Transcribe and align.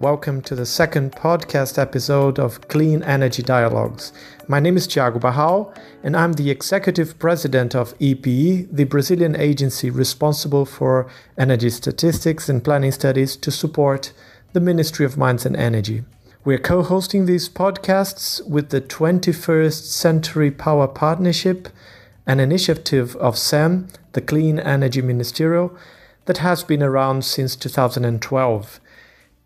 welcome 0.00 0.40
to 0.40 0.54
the 0.54 0.64
second 0.64 1.12
podcast 1.12 1.76
episode 1.76 2.38
of 2.38 2.66
Clean 2.68 3.02
Energy 3.02 3.42
Dialogues. 3.42 4.14
My 4.48 4.58
name 4.58 4.78
is 4.78 4.88
Thiago 4.88 5.20
Barral, 5.20 5.74
and 6.02 6.16
I'm 6.16 6.32
the 6.32 6.50
executive 6.50 7.18
president 7.18 7.74
of 7.74 7.92
EPE, 7.98 8.68
the 8.72 8.84
Brazilian 8.84 9.36
agency 9.36 9.90
responsible 9.90 10.64
for 10.64 11.06
energy 11.36 11.68
statistics 11.68 12.48
and 12.48 12.64
planning 12.64 12.92
studies 12.92 13.36
to 13.36 13.50
support 13.50 14.14
the 14.54 14.60
Ministry 14.60 15.04
of 15.04 15.18
Mines 15.18 15.44
and 15.44 15.54
Energy. 15.54 16.02
We're 16.46 16.56
co 16.56 16.82
hosting 16.82 17.26
these 17.26 17.50
podcasts 17.50 18.42
with 18.48 18.70
the 18.70 18.80
21st 18.80 19.82
Century 19.84 20.50
Power 20.50 20.88
Partnership, 20.88 21.68
an 22.26 22.40
initiative 22.40 23.16
of 23.16 23.34
CEM, 23.34 23.94
the 24.14 24.22
Clean 24.22 24.58
Energy 24.58 25.02
Ministerial 25.02 25.76
that 26.24 26.38
has 26.38 26.64
been 26.64 26.82
around 26.82 27.22
since 27.26 27.54
2012. 27.54 28.80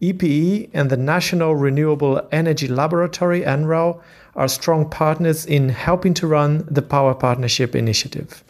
EPE 0.00 0.70
and 0.74 0.90
the 0.90 0.96
National 0.96 1.54
Renewable 1.54 2.26
Energy 2.32 2.68
Laboratory, 2.68 3.42
NREL, 3.42 4.00
are 4.34 4.48
strong 4.48 4.88
partners 4.88 5.46
in 5.46 5.68
helping 5.68 6.14
to 6.14 6.26
run 6.26 6.66
the 6.70 6.82
Power 6.82 7.14
Partnership 7.14 7.74
Initiative. 7.74 8.42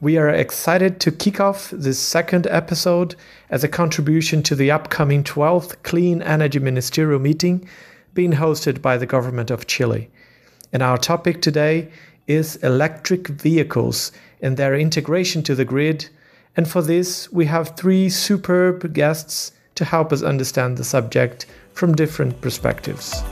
We 0.00 0.16
are 0.16 0.28
excited 0.28 1.00
to 1.00 1.12
kick 1.12 1.40
off 1.40 1.70
this 1.70 1.98
second 1.98 2.46
episode 2.48 3.14
as 3.50 3.64
a 3.64 3.68
contribution 3.68 4.42
to 4.44 4.54
the 4.54 4.70
upcoming 4.70 5.24
12th 5.24 5.82
Clean 5.82 6.22
Energy 6.22 6.58
Ministerial 6.58 7.20
meeting 7.20 7.68
being 8.14 8.32
hosted 8.32 8.82
by 8.82 8.96
the 8.96 9.06
government 9.06 9.50
of 9.50 9.66
Chile. 9.66 10.10
And 10.72 10.82
our 10.82 10.98
topic 10.98 11.42
today 11.42 11.90
is 12.26 12.56
electric 12.56 13.28
vehicles 13.28 14.12
and 14.40 14.56
their 14.56 14.74
integration 14.74 15.42
to 15.44 15.54
the 15.54 15.64
grid 15.64 16.08
and 16.58 16.68
for 16.68 16.82
this, 16.82 17.30
we 17.30 17.46
have 17.46 17.76
three 17.76 18.08
superb 18.08 18.92
guests 18.92 19.52
to 19.78 19.84
help 19.84 20.12
us 20.12 20.22
understand 20.22 20.76
the 20.76 20.82
subject 20.82 21.46
from 21.72 21.94
different 21.94 22.40
perspectives. 22.40 23.22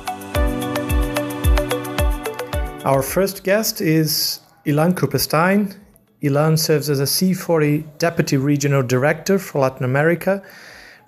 Our 2.85 3.03
first 3.03 3.43
guest 3.43 3.81
is 3.81 4.39
Ilan 4.65 4.95
Kupperstein. 4.95 5.77
Ilan 6.23 6.57
serves 6.57 6.89
as 6.89 7.01
a 7.01 7.11
C40 7.17 7.99
Deputy 7.99 8.37
Regional 8.37 8.85
Director 8.85 9.41
for 9.41 9.59
Latin 9.59 9.85
America, 9.85 10.41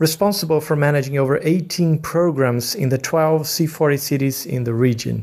responsible 0.00 0.60
for 0.60 0.74
managing 0.74 1.18
over 1.18 1.38
18 1.42 2.00
programs 2.00 2.74
in 2.74 2.88
the 2.88 2.98
12 2.98 3.42
C40 3.42 3.98
cities 3.98 4.44
in 4.44 4.64
the 4.64 4.74
region. 4.74 5.22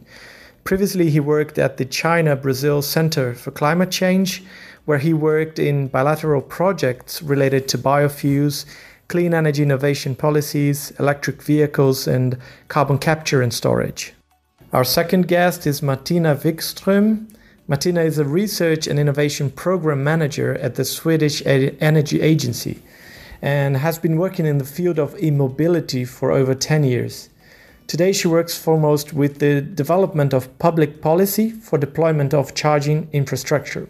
Previously, 0.63 1.09
he 1.09 1.19
worked 1.19 1.59
at 1.59 1.75
the 1.75 1.85
China 1.85 2.37
Brazil 2.37 2.81
Center 2.81 3.35
for 3.35 3.51
Climate 3.51 3.91
Change, 3.91 4.43
where 4.85 4.97
he 4.97 5.13
worked 5.13 5.59
in 5.59 5.89
bilateral 5.89 6.41
projects 6.41 7.21
related 7.21 7.67
to 7.67 7.77
biofuels, 7.77 8.65
clean 9.07 9.33
energy 9.33 9.63
innovation 9.63 10.15
policies, 10.15 10.91
electric 10.99 11.41
vehicles, 11.41 12.07
and 12.07 12.37
carbon 12.67 12.97
capture 12.97 13.41
and 13.41 13.53
storage. 13.53 14.13
Our 14.73 14.83
second 14.83 15.27
guest 15.27 15.65
is 15.67 15.81
Martina 15.81 16.35
Wikström. 16.35 17.29
Martina 17.67 18.01
is 18.01 18.17
a 18.17 18.25
research 18.25 18.87
and 18.87 18.99
innovation 18.99 19.49
program 19.49 20.03
manager 20.03 20.55
at 20.55 20.75
the 20.75 20.85
Swedish 20.85 21.41
Energy 21.45 22.21
Agency 22.21 22.81
and 23.41 23.77
has 23.77 23.99
been 23.99 24.17
working 24.17 24.45
in 24.45 24.57
the 24.57 24.65
field 24.65 24.99
of 24.99 25.21
e-mobility 25.21 26.03
for 26.03 26.31
over 26.31 26.55
10 26.55 26.83
years. 26.83 27.29
Today 27.87 28.11
she 28.11 28.27
works 28.27 28.57
foremost 28.57 29.13
with 29.13 29.39
the 29.39 29.61
development 29.61 30.33
of 30.33 30.57
public 30.57 31.01
policy 31.01 31.51
for 31.51 31.77
deployment 31.77 32.33
of 32.33 32.55
charging 32.55 33.07
infrastructure. 33.13 33.87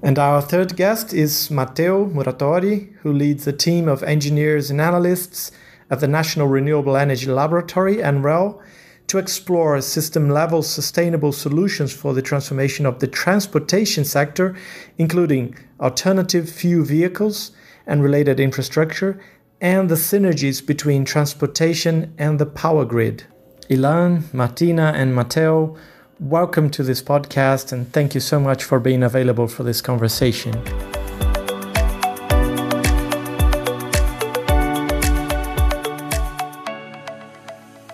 And 0.00 0.16
our 0.16 0.40
third 0.40 0.76
guest 0.76 1.12
is 1.12 1.50
Matteo 1.50 2.06
Muratori, 2.06 2.94
who 2.98 3.12
leads 3.12 3.46
a 3.46 3.52
team 3.52 3.88
of 3.88 4.04
engineers 4.04 4.70
and 4.70 4.80
analysts 4.80 5.50
at 5.90 5.98
the 5.98 6.06
National 6.06 6.46
Renewable 6.46 6.96
Energy 6.96 7.26
Laboratory, 7.26 7.96
NREL, 7.96 8.60
to 9.08 9.18
explore 9.18 9.80
system 9.80 10.28
level 10.30 10.62
sustainable 10.62 11.32
solutions 11.32 11.92
for 11.92 12.14
the 12.14 12.22
transformation 12.22 12.86
of 12.86 13.00
the 13.00 13.08
transportation 13.08 14.04
sector, 14.04 14.54
including 14.98 15.56
alternative 15.80 16.48
fuel 16.48 16.84
vehicles 16.84 17.50
and 17.86 18.02
related 18.02 18.38
infrastructure, 18.38 19.20
and 19.60 19.88
the 19.88 19.96
synergies 19.96 20.64
between 20.64 21.04
transportation 21.04 22.14
and 22.18 22.38
the 22.38 22.46
power 22.46 22.84
grid. 22.84 23.24
Ilan, 23.68 24.32
Martina, 24.32 24.92
and 24.94 25.14
Matteo 25.14 25.76
Welcome 26.20 26.70
to 26.70 26.82
this 26.82 27.00
podcast, 27.00 27.70
and 27.70 27.92
thank 27.92 28.12
you 28.12 28.20
so 28.20 28.40
much 28.40 28.64
for 28.64 28.80
being 28.80 29.04
available 29.04 29.46
for 29.46 29.62
this 29.62 29.80
conversation. 29.80 30.50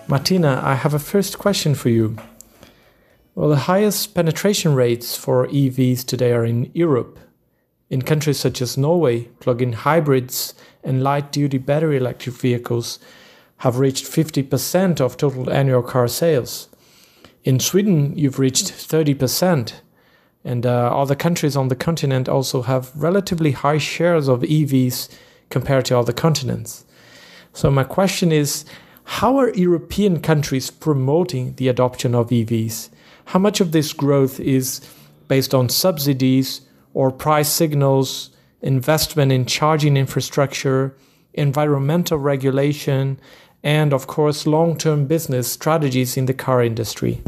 Martina, 0.07 0.59
I 0.63 0.73
have 0.73 0.95
a 0.95 0.99
first 0.99 1.37
question 1.37 1.75
for 1.75 1.89
you. 1.89 2.17
Well, 3.35 3.49
the 3.49 3.69
highest 3.69 4.15
penetration 4.15 4.73
rates 4.73 5.15
for 5.15 5.45
EVs 5.45 6.03
today 6.03 6.31
are 6.33 6.45
in 6.45 6.71
Europe. 6.73 7.19
In 7.91 8.01
countries 8.01 8.39
such 8.39 8.59
as 8.59 8.75
Norway, 8.75 9.25
plug 9.39 9.61
in 9.61 9.73
hybrids 9.73 10.55
and 10.83 11.03
light 11.03 11.31
duty 11.31 11.59
battery 11.59 11.97
electric 11.97 12.35
vehicles 12.37 12.97
have 13.57 13.77
reached 13.77 14.05
50% 14.05 14.99
of 14.99 15.15
total 15.15 15.51
annual 15.51 15.83
car 15.83 16.07
sales. 16.07 16.69
In 17.45 17.59
Sweden, 17.59 18.17
you've 18.17 18.39
reached 18.39 18.73
30%, 18.73 19.73
and 20.43 20.65
uh, 20.65 20.89
other 20.99 21.13
countries 21.13 21.55
on 21.55 21.67
the 21.67 21.75
continent 21.75 22.27
also 22.27 22.63
have 22.63 22.91
relatively 22.95 23.51
high 23.51 23.77
shares 23.77 24.27
of 24.27 24.41
EVs 24.41 25.09
compared 25.51 25.85
to 25.85 25.99
other 25.99 26.11
continents. 26.11 26.85
So, 27.53 27.69
my 27.69 27.83
question 27.83 28.31
is 28.31 28.65
how 29.03 29.37
are 29.37 29.53
European 29.53 30.21
countries 30.21 30.71
promoting 30.71 31.53
the 31.57 31.67
adoption 31.67 32.15
of 32.15 32.29
EVs? 32.29 32.89
How 33.25 33.37
much 33.37 33.61
of 33.61 33.73
this 33.73 33.93
growth 33.93 34.39
is 34.39 34.81
based 35.27 35.53
on 35.53 35.69
subsidies 35.69 36.61
or 36.95 37.11
price 37.11 37.49
signals, 37.49 38.31
investment 38.63 39.31
in 39.31 39.45
charging 39.45 39.97
infrastructure, 39.97 40.95
environmental 41.35 42.17
regulation, 42.17 43.19
and 43.61 43.93
of 43.93 44.07
course, 44.07 44.47
long 44.47 44.75
term 44.75 45.05
business 45.05 45.51
strategies 45.51 46.17
in 46.17 46.25
the 46.25 46.33
car 46.33 46.63
industry? 46.63 47.21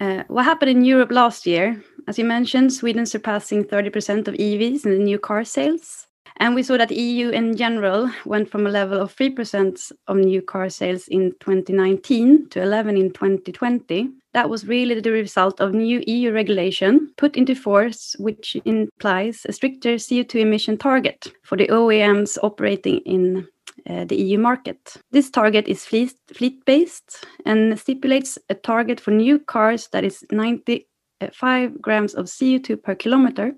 Uh, 0.00 0.24
what 0.28 0.44
happened 0.44 0.70
in 0.70 0.84
Europe 0.84 1.10
last 1.10 1.46
year? 1.46 1.82
As 2.06 2.18
you 2.18 2.24
mentioned, 2.24 2.72
Sweden 2.72 3.06
surpassing 3.06 3.64
30% 3.64 4.28
of 4.28 4.34
EVs 4.34 4.84
in 4.84 4.92
the 4.92 4.98
new 4.98 5.18
car 5.18 5.44
sales. 5.44 6.06
And 6.38 6.54
we 6.54 6.62
saw 6.62 6.76
that 6.76 6.90
EU 6.90 7.30
in 7.30 7.56
general 7.56 8.10
went 8.26 8.50
from 8.50 8.66
a 8.66 8.70
level 8.70 9.00
of 9.00 9.16
3% 9.16 9.92
of 10.06 10.16
new 10.16 10.42
car 10.42 10.68
sales 10.68 11.08
in 11.08 11.32
2019 11.40 12.50
to 12.50 12.62
11 12.62 12.96
in 12.98 13.10
2020. 13.10 14.10
That 14.34 14.50
was 14.50 14.68
really 14.68 15.00
the 15.00 15.12
result 15.12 15.60
of 15.60 15.72
new 15.72 16.02
EU 16.06 16.30
regulation 16.32 17.10
put 17.16 17.36
into 17.36 17.54
force, 17.54 18.14
which 18.18 18.54
implies 18.66 19.46
a 19.48 19.52
stricter 19.52 19.94
CO2 19.94 20.40
emission 20.40 20.76
target 20.76 21.32
for 21.42 21.56
the 21.56 21.68
OEMs 21.68 22.36
operating 22.42 22.98
in 23.06 23.48
Eh, 23.88 24.04
the 24.04 24.16
EU 24.16 24.38
market. 24.38 24.96
This 25.12 25.30
target 25.30 25.68
is 25.68 25.86
fleet 25.86 26.64
based 26.64 27.24
and 27.44 27.78
stipulates 27.78 28.36
a 28.48 28.54
target 28.54 28.98
for 28.98 29.12
new 29.12 29.38
cars 29.38 29.88
that 29.92 30.04
is 30.04 30.24
95 30.32 31.80
grams 31.80 32.14
of 32.14 32.26
CO2 32.26 32.82
per 32.82 32.96
kilometer. 32.96 33.54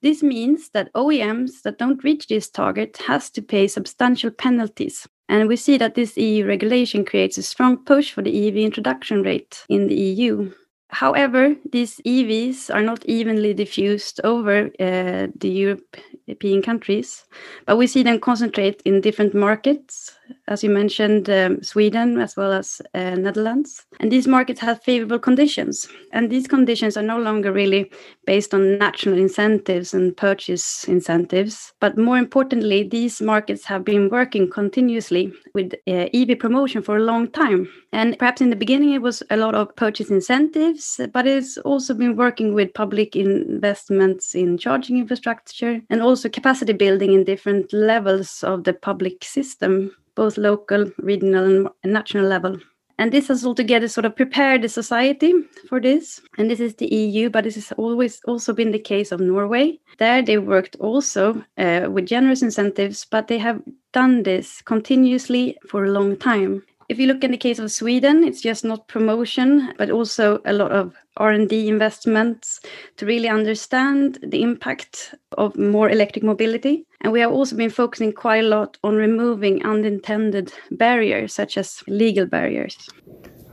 This 0.00 0.22
means 0.22 0.70
that 0.70 0.92
OEMs 0.94 1.62
that 1.62 1.78
don't 1.78 2.02
reach 2.04 2.28
this 2.28 2.48
target 2.48 2.96
has 3.08 3.28
to 3.30 3.42
pay 3.42 3.66
substantial 3.66 4.30
penalties. 4.30 5.08
And 5.28 5.48
we 5.48 5.56
see 5.56 5.78
that 5.78 5.96
this 5.96 6.16
EU 6.16 6.46
regulation 6.46 7.04
creates 7.04 7.38
a 7.38 7.42
strong 7.42 7.78
push 7.78 8.12
for 8.12 8.22
the 8.22 8.48
EV 8.48 8.58
introduction 8.58 9.22
rate 9.22 9.64
in 9.68 9.88
the 9.88 9.94
EU. 9.94 10.52
However, 10.92 11.56
these 11.72 12.00
EVs 12.04 12.72
are 12.72 12.82
not 12.82 13.04
evenly 13.06 13.54
diffused 13.54 14.20
over 14.24 14.66
uh, 14.78 15.28
the 15.34 15.48
European 15.48 16.60
countries, 16.60 17.24
but 17.66 17.78
we 17.78 17.86
see 17.86 18.02
them 18.02 18.20
concentrate 18.20 18.82
in 18.84 19.00
different 19.00 19.34
markets, 19.34 20.14
as 20.48 20.62
you 20.62 20.68
mentioned, 20.68 21.30
um, 21.30 21.62
Sweden 21.62 22.20
as 22.20 22.36
well 22.36 22.52
as 22.52 22.82
uh, 22.94 23.14
Netherlands. 23.14 23.86
And 24.00 24.12
these 24.12 24.28
markets 24.28 24.60
have 24.60 24.82
favorable 24.82 25.18
conditions, 25.18 25.88
and 26.12 26.30
these 26.30 26.46
conditions 26.46 26.98
are 26.98 27.02
no 27.02 27.18
longer 27.18 27.52
really 27.52 27.90
based 28.26 28.52
on 28.52 28.78
national 28.78 29.18
incentives 29.18 29.94
and 29.94 30.14
purchase 30.16 30.84
incentives, 30.84 31.72
but 31.80 31.96
more 31.96 32.18
importantly, 32.18 32.82
these 32.82 33.22
markets 33.22 33.64
have 33.64 33.84
been 33.84 34.10
working 34.10 34.48
continuously 34.50 35.32
with 35.54 35.72
uh, 35.86 36.08
EV 36.12 36.38
promotion 36.38 36.82
for 36.82 36.96
a 36.98 37.02
long 37.02 37.28
time. 37.30 37.68
And 37.92 38.18
perhaps 38.18 38.40
in 38.40 38.50
the 38.50 38.56
beginning 38.56 38.92
it 38.92 39.02
was 39.02 39.22
a 39.30 39.36
lot 39.36 39.54
of 39.54 39.74
purchase 39.76 40.10
incentives, 40.10 40.81
but 41.12 41.26
it's 41.26 41.58
also 41.58 41.94
been 41.94 42.16
working 42.16 42.54
with 42.54 42.74
public 42.74 43.16
investments 43.16 44.34
in 44.34 44.58
charging 44.58 44.98
infrastructure 44.98 45.80
and 45.90 46.02
also 46.02 46.28
capacity 46.28 46.72
building 46.72 47.12
in 47.12 47.24
different 47.24 47.72
levels 47.72 48.42
of 48.42 48.64
the 48.64 48.72
public 48.72 49.24
system, 49.24 49.90
both 50.14 50.36
local, 50.36 50.90
regional, 50.98 51.68
and 51.82 51.92
national 51.92 52.26
level. 52.26 52.58
And 52.98 53.10
this 53.10 53.28
has 53.28 53.44
altogether 53.44 53.88
sort 53.88 54.04
of 54.04 54.14
prepared 54.14 54.62
the 54.62 54.68
society 54.68 55.32
for 55.68 55.80
this. 55.80 56.20
And 56.38 56.50
this 56.50 56.60
is 56.60 56.76
the 56.76 56.86
EU, 56.86 57.30
but 57.30 57.44
this 57.44 57.56
has 57.56 57.72
always 57.72 58.20
also 58.26 58.52
been 58.52 58.70
the 58.70 58.78
case 58.78 59.10
of 59.10 59.20
Norway. 59.20 59.80
There 59.98 60.22
they 60.22 60.38
worked 60.38 60.76
also 60.76 61.44
uh, 61.58 61.88
with 61.90 62.06
generous 62.06 62.42
incentives, 62.42 63.04
but 63.04 63.28
they 63.28 63.38
have 63.38 63.60
done 63.92 64.22
this 64.22 64.62
continuously 64.62 65.56
for 65.68 65.84
a 65.84 65.90
long 65.90 66.16
time. 66.16 66.62
If 66.92 66.98
you 66.98 67.06
look 67.06 67.24
in 67.24 67.30
the 67.30 67.38
case 67.38 67.58
of 67.58 67.72
Sweden, 67.72 68.22
it's 68.22 68.42
just 68.42 68.66
not 68.66 68.86
promotion, 68.86 69.72
but 69.78 69.90
also 69.90 70.42
a 70.44 70.52
lot 70.52 70.72
of 70.72 70.94
R&D 71.16 71.66
investments 71.66 72.60
to 72.98 73.06
really 73.06 73.30
understand 73.30 74.18
the 74.22 74.42
impact 74.42 75.14
of 75.38 75.56
more 75.56 75.88
electric 75.88 76.22
mobility. 76.22 76.84
And 77.00 77.10
we 77.10 77.20
have 77.20 77.32
also 77.32 77.56
been 77.56 77.70
focusing 77.70 78.12
quite 78.12 78.44
a 78.44 78.48
lot 78.48 78.76
on 78.84 78.96
removing 78.96 79.64
unintended 79.64 80.52
barriers, 80.72 81.32
such 81.32 81.56
as 81.56 81.82
legal 81.88 82.26
barriers. 82.26 82.76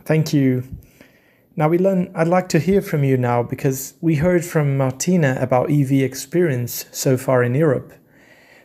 Thank 0.03 0.33
you. 0.33 0.63
Now, 1.56 1.69
Ilan, 1.69 2.12
I'd 2.15 2.27
like 2.27 2.50
to 2.50 2.59
hear 2.59 2.81
from 2.81 3.06
you 3.06 3.15
now 3.15 3.42
because 3.42 3.94
we 4.01 4.15
heard 4.15 4.44
from 4.44 4.75
Martina 4.75 5.38
about 5.39 5.71
EV 5.71 5.94
experience 6.03 6.88
so 6.92 7.15
far 7.15 7.42
in 7.42 7.56
Europe. 7.56 7.94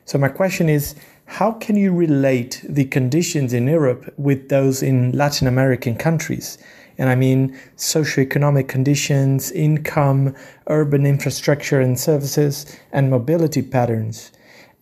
So, 0.04 0.18
my 0.18 0.28
question 0.28 0.68
is 0.68 0.96
how 1.26 1.52
can 1.52 1.76
you 1.76 1.92
relate 1.92 2.64
the 2.68 2.84
conditions 2.84 3.52
in 3.52 3.66
Europe 3.66 4.12
with 4.16 4.48
those 4.48 4.82
in 4.82 5.12
Latin 5.12 5.46
American 5.46 5.96
countries? 5.96 6.58
And 6.96 7.08
I 7.08 7.14
mean 7.14 7.58
socioeconomic 7.76 8.68
conditions, 8.68 9.50
income, 9.50 10.34
urban 10.68 11.06
infrastructure 11.06 11.80
and 11.80 11.98
services, 11.98 12.78
and 12.92 13.10
mobility 13.10 13.62
patterns. 13.62 14.30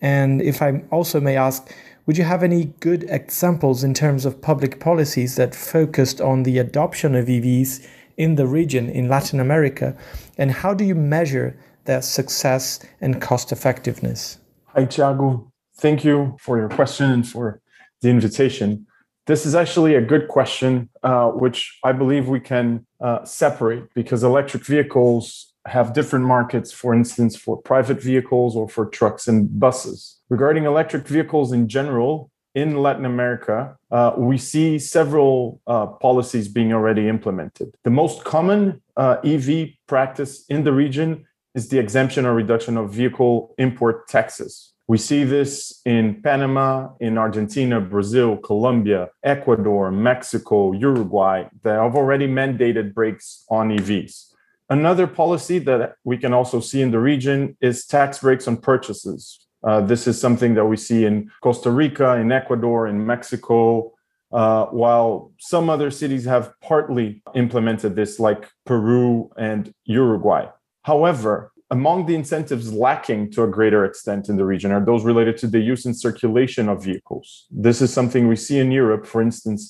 And 0.01 0.41
if 0.41 0.61
I 0.61 0.83
also 0.91 1.19
may 1.19 1.37
ask, 1.37 1.73
would 2.05 2.17
you 2.17 2.25
have 2.25 2.43
any 2.43 2.65
good 2.81 3.05
examples 3.07 3.83
in 3.83 3.93
terms 3.93 4.25
of 4.25 4.41
public 4.41 4.79
policies 4.79 5.37
that 5.37 5.55
focused 5.55 6.19
on 6.19 6.43
the 6.43 6.59
adoption 6.59 7.15
of 7.15 7.27
EVs 7.27 7.87
in 8.17 8.35
the 8.35 8.45
region 8.45 8.89
in 8.89 9.07
Latin 9.07 9.39
America? 9.39 9.97
And 10.37 10.51
how 10.51 10.73
do 10.73 10.83
you 10.83 10.95
measure 10.95 11.57
their 11.85 12.01
success 12.01 12.85
and 12.99 13.21
cost 13.21 13.51
effectiveness? 13.51 14.37
Hi, 14.67 14.85
Thiago. 14.85 15.52
Thank 15.77 16.03
you 16.03 16.37
for 16.39 16.57
your 16.57 16.69
question 16.69 17.11
and 17.11 17.27
for 17.27 17.61
the 18.01 18.09
invitation. 18.09 18.85
This 19.25 19.45
is 19.45 19.55
actually 19.55 19.95
a 19.95 20.01
good 20.01 20.27
question, 20.27 20.89
uh, 21.01 21.29
which 21.29 21.79
I 21.83 21.93
believe 21.93 22.27
we 22.27 22.41
can 22.41 22.85
uh, 22.99 23.23
separate 23.23 23.93
because 23.93 24.23
electric 24.23 24.65
vehicles 24.65 25.53
have 25.65 25.93
different 25.93 26.25
markets, 26.25 26.73
for 26.73 26.93
instance, 26.93 27.37
for 27.37 27.55
private 27.61 28.01
vehicles 28.01 28.55
or 28.55 28.67
for 28.67 28.85
trucks 28.85 29.27
and 29.27 29.59
buses. 29.59 30.19
Regarding 30.29 30.65
electric 30.65 31.07
vehicles 31.07 31.53
in 31.53 31.69
general, 31.69 32.29
in 32.53 32.77
Latin 32.77 33.05
America, 33.05 33.77
uh, 33.91 34.13
we 34.17 34.37
see 34.37 34.77
several 34.77 35.59
uh, 35.65 35.87
policies 35.87 36.47
being 36.47 36.71
already 36.71 37.07
implemented. 37.07 37.75
The 37.83 37.89
most 37.89 38.23
common 38.23 38.81
uh, 38.95 39.17
EV 39.23 39.69
practice 39.87 40.45
in 40.49 40.63
the 40.63 40.71
region 40.71 41.25
is 41.55 41.69
the 41.69 41.79
exemption 41.79 42.25
or 42.25 42.33
reduction 42.33 42.77
of 42.77 42.91
vehicle 42.91 43.55
import 43.57 44.07
taxes. 44.07 44.72
We 44.87 44.97
see 44.97 45.23
this 45.23 45.81
in 45.85 46.21
Panama, 46.21 46.89
in 46.99 47.17
Argentina, 47.17 47.79
Brazil, 47.79 48.35
Colombia, 48.37 49.09
Ecuador, 49.23 49.91
Mexico, 49.91 50.73
Uruguay 50.73 51.45
that 51.63 51.79
have 51.79 51.95
already 51.95 52.27
mandated 52.27 52.93
breaks 52.93 53.45
on 53.49 53.69
EVs. 53.69 54.33
Another 54.69 55.07
policy 55.07 55.59
that 55.59 55.95
we 56.03 56.17
can 56.17 56.33
also 56.33 56.59
see 56.59 56.81
in 56.81 56.91
the 56.91 56.99
region 56.99 57.55
is 57.61 57.85
tax 57.85 58.19
breaks 58.19 58.47
on 58.47 58.57
purchases. 58.57 59.47
Uh, 59.63 59.79
this 59.79 60.05
is 60.07 60.19
something 60.19 60.55
that 60.55 60.65
we 60.65 60.75
see 60.75 61.05
in 61.05 61.31
Costa 61.41 61.71
Rica, 61.71 62.15
in 62.15 62.31
Ecuador, 62.31 62.87
in 62.87 63.05
Mexico, 63.05 63.93
uh, 64.33 64.65
while 64.65 65.31
some 65.39 65.69
other 65.69 65.91
cities 65.91 66.25
have 66.25 66.51
partly 66.59 67.21
implemented 67.35 67.95
this, 67.95 68.19
like 68.19 68.49
Peru 68.65 69.31
and 69.37 69.73
Uruguay. 69.85 70.47
However, 70.81 71.52
among 71.73 72.05
the 72.05 72.13
incentives 72.13 72.71
lacking 72.71 73.31
to 73.31 73.41
a 73.41 73.47
greater 73.47 73.83
extent 73.83 74.29
in 74.29 74.35
the 74.37 74.45
region 74.45 74.71
are 74.71 74.85
those 74.85 75.03
related 75.03 75.35
to 75.39 75.47
the 75.47 75.59
use 75.59 75.83
and 75.87 75.95
circulation 76.07 76.69
of 76.69 76.83
vehicles. 76.83 77.47
This 77.49 77.81
is 77.81 77.91
something 77.91 78.27
we 78.27 78.35
see 78.35 78.59
in 78.59 78.71
Europe. 78.71 79.07
For 79.07 79.23
instance, 79.23 79.61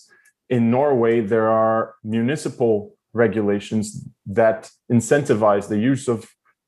in 0.50 0.69
Norway, 0.69 1.21
there 1.21 1.50
are 1.50 1.95
municipal 2.03 2.73
regulations 3.13 3.85
that 4.25 4.69
incentivize 4.91 5.69
the 5.69 5.79
use 5.79 6.09
of 6.09 6.17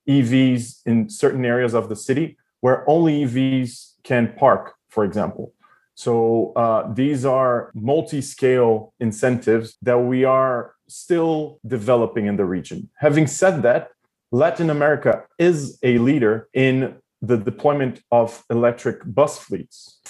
EVs 0.07 0.61
in 0.85 1.09
certain 1.09 1.43
areas 1.43 1.73
of 1.73 1.89
the 1.89 1.97
city 2.07 2.37
where 2.61 2.89
only 2.89 3.25
EVs 3.25 3.71
can 4.03 4.33
park, 4.37 4.63
for 4.87 5.03
example. 5.03 5.53
So 5.95 6.53
uh, 6.55 6.93
these 6.93 7.25
are 7.25 7.71
multi 7.73 8.21
scale 8.21 8.93
incentives 9.01 9.77
that 9.81 9.99
we 9.99 10.23
are 10.23 10.75
still 10.87 11.59
developing 11.67 12.25
in 12.27 12.37
the 12.37 12.45
region. 12.45 12.89
Having 12.99 13.27
said 13.27 13.63
that, 13.63 13.89
Latin 14.35 14.69
America 14.69 15.23
is 15.39 15.79
a 15.81 15.97
leader 15.97 16.49
in 16.53 16.97
the 17.21 17.37
deployment 17.37 18.01
of 18.11 18.43
electric 18.49 18.97
bus 19.05 19.39
fleets 19.39 20.01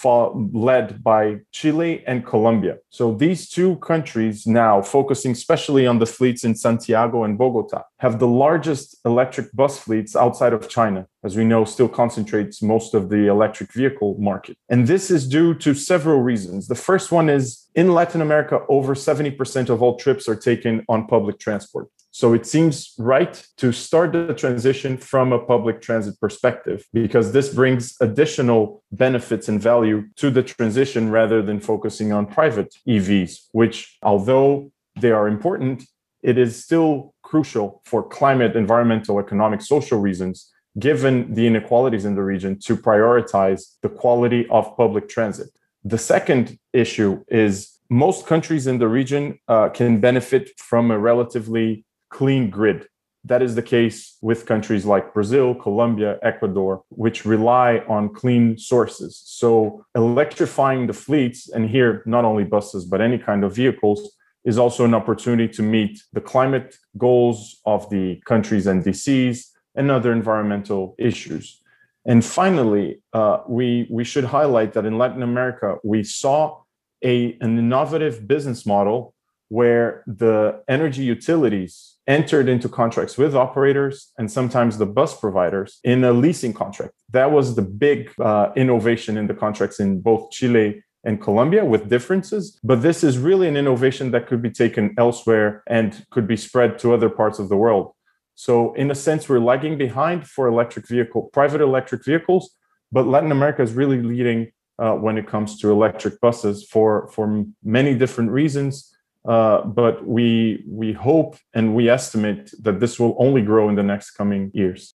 led 0.52 1.04
by 1.04 1.38
Chile 1.52 2.04
and 2.08 2.26
Colombia. 2.26 2.78
So 2.90 3.14
these 3.14 3.50
two 3.50 3.76
countries 3.78 4.48
now 4.48 4.82
focusing 4.82 5.32
especially 5.32 5.86
on 5.86 6.00
the 6.00 6.08
fleets 6.08 6.44
in 6.44 6.56
Santiago 6.56 7.24
and 7.24 7.38
Bogota 7.38 7.84
have 8.00 8.18
the 8.18 8.28
largest 8.28 8.98
electric 9.06 9.52
bus 9.54 9.78
fleets 9.78 10.16
outside 10.16 10.54
of 10.54 10.70
China, 10.70 11.08
as 11.24 11.38
we 11.38 11.46
know 11.46 11.64
still 11.64 11.88
concentrates 11.88 12.64
most 12.64 12.96
of 12.96 13.10
the 13.10 13.28
electric 13.28 13.72
vehicle 13.74 14.16
market. 14.20 14.58
And 14.70 14.88
this 14.88 15.12
is 15.12 15.28
due 15.28 15.54
to 15.56 15.76
several 15.76 16.22
reasons. 16.22 16.68
The 16.68 16.76
first 16.90 17.12
one 17.12 17.30
is 17.30 17.68
in 17.76 17.94
Latin 17.94 18.22
America 18.22 18.62
over 18.70 18.96
70% 18.96 19.70
of 19.70 19.84
all 19.84 19.98
trips 19.98 20.28
are 20.28 20.36
taken 20.36 20.84
on 20.90 21.06
public 21.06 21.38
transport. 21.40 21.90
So 22.16 22.32
it 22.32 22.46
seems 22.46 22.94
right 22.98 23.46
to 23.58 23.74
start 23.74 24.14
the 24.14 24.34
transition 24.34 24.96
from 24.96 25.34
a 25.34 25.46
public 25.54 25.82
transit 25.82 26.18
perspective 26.22 26.86
because 26.94 27.34
this 27.34 27.54
brings 27.54 27.94
additional 28.00 28.82
benefits 28.94 29.50
and 29.50 29.62
value 29.62 30.06
to 30.16 30.32
the 30.32 30.42
transition 30.42 31.12
rather 31.12 31.42
than 31.42 31.60
focusing 31.60 32.14
on 32.14 32.26
private 32.28 32.74
EVs, 32.88 33.50
which, 33.52 33.98
although 34.02 34.72
they 34.98 35.12
are 35.12 35.28
important, 35.28 35.84
it 36.24 36.38
is 36.38 36.64
still 36.64 37.14
crucial 37.22 37.82
for 37.84 38.02
climate, 38.02 38.56
environmental, 38.56 39.20
economic, 39.20 39.62
social 39.62 40.00
reasons, 40.00 40.50
given 40.80 41.34
the 41.34 41.46
inequalities 41.46 42.06
in 42.06 42.16
the 42.16 42.24
region, 42.24 42.58
to 42.60 42.78
prioritize 42.78 43.76
the 43.82 43.90
quality 43.90 44.48
of 44.50 44.78
public 44.78 45.10
transit. 45.10 45.50
The 45.84 45.98
second 45.98 46.58
issue 46.72 47.26
is 47.28 47.78
most 47.90 48.26
countries 48.26 48.68
in 48.68 48.78
the 48.78 48.88
region 48.88 49.38
uh, 49.50 49.68
can 49.68 50.00
benefit 50.00 50.52
from 50.58 50.92
a 50.92 50.98
relatively 50.98 51.84
clean 52.16 52.50
grid. 52.50 52.88
That 53.26 53.42
is 53.42 53.56
the 53.56 53.68
case 53.76 54.18
with 54.22 54.46
countries 54.46 54.86
like 54.86 55.14
Brazil, 55.14 55.54
Colombia, 55.56 56.12
Ecuador, 56.22 56.84
which 56.90 57.26
rely 57.26 57.70
on 57.96 58.14
clean 58.14 58.58
sources. 58.58 59.22
So, 59.26 59.84
electrifying 59.96 60.88
the 60.88 60.94
fleets, 61.06 61.50
and 61.50 61.70
here 61.76 62.04
not 62.06 62.24
only 62.24 62.46
buses, 62.46 62.86
but 62.86 63.02
any 63.02 63.18
kind 63.18 63.44
of 63.44 63.56
vehicles, 63.56 64.00
is 64.46 64.58
also 64.58 64.86
an 64.86 64.94
opportunity 64.94 65.52
to 65.58 65.64
meet 65.64 65.94
the 66.14 66.22
climate 66.22 66.78
goals 66.98 67.38
of 67.66 67.90
the 67.90 68.22
country's 68.32 68.66
NDCs 68.68 69.38
and 69.74 69.92
other 69.92 70.12
environmental 70.14 70.96
issues. 70.98 71.62
And 72.06 72.24
finally, 72.24 73.02
uh, 73.12 73.40
we, 73.48 73.88
we 73.90 74.04
should 74.04 74.26
highlight 74.38 74.72
that 74.74 74.86
in 74.86 75.00
Latin 75.00 75.24
America, 75.24 75.78
we 75.84 76.04
saw 76.04 76.62
a, 77.04 77.36
an 77.42 77.58
innovative 77.58 78.28
business 78.28 78.66
model 78.66 79.16
where 79.50 80.04
the 80.08 80.62
energy 80.68 81.04
utilities 81.04 81.95
entered 82.08 82.48
into 82.48 82.70
contracts 82.70 83.18
with 83.18 83.36
operators 83.36 84.12
and 84.18 84.32
sometimes 84.32 84.78
the 84.78 84.86
bus 84.86 85.20
providers 85.20 85.80
in 85.84 86.04
a 86.04 86.14
leasing 86.14 86.54
contract. 86.54 86.94
That 87.12 87.32
was 87.32 87.56
the 87.56 87.62
big 87.62 88.12
uh, 88.20 88.52
innovation 88.56 89.18
in 89.18 89.28
the 89.28 89.34
contracts 89.34 89.80
in 89.80 90.02
both 90.02 90.32
Chile 90.32 90.84
and 91.04 91.22
Colombia 91.22 91.64
with 91.64 91.90
differences. 91.90 92.60
But 92.64 92.82
this 92.82 93.04
is 93.04 93.18
really 93.18 93.48
an 93.48 93.58
innovation 93.58 94.12
that 94.12 94.28
could 94.28 94.42
be 94.42 94.50
taken 94.52 94.94
elsewhere 94.98 95.64
and 95.68 96.06
could 96.12 96.28
be 96.28 96.38
spread 96.38 96.80
to 96.80 96.94
other 96.94 97.10
parts 97.10 97.40
of 97.40 97.50
the 97.50 97.58
world. 97.58 97.94
So, 98.36 98.74
in 98.74 98.92
a 98.92 98.96
sense, 98.96 99.30
we're 99.30 99.40
lagging 99.40 99.78
behind 99.78 100.28
for 100.28 100.48
electric 100.48 100.88
vehicle, 100.88 101.30
private 101.32 101.62
electric 101.62 102.04
vehicles, 102.04 102.52
but 102.92 103.08
Latin 103.08 103.32
America 103.32 103.62
is 103.62 103.74
really 103.74 104.02
leading 104.02 104.52
uh, 104.78 104.92
when 104.94 105.18
it 105.18 105.26
comes 105.26 105.58
to 105.60 105.72
electric 105.72 106.20
buses 106.20 106.68
for, 106.68 107.08
for 107.14 107.46
many 107.64 107.96
different 107.96 108.32
reasons 108.32 108.95
uh, 109.28 109.64
but 109.64 110.06
we 110.06 110.64
we 110.68 110.94
hope 110.94 111.38
and 111.54 111.76
we 111.76 111.90
estimate 111.90 112.52
that 112.62 112.80
this 112.80 113.00
will 113.00 113.16
only 113.18 113.42
grow 113.42 113.70
in 113.70 113.76
the 113.76 113.84
next 113.84 114.12
coming 114.12 114.52
years. 114.54 114.94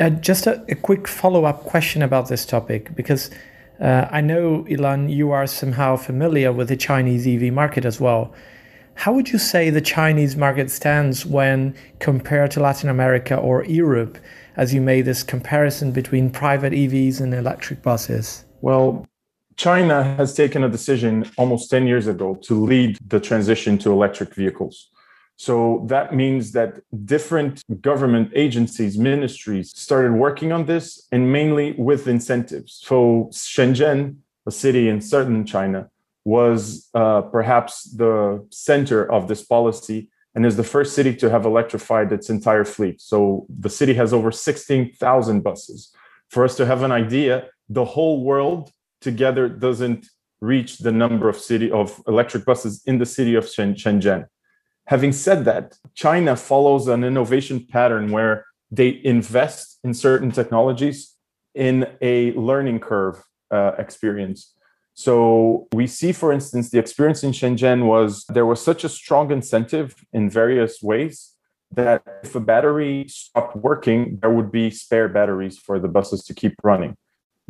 Uh, 0.00 0.10
just 0.10 0.46
a, 0.46 0.64
a 0.68 0.74
quick 0.74 1.06
follow 1.06 1.44
up 1.44 1.64
question 1.64 2.02
about 2.02 2.28
this 2.28 2.46
topic 2.46 2.94
because 2.94 3.30
uh, 3.80 4.06
I 4.10 4.20
know 4.20 4.64
Ilan, 4.68 5.12
you 5.12 5.30
are 5.32 5.46
somehow 5.46 5.96
familiar 5.96 6.52
with 6.52 6.68
the 6.68 6.76
Chinese 6.76 7.26
EV 7.26 7.52
market 7.52 7.84
as 7.84 8.00
well. 8.00 8.34
How 8.94 9.14
would 9.14 9.30
you 9.30 9.38
say 9.38 9.70
the 9.70 9.80
Chinese 9.80 10.36
market 10.36 10.70
stands 10.70 11.24
when 11.24 11.74
compared 12.00 12.50
to 12.52 12.60
Latin 12.60 12.90
America 12.90 13.34
or 13.36 13.64
Europe, 13.64 14.18
as 14.56 14.74
you 14.74 14.82
made 14.82 15.06
this 15.06 15.22
comparison 15.22 15.92
between 15.92 16.28
private 16.28 16.74
EVs 16.74 17.20
and 17.20 17.32
electric 17.32 17.80
buses? 17.80 18.44
Well, 18.60 19.06
China 19.60 20.02
has 20.16 20.32
taken 20.32 20.64
a 20.64 20.70
decision 20.70 21.30
almost 21.36 21.68
10 21.68 21.86
years 21.86 22.06
ago 22.06 22.34
to 22.34 22.64
lead 22.64 22.96
the 23.06 23.20
transition 23.20 23.76
to 23.76 23.92
electric 23.92 24.34
vehicles. 24.34 24.88
So 25.36 25.84
that 25.88 26.14
means 26.14 26.52
that 26.52 26.80
different 27.04 27.62
government 27.82 28.32
agencies, 28.34 28.96
ministries 28.96 29.78
started 29.78 30.12
working 30.12 30.50
on 30.50 30.64
this 30.64 31.06
and 31.12 31.30
mainly 31.30 31.72
with 31.72 32.08
incentives. 32.08 32.80
So 32.82 33.28
Shenzhen, 33.32 34.16
a 34.46 34.50
city 34.50 34.88
in 34.88 35.02
southern 35.02 35.44
China, 35.44 35.90
was 36.24 36.88
uh, 36.94 37.20
perhaps 37.36 37.82
the 37.82 38.42
center 38.48 39.12
of 39.12 39.28
this 39.28 39.42
policy 39.42 40.08
and 40.34 40.46
is 40.46 40.56
the 40.56 40.70
first 40.74 40.94
city 40.94 41.14
to 41.16 41.28
have 41.28 41.44
electrified 41.44 42.10
its 42.12 42.30
entire 42.30 42.64
fleet. 42.64 42.98
So 43.02 43.46
the 43.64 43.68
city 43.68 43.92
has 43.92 44.14
over 44.14 44.32
16,000 44.32 45.42
buses. 45.42 45.92
For 46.28 46.44
us 46.46 46.56
to 46.56 46.64
have 46.64 46.82
an 46.82 46.92
idea, 46.92 47.48
the 47.68 47.84
whole 47.84 48.24
world 48.24 48.72
together 49.00 49.48
doesn't 49.48 50.06
reach 50.40 50.78
the 50.78 50.92
number 50.92 51.28
of 51.28 51.36
city 51.36 51.70
of 51.70 52.02
electric 52.06 52.44
buses 52.44 52.82
in 52.86 52.98
the 52.98 53.06
city 53.06 53.34
of 53.34 53.44
Shenzhen. 53.44 54.26
Having 54.86 55.12
said 55.12 55.44
that, 55.44 55.76
China 55.94 56.34
follows 56.36 56.88
an 56.88 57.04
innovation 57.04 57.66
pattern 57.68 58.10
where 58.10 58.46
they 58.70 59.00
invest 59.04 59.78
in 59.84 59.94
certain 59.94 60.30
technologies 60.30 61.14
in 61.54 61.86
a 62.00 62.32
learning 62.32 62.80
curve 62.80 63.22
uh, 63.50 63.72
experience. 63.78 64.54
So 64.94 65.68
we 65.72 65.86
see, 65.86 66.12
for 66.12 66.32
instance, 66.32 66.70
the 66.70 66.78
experience 66.78 67.22
in 67.22 67.32
Shenzhen 67.32 67.86
was 67.86 68.24
there 68.28 68.46
was 68.46 68.62
such 68.62 68.84
a 68.84 68.88
strong 68.88 69.30
incentive 69.30 69.94
in 70.12 70.28
various 70.28 70.82
ways 70.82 71.34
that 71.72 72.02
if 72.22 72.34
a 72.34 72.40
battery 72.40 73.06
stopped 73.08 73.56
working, 73.56 74.18
there 74.20 74.30
would 74.30 74.50
be 74.50 74.70
spare 74.70 75.08
batteries 75.08 75.56
for 75.56 75.78
the 75.78 75.88
buses 75.88 76.24
to 76.24 76.34
keep 76.34 76.54
running. 76.62 76.96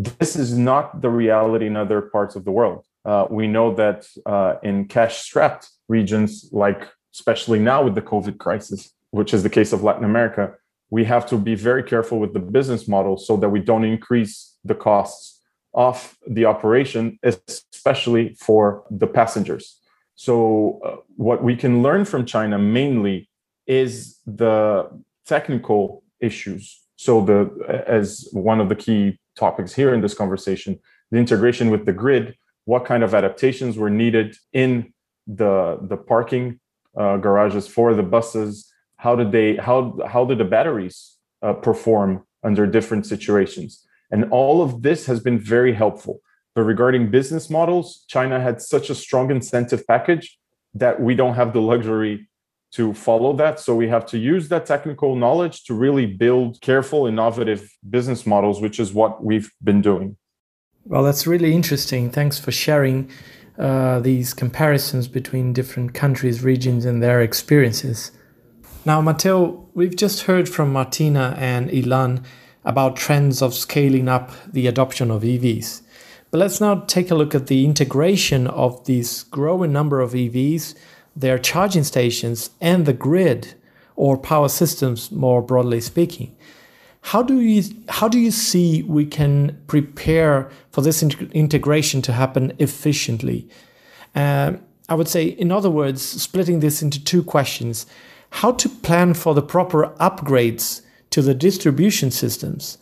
This 0.01 0.35
is 0.35 0.57
not 0.57 1.03
the 1.03 1.11
reality 1.11 1.67
in 1.67 1.77
other 1.77 2.01
parts 2.01 2.35
of 2.35 2.45
the 2.47 2.51
world. 2.51 2.87
Uh, 3.05 3.27
we 3.29 3.47
know 3.47 3.75
that 3.75 4.07
uh, 4.25 4.55
in 4.63 4.87
cash 4.87 5.19
strapped 5.19 5.69
regions, 5.89 6.49
like 6.53 6.89
especially 7.15 7.59
now 7.59 7.83
with 7.83 7.95
the 7.95 8.01
COVID 8.01 8.39
crisis, 8.39 8.95
which 9.11 9.35
is 9.35 9.43
the 9.43 9.51
case 9.51 9.75
of 9.75 9.83
Latin 9.83 10.05
America, 10.05 10.55
we 10.89 11.05
have 11.05 11.27
to 11.27 11.37
be 11.37 11.55
very 11.55 11.83
careful 11.83 12.19
with 12.19 12.33
the 12.33 12.41
business 12.41 12.89
model 12.89 13.19
so 13.19 13.37
that 13.37 13.51
we 13.51 13.61
don't 13.61 13.85
increase 13.85 14.57
the 14.65 14.75
costs 14.75 15.43
of 15.75 16.17
the 16.27 16.47
operation, 16.47 17.19
especially 17.23 18.35
for 18.41 18.85
the 18.91 19.07
passengers. 19.07 19.81
So, 20.15 20.81
uh, 20.85 20.97
what 21.17 21.45
we 21.45 21.57
can 21.57 21.83
learn 21.83 22.05
from 22.07 22.25
China 22.25 22.59
mainly 22.59 23.29
is 23.67 24.19
the 24.27 24.91
technical 25.27 26.03
issues. 26.21 26.81
So, 26.97 27.23
the 27.25 27.85
as 27.87 28.29
one 28.33 28.61
of 28.61 28.69
the 28.69 28.77
key 28.77 29.20
topics 29.47 29.73
here 29.75 29.93
in 29.95 30.01
this 30.01 30.15
conversation, 30.15 30.79
the 31.11 31.19
integration 31.19 31.71
with 31.71 31.87
the 31.87 31.93
grid, 31.93 32.37
what 32.67 32.85
kind 32.85 33.03
of 33.03 33.15
adaptations 33.15 33.77
were 33.77 33.91
needed 33.91 34.37
in 34.53 34.93
the 35.27 35.79
the 35.93 35.97
parking 35.97 36.61
uh, 37.01 37.17
garages 37.17 37.67
for 37.67 37.95
the 37.95 38.03
buses, 38.03 38.71
how 38.97 39.17
did 39.17 39.33
they 39.33 39.57
how 39.57 39.99
how 40.07 40.25
did 40.25 40.39
the 40.39 40.45
batteries 40.57 41.17
uh, 41.43 41.55
perform 41.55 42.11
under 42.49 42.67
different 42.67 43.07
situations? 43.07 43.71
And 44.13 44.21
all 44.31 44.63
of 44.63 44.83
this 44.83 45.07
has 45.07 45.21
been 45.21 45.39
very 45.39 45.73
helpful. 45.73 46.21
But 46.55 46.63
regarding 46.63 47.11
business 47.11 47.49
models 47.49 48.05
china 48.15 48.41
had 48.41 48.61
such 48.61 48.91
a 48.91 48.95
strong 48.95 49.31
incentive 49.31 49.83
package 49.87 50.27
that 50.83 51.01
we 51.01 51.15
don't 51.15 51.35
have 51.35 51.53
the 51.53 51.61
luxury 51.61 52.29
to 52.73 52.95
follow 52.95 53.33
that. 53.35 53.59
So 53.61 53.75
we 53.75 53.89
have 53.89 54.07
to 54.07 54.19
use 54.19 54.49
that 54.49 54.67
technical 54.67 55.17
knowledge 55.17 55.65
to 55.65 55.75
really 55.75 56.07
build 56.07 56.61
careful 56.61 57.07
innovative 57.07 57.71
business 57.89 58.27
models 58.27 58.61
which 58.61 58.79
is 58.79 58.93
what 58.93 59.25
we've 59.25 59.51
been 59.63 59.83
doing. 59.83 60.17
Well 60.85 61.03
that's 61.03 61.27
really 61.27 61.53
interesting. 61.53 62.11
Thanks 62.11 62.39
for 62.39 62.53
sharing 62.53 63.11
uh, 63.59 64.01
these 64.01 64.33
comparisons 64.33 65.09
between 65.09 65.53
different 65.53 65.93
countries 65.95 66.43
regions 66.43 66.85
and 66.85 67.03
their 67.03 67.21
experiences. 67.21 68.13
Now, 68.87 69.03
Matteo, 69.03 69.69
we've 69.75 69.95
just 69.95 70.23
heard 70.23 70.49
from 70.49 70.73
Martina 70.73 71.37
and 71.39 71.69
Ilan 71.69 72.25
about 72.65 72.97
trends 72.97 73.43
of 73.43 73.53
scaling 73.53 74.09
up 74.09 74.33
the 74.51 74.67
adoption 74.67 75.11
of 75.11 75.23
EVs. 75.23 75.83
But 76.31 76.39
let's 76.39 76.61
now 76.61 76.77
take 76.87 77.11
a 77.11 77.15
look 77.15 77.35
at 77.35 77.49
the 77.49 77.65
integration 77.67 78.47
of 78.47 78.85
this 78.87 79.23
growing 79.25 79.73
number 79.73 80.01
of 80.01 80.13
EVs, 80.13 80.75
their 81.17 81.39
charging 81.39 81.85
stations, 81.85 82.51
and 82.61 82.87
the 82.87 82.93
grid 82.93 83.55
or 83.97 84.17
power 84.17 84.49
systems, 84.49 85.11
more 85.11 85.43
broadly 85.43 85.81
speaking. 85.81 86.35
How 87.03 87.23
do 87.23 87.41
you 87.41 87.63
how 87.89 88.09
do 88.09 88.19
you 88.19 88.31
see 88.31 88.83
we 88.83 89.07
can 89.07 89.63
prepare 89.67 90.51
for 90.71 90.83
this 90.83 91.03
integration 91.03 92.03
to 92.03 92.13
happen 92.13 92.53
efficiently? 92.59 93.49
Uh, 94.15 94.55
I 94.89 94.95
would 94.95 95.09
say, 95.09 95.25
in 95.25 95.53
other 95.53 95.71
words, 95.71 96.03
splitting 96.03 96.61
this 96.61 96.83
into 96.83 97.03
two 97.03 97.23
questions 97.23 97.87
how 98.35 98.53
to 98.53 98.69
plan 98.69 99.15
for 99.15 99.35
the 99.35 99.43
proper 99.43 99.89
upgrades 99.99 100.83
to 101.11 101.21
the 101.21 101.35
distribution 101.35 102.11
systems, 102.11 102.79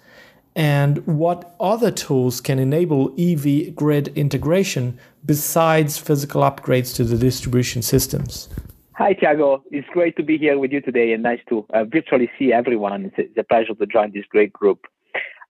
and 0.54 1.06
what 1.06 1.54
other 1.58 1.90
tools 1.90 2.40
can 2.40 2.58
enable 2.58 3.14
EV 3.18 3.75
grid 3.75 4.08
integration 4.08 4.99
besides 5.28 5.99
physical 5.99 6.40
upgrades 6.42 6.97
to 6.97 7.04
the 7.04 7.16
distribution 7.16 7.82
systems. 7.82 8.49
Hi, 8.94 9.14
Thiago. 9.14 9.62
It's 9.70 9.87
great 9.92 10.16
to 10.16 10.25
be 10.25 10.38
here 10.38 10.58
with 10.58 10.73
you 10.73 10.80
today 10.80 11.12
and 11.12 11.23
nice 11.23 11.38
to 11.50 11.64
uh, 11.73 11.85
virtually 11.85 12.28
see 12.37 12.52
everyone. 12.52 13.04
It's 13.04 13.18
a, 13.18 13.23
it's 13.23 13.38
a, 13.38 13.44
pleasure 13.44 13.75
to 13.75 13.87
join 13.87 14.11
this 14.12 14.25
great 14.28 14.52
group. 14.52 14.87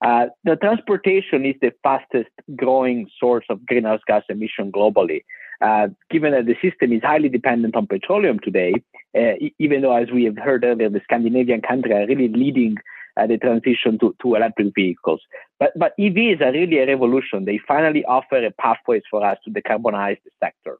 Uh, 0.05 0.27
the 0.45 0.57
transportation 0.57 1.47
is 1.47 1.55
the 1.63 1.73
fastest 1.83 2.31
growing 2.57 3.09
source 3.19 3.47
of 3.49 3.65
greenhouse 3.65 4.01
gas 4.07 4.25
emission 4.29 4.71
globally. 4.71 5.23
Uh, 5.61 5.89
given 6.11 6.33
that 6.33 6.47
the 6.47 6.57
system 6.61 6.93
is 6.93 7.03
highly 7.03 7.29
dependent 7.29 7.75
on 7.75 7.87
petroleum 7.87 8.39
today, 8.41 8.75
uh, 9.17 9.33
even 9.59 9.81
though, 9.81 9.97
as 9.97 10.11
we 10.11 10.25
have 10.25 10.37
heard 10.37 10.65
earlier, 10.65 10.91
the 10.91 11.01
Scandinavian 11.05 11.63
countries 11.63 11.95
are 11.95 12.07
really 12.07 12.29
leading 12.29 12.77
uh, 13.19 13.27
the 13.27 13.39
transition 13.39 13.99
to, 13.99 14.15
to 14.23 14.35
electric 14.35 14.75
vehicles. 14.75 15.21
But, 15.59 15.73
but 15.77 15.93
EVs 15.99 16.41
are 16.41 16.53
really 16.53 16.79
a 16.79 16.87
revolution. 16.87 17.45
They 17.45 17.61
finally 17.67 18.05
offer 18.05 18.45
a 18.45 18.51
pathways 18.53 19.03
for 19.11 19.25
us 19.25 19.39
to 19.45 19.51
decarbonize 19.51 20.19
the 20.25 20.31
sector. 20.43 20.79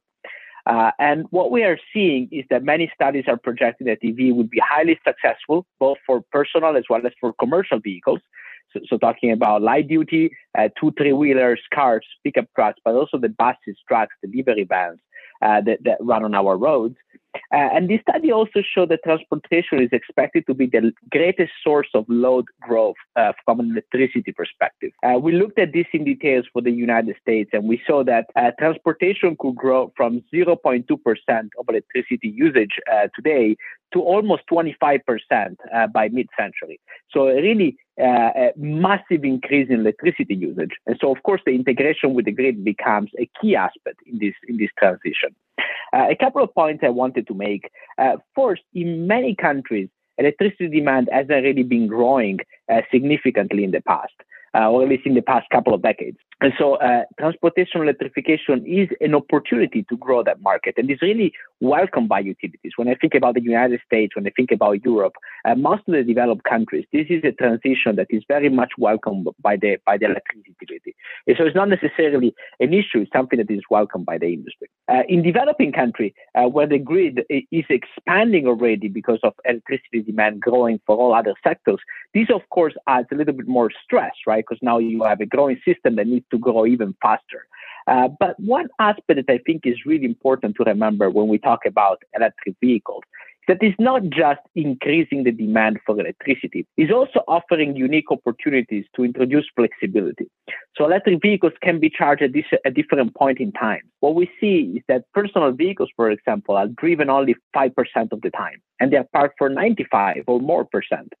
Uh, 0.65 0.91
and 0.99 1.25
what 1.31 1.51
we 1.51 1.63
are 1.63 1.79
seeing 1.93 2.29
is 2.31 2.45
that 2.49 2.63
many 2.63 2.91
studies 2.93 3.23
are 3.27 3.37
projecting 3.37 3.87
that 3.87 3.97
EV 4.03 4.35
would 4.35 4.49
be 4.49 4.61
highly 4.63 4.99
successful, 5.05 5.65
both 5.79 5.97
for 6.05 6.21
personal 6.31 6.77
as 6.77 6.83
well 6.89 7.05
as 7.05 7.13
for 7.19 7.33
commercial 7.33 7.79
vehicles. 7.79 8.19
So, 8.73 8.79
so 8.87 8.97
talking 8.97 9.31
about 9.31 9.63
light 9.63 9.87
duty, 9.87 10.31
uh, 10.57 10.69
two, 10.79 10.91
three 10.97 11.13
wheelers, 11.13 11.59
cars, 11.73 12.05
pickup 12.23 12.45
trucks, 12.53 12.79
but 12.85 12.93
also 12.93 13.17
the 13.17 13.29
buses, 13.29 13.77
trucks, 13.87 14.15
delivery 14.23 14.63
vans 14.63 14.99
uh, 15.41 15.61
that, 15.61 15.83
that 15.85 15.97
run 16.01 16.23
on 16.23 16.35
our 16.35 16.57
roads. 16.57 16.95
Uh, 17.35 17.69
and 17.73 17.89
this 17.89 18.01
study 18.01 18.31
also 18.31 18.61
showed 18.61 18.89
that 18.89 18.99
transportation 19.03 19.81
is 19.81 19.89
expected 19.91 20.45
to 20.47 20.53
be 20.53 20.65
the 20.65 20.91
greatest 21.11 21.51
source 21.63 21.87
of 21.93 22.05
load 22.07 22.45
growth 22.61 22.95
uh, 23.15 23.31
from 23.45 23.59
an 23.59 23.71
electricity 23.71 24.31
perspective. 24.31 24.91
Uh, 25.03 25.17
we 25.19 25.31
looked 25.31 25.59
at 25.59 25.73
this 25.73 25.85
in 25.93 26.03
details 26.03 26.45
for 26.51 26.61
the 26.61 26.71
United 26.71 27.15
States, 27.21 27.49
and 27.53 27.65
we 27.65 27.81
saw 27.85 28.03
that 28.03 28.25
uh, 28.35 28.51
transportation 28.59 29.35
could 29.39 29.55
grow 29.55 29.91
from 29.95 30.23
0.2% 30.33 30.83
of 31.59 31.65
electricity 31.69 32.29
usage 32.29 32.79
uh, 32.91 33.07
today 33.15 33.55
to 33.93 34.01
almost 34.01 34.43
25% 34.51 34.99
uh, 35.73 35.87
by 35.87 36.09
mid-century. 36.09 36.79
So 37.11 37.27
really 37.27 37.77
a 37.99 38.51
massive 38.55 39.23
increase 39.23 39.69
in 39.69 39.81
electricity 39.81 40.35
usage. 40.35 40.71
And 40.87 40.97
so, 40.99 41.11
of 41.15 41.21
course, 41.23 41.41
the 41.45 41.53
integration 41.53 42.13
with 42.13 42.25
the 42.25 42.31
grid 42.31 42.63
becomes 42.63 43.11
a 43.19 43.29
key 43.41 43.55
aspect 43.55 43.99
in 44.05 44.19
this 44.19 44.33
in 44.47 44.57
this 44.57 44.69
transition. 44.77 45.35
Uh, 45.91 46.07
a 46.09 46.15
couple 46.15 46.43
of 46.43 46.53
points 46.53 46.83
I 46.85 46.89
wanted 46.89 47.27
to 47.27 47.33
make. 47.33 47.71
Uh, 47.97 48.17
first, 48.35 48.61
in 48.73 49.07
many 49.07 49.35
countries, 49.35 49.89
electricity 50.17 50.67
demand 50.67 51.09
hasn't 51.11 51.43
really 51.43 51.63
been 51.63 51.87
growing 51.87 52.39
uh, 52.71 52.81
significantly 52.91 53.63
in 53.63 53.71
the 53.71 53.81
past 53.81 54.13
uh, 54.53 54.69
or 54.69 54.83
at 54.83 54.89
least 54.89 55.05
in 55.05 55.13
the 55.13 55.21
past 55.21 55.49
couple 55.49 55.73
of 55.73 55.81
decades. 55.81 56.17
And 56.41 56.53
so 56.57 56.75
uh, 56.75 57.03
transportation 57.19 57.81
electrification 57.81 58.65
is 58.65 58.89
an 59.01 59.13
opportunity 59.13 59.85
to 59.89 59.97
grow 59.97 60.23
that 60.23 60.41
market 60.41 60.75
and 60.77 60.89
is 60.89 61.01
really 61.01 61.33
welcomed 61.59 62.09
by 62.09 62.19
utilities. 62.19 62.73
When 62.77 62.87
I 62.87 62.95
think 62.95 63.13
about 63.13 63.35
the 63.35 63.41
United 63.41 63.81
States, 63.85 64.15
when 64.15 64.25
I 64.25 64.31
think 64.35 64.51
about 64.51 64.83
Europe, 64.83 65.13
uh, 65.45 65.55
most 65.55 65.83
of 65.87 65.93
the 65.93 66.03
developed 66.03 66.43
countries, 66.43 66.85
this 66.93 67.07
is 67.09 67.21
a 67.23 67.31
transition 67.33 67.97
that 67.97 68.07
is 68.09 68.23
very 68.27 68.49
much 68.49 68.71
welcomed 68.77 69.27
by 69.41 69.57
the, 69.57 69.77
by 69.85 69.97
the 69.97 70.05
electric 70.05 70.47
utility. 70.47 70.95
And 71.27 71.35
so 71.37 71.45
it's 71.45 71.55
not 71.55 71.69
necessarily 71.69 72.33
an 72.59 72.73
issue, 72.73 72.99
it's 73.01 73.11
something 73.11 73.37
that 73.37 73.51
is 73.51 73.61
welcomed 73.69 74.05
by 74.05 74.17
the 74.17 74.27
industry. 74.27 74.69
Uh, 74.87 75.03
in 75.07 75.21
developing 75.21 75.71
countries, 75.71 76.13
uh, 76.35 76.47
where 76.47 76.67
the 76.67 76.79
grid 76.79 77.21
is 77.29 77.65
expanding 77.69 78.47
already 78.47 78.87
because 78.87 79.19
of 79.23 79.33
electricity 79.45 80.01
demand 80.01 80.39
growing 80.39 80.79
for 80.85 80.97
all 80.97 81.13
other 81.13 81.35
sectors, 81.43 81.79
this 82.13 82.27
of 82.33 82.41
course 82.49 82.73
adds 82.87 83.07
a 83.11 83.15
little 83.15 83.33
bit 83.33 83.47
more 83.47 83.69
stress, 83.83 84.13
right? 84.25 84.39
right? 84.39 84.45
Because 84.47 84.61
now 84.61 84.77
you 84.77 85.03
have 85.03 85.19
a 85.21 85.25
growing 85.25 85.59
system 85.65 85.95
that 85.97 86.07
needs 86.07 86.25
to 86.31 86.37
grow 86.37 86.65
even 86.65 86.95
faster. 87.01 87.47
Uh, 87.89 88.07
but 88.19 88.39
one 88.39 88.67
aspect 88.79 89.25
that 89.27 89.33
I 89.33 89.39
think 89.45 89.65
is 89.65 89.85
really 89.85 90.05
important 90.05 90.55
to 90.57 90.63
remember 90.63 91.09
when 91.09 91.27
we 91.27 91.39
talk 91.39 91.61
about 91.65 92.03
electric 92.15 92.55
vehicles 92.61 93.01
is 93.41 93.55
that 93.55 93.65
it's 93.65 93.79
not 93.79 94.03
just 94.09 94.41
increasing 94.53 95.23
the 95.23 95.31
demand 95.31 95.79
for 95.85 95.99
electricity, 95.99 96.67
it's 96.77 96.93
also 96.93 97.21
offering 97.27 97.75
unique 97.75 98.11
opportunities 98.11 98.85
to 98.95 99.03
introduce 99.03 99.45
flexibility. 99.55 100.29
So 100.75 100.85
electric 100.85 101.21
vehicles 101.23 101.53
can 101.63 101.79
be 101.79 101.89
charged 101.89 102.21
at, 102.21 102.33
this, 102.33 102.45
at 102.63 102.75
different 102.75 103.15
point 103.15 103.39
in 103.39 103.51
time. 103.53 103.81
What 104.01 104.13
we 104.13 104.29
see 104.39 104.75
is 104.77 104.83
that 104.87 105.05
personal 105.15 105.51
vehicles, 105.51 105.89
for 105.95 106.11
example, 106.11 106.57
are 106.57 106.67
driven 106.67 107.09
only 107.09 107.35
5% 107.55 107.71
of 108.11 108.21
the 108.21 108.29
time, 108.29 108.61
and 108.79 108.93
they 108.93 108.97
are 108.97 109.07
parked 109.13 109.35
for 109.39 109.49
95 109.49 110.25
or 110.27 110.39
more 110.39 110.65
percent 110.65 111.11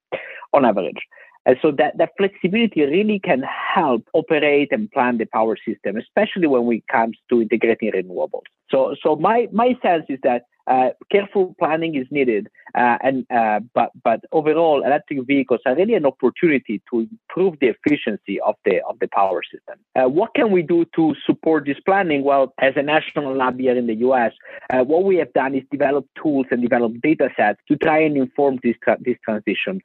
on 0.53 0.65
average. 0.65 1.01
And 1.49 1.57
so 1.63 1.71
that, 1.79 1.97
that 1.97 2.11
flexibility 2.15 2.83
really 2.83 3.17
can 3.17 3.41
help 3.41 4.07
operate 4.13 4.67
and 4.71 4.91
plan 4.91 5.17
the 5.17 5.25
power 5.25 5.57
system, 5.67 5.97
especially 5.97 6.45
when 6.45 6.71
it 6.71 6.87
comes 6.91 7.17
to 7.31 7.41
integrating 7.41 7.91
renewables. 7.91 8.43
So, 8.69 8.95
so 9.01 9.15
my, 9.15 9.47
my 9.51 9.75
sense 9.81 10.05
is 10.09 10.19
that 10.21 10.43
uh, 10.69 10.89
careful 11.11 11.55
planning 11.57 11.95
is 11.95 12.05
needed, 12.11 12.47
uh, 12.75 12.97
and 13.01 13.25
uh, 13.31 13.59
but 13.73 13.89
but 14.03 14.21
overall, 14.31 14.83
electric 14.85 15.25
vehicles 15.25 15.59
are 15.65 15.75
really 15.75 15.95
an 15.95 16.05
opportunity 16.05 16.79
to 16.91 17.07
improve 17.09 17.55
the 17.59 17.73
efficiency 17.75 18.39
of 18.41 18.53
the 18.65 18.79
of 18.87 18.99
the 18.99 19.07
power 19.07 19.41
system. 19.51 19.79
Uh, 19.95 20.07
what 20.07 20.35
can 20.35 20.51
we 20.51 20.61
do 20.61 20.85
to 20.95 21.15
support 21.25 21.65
this 21.65 21.79
planning? 21.85 22.23
Well, 22.23 22.53
as 22.61 22.73
a 22.75 22.83
national 22.83 23.35
lab 23.35 23.59
here 23.59 23.75
in 23.75 23.87
the 23.87 23.95
U.S., 23.95 24.31
uh, 24.69 24.83
what 24.83 25.05
we 25.05 25.15
have 25.15 25.33
done 25.33 25.55
is 25.55 25.63
develop 25.71 26.05
tools 26.21 26.45
and 26.51 26.61
develop 26.61 26.93
data 27.01 27.29
sets 27.35 27.59
to 27.67 27.75
try 27.75 27.99
and 28.03 28.15
inform 28.15 28.59
this 28.61 28.75
tra- 28.83 28.99
this 29.01 29.17
transition. 29.25 29.81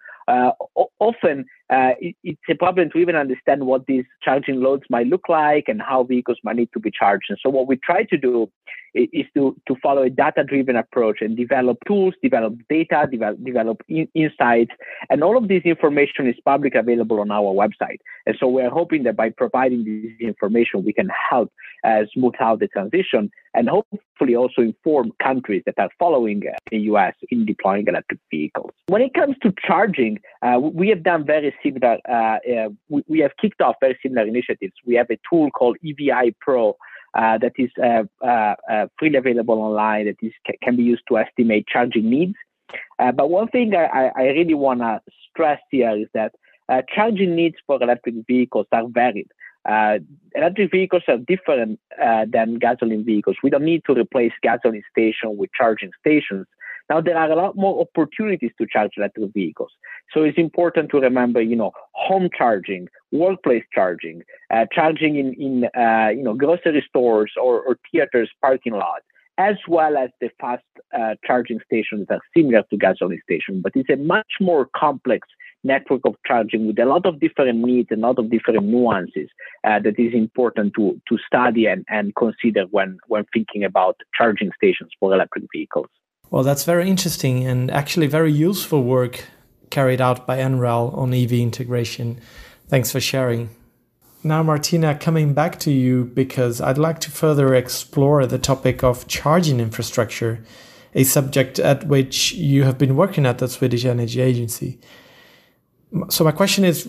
Often 1.01 1.47
it, 1.71 2.15
it's 2.23 2.41
a 2.51 2.55
problem 2.55 2.91
to 2.91 2.99
even 2.99 3.17
understand 3.17 3.65
what 3.67 3.87
these 3.87 4.05
charging 4.23 4.61
loads 4.61 4.85
might 4.91 5.07
look 5.07 5.29
like 5.29 5.65
and 5.69 5.81
how 5.81 6.05
vehicles 6.05 6.39
might 6.45 6.57
need 6.57 6.71
to 6.75 6.81
be 6.81 6.91
charged. 6.91 7.27
And 7.31 7.39
so 7.43 7.49
what 7.49 7.67
we 7.67 7.77
try 7.77 8.05
to 8.05 8.19
do 8.19 8.51
is 8.95 9.27
to, 9.35 9.57
to 9.67 9.75
follow 9.83 10.03
a 10.03 10.11
data-driven 10.11 10.77
approach 10.77 11.19
and 11.21 11.37
develop 11.37 11.79
tools, 11.87 12.15
develop 12.23 12.55
data, 12.69 13.09
develop, 13.11 13.43
develop 13.45 13.83
in, 13.89 14.09
insights, 14.15 14.71
and 15.11 15.23
all 15.23 15.37
of 15.37 15.49
this 15.49 15.63
information 15.65 16.29
is 16.29 16.37
public 16.45 16.75
available 16.75 17.21
on 17.21 17.31
our 17.31 17.53
website. 17.55 17.99
And 18.27 18.37
so 18.39 18.47
we're 18.47 18.71
hoping 18.71 19.03
that 19.05 19.17
by 19.17 19.31
providing 19.31 19.85
this 19.85 20.29
information, 20.29 20.85
we 20.85 20.93
can 20.93 21.09
help 21.31 21.53
uh, 21.85 22.03
smooth 22.13 22.35
out 22.41 22.61
the 22.61 22.69
transition 22.69 23.31
and 23.53 23.69
hopefully 23.69 24.35
also 24.35 24.63
inform 24.63 25.13
countries 25.23 25.63
that 25.67 25.75
are 25.79 25.91
following 25.99 26.43
uh, 26.47 26.57
the 26.71 26.79
US 26.79 27.15
in 27.31 27.45
deploying 27.45 27.87
electric 27.87 28.21
vehicles. 28.31 28.71
When 28.87 29.03
it 29.03 29.15
comes 29.15 29.37
to 29.43 29.53
charging, 29.67 30.19
uh, 30.43 30.59
we 30.61 30.89
have 30.89 31.03
done 31.03 31.27
very 31.27 31.55
similar, 31.63 31.99
uh, 32.09 32.39
uh, 32.49 32.69
we, 32.89 33.05
we, 33.07 33.19
have 33.21 33.33
kicked 33.41 33.61
off 33.61 33.77
very 33.81 33.99
similar 34.03 34.27
initiatives. 34.27 34.73
We 34.87 34.95
have 34.95 35.11
a 35.11 35.19
tool 35.29 35.51
called 35.51 35.77
EVI 35.85 36.35
Pro 36.41 36.77
uh, 37.15 37.39
that 37.39 37.53
is 37.57 37.71
freely 38.99 39.17
available 39.17 39.61
online 39.61 40.07
that 40.07 40.17
is, 40.23 40.33
can 40.63 40.77
be 40.77 40.83
used 40.83 41.03
to 41.09 41.19
estimate 41.19 41.67
charging 41.67 42.09
needs. 42.11 42.35
but 42.99 43.31
one 43.31 43.49
thing 43.49 43.75
I, 43.75 44.11
I 44.17 44.23
really 44.39 44.55
want 44.55 44.81
to 44.81 45.01
stress 45.31 45.61
here 45.71 45.97
is 45.97 46.09
that 46.15 46.33
charging 46.95 47.35
needs 47.35 47.57
for 47.67 47.83
electric 47.83 48.15
vehicles 48.27 48.67
are 48.73 48.89
varied. 48.89 49.29
Uh, 49.69 49.99
electric 50.35 50.71
vehicles 50.71 51.03
are 51.09 51.17
different 51.17 51.81
uh, 52.03 52.27
than 52.31 52.59
gasoline 52.59 53.05
vehicles. 53.05 53.37
We 53.43 53.51
don't 53.51 53.65
need 53.65 53.83
to 53.87 53.95
replace 53.95 54.33
gasoline 54.43 54.83
stations 54.91 55.37
with 55.39 55.51
charging 55.57 55.91
stations. 56.01 56.47
Now 56.91 57.01
there 57.01 57.17
are 57.17 57.31
a 57.31 57.37
lot 57.37 57.57
more 57.57 57.81
opportunities 57.81 58.53
to 58.59 58.67
charge 58.71 58.93
electric 58.97 59.33
vehicles. 59.33 59.73
So 60.13 60.23
it's 60.23 60.39
important 60.39 60.91
to 60.91 61.01
remember, 61.01 61.41
you 61.41 61.57
know, 61.57 61.73
home 61.93 62.29
charging, 62.37 62.89
workplace 63.11 63.65
charging, 63.73 64.23
uh, 64.53 64.67
charging 64.73 65.17
in, 65.17 65.35
in 65.35 65.65
uh, 65.81 66.09
you 66.09 66.23
know, 66.23 66.35
grocery 66.35 66.85
stores 66.89 67.33
or, 67.41 67.63
or 67.63 67.79
theaters 67.91 68.31
parking 68.41 68.75
lots, 68.75 69.05
as 69.39 69.57
well 69.67 69.97
as 69.97 70.11
the 70.21 70.31
fast 70.41 70.63
uh, 70.97 71.15
charging 71.27 71.59
stations 71.67 72.07
that 72.09 72.17
are 72.17 72.21
similar 72.37 72.63
to 72.71 72.77
gasoline 72.77 73.21
stations. 73.25 73.63
But 73.63 73.73
it's 73.75 73.91
a 73.91 73.97
much 73.97 74.33
more 74.41 74.69
complex 74.77 75.27
network 75.65 76.03
of 76.05 76.15
charging 76.27 76.67
with 76.67 76.79
a 76.79 76.85
lot 76.85 77.07
of 77.07 77.19
different 77.19 77.59
needs 77.59 77.89
and 77.91 78.05
a 78.05 78.07
lot 78.07 78.19
of 78.19 78.31
different 78.31 78.65
nuances 78.65 79.31
uh, 79.67 79.81
that 79.81 79.99
is 79.99 80.13
important 80.13 80.75
to, 80.75 81.01
to 81.09 81.19
study 81.27 81.67
and, 81.67 81.85
and 81.89 82.15
consider 82.15 82.65
when, 82.71 82.99
when 83.09 83.25
thinking 83.33 83.65
about 83.65 83.97
charging 84.15 84.51
stations 84.57 84.91
for 85.01 85.15
electric 85.15 85.45
vehicles. 85.53 85.89
Well, 86.35 86.43
that's 86.43 86.65
very 86.65 86.91
interesting 86.91 87.47
and 87.47 87.71
actually 87.71 88.09
very 88.09 88.33
useful 88.33 88.83
work 88.83 89.27
carried 89.71 90.01
out 90.01 90.27
by 90.27 90.39
NREL 90.39 90.93
on 90.99 91.15
EV 91.15 91.35
integration. 91.35 92.21
Thanks 92.67 92.91
for 92.91 92.99
sharing. 92.99 93.51
Now, 94.25 94.43
Martina, 94.43 94.97
coming 94.97 95.33
back 95.33 95.61
to 95.61 95.71
you 95.71 96.07
because 96.07 96.61
I'd 96.61 96.77
like 96.77 96.99
to 97.03 97.13
further 97.13 97.55
explore 97.55 98.27
the 98.27 98.41
topic 98.41 98.83
of 98.83 99.07
charging 99.07 99.61
infrastructure, 99.61 100.45
a 100.93 101.05
subject 101.05 101.61
at 101.61 101.87
which 101.87 102.33
you 102.33 102.65
have 102.65 102.79
been 102.79 102.97
working 102.97 103.27
at 103.27 103.39
the 103.39 103.47
Swedish 103.47 103.85
Energy 103.85 104.21
Agency. 104.21 104.81
So, 106.09 106.25
my 106.25 106.33
question 106.33 106.65
is 106.65 106.89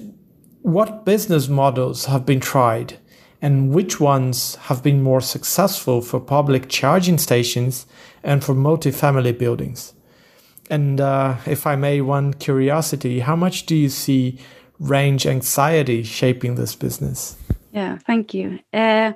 what 0.64 1.06
business 1.06 1.48
models 1.48 2.06
have 2.06 2.26
been 2.26 2.40
tried 2.40 2.98
and 3.46 3.70
which 3.70 4.00
ones 4.00 4.56
have 4.56 4.82
been 4.82 5.04
more 5.04 5.22
successful 5.22 6.02
for 6.02 6.20
public 6.20 6.68
charging 6.68 7.20
stations 7.20 7.86
and 8.24 8.44
for 8.44 8.56
multifamily 8.56 9.38
buildings? 9.38 9.94
And 10.72 11.00
uh, 11.00 11.36
if 11.46 11.68
I 11.68 11.76
may, 11.76 12.02
one 12.02 12.34
curiosity 12.34 13.20
how 13.20 13.36
much 13.36 13.68
do 13.68 13.76
you 13.76 13.90
see 13.90 14.40
range 14.80 15.28
anxiety 15.28 16.02
shaping 16.02 16.56
this 16.56 16.76
business? 16.76 17.38
Yeah, 17.72 18.00
thank 18.08 18.34
you. 18.34 18.58
Uh, 18.74 19.14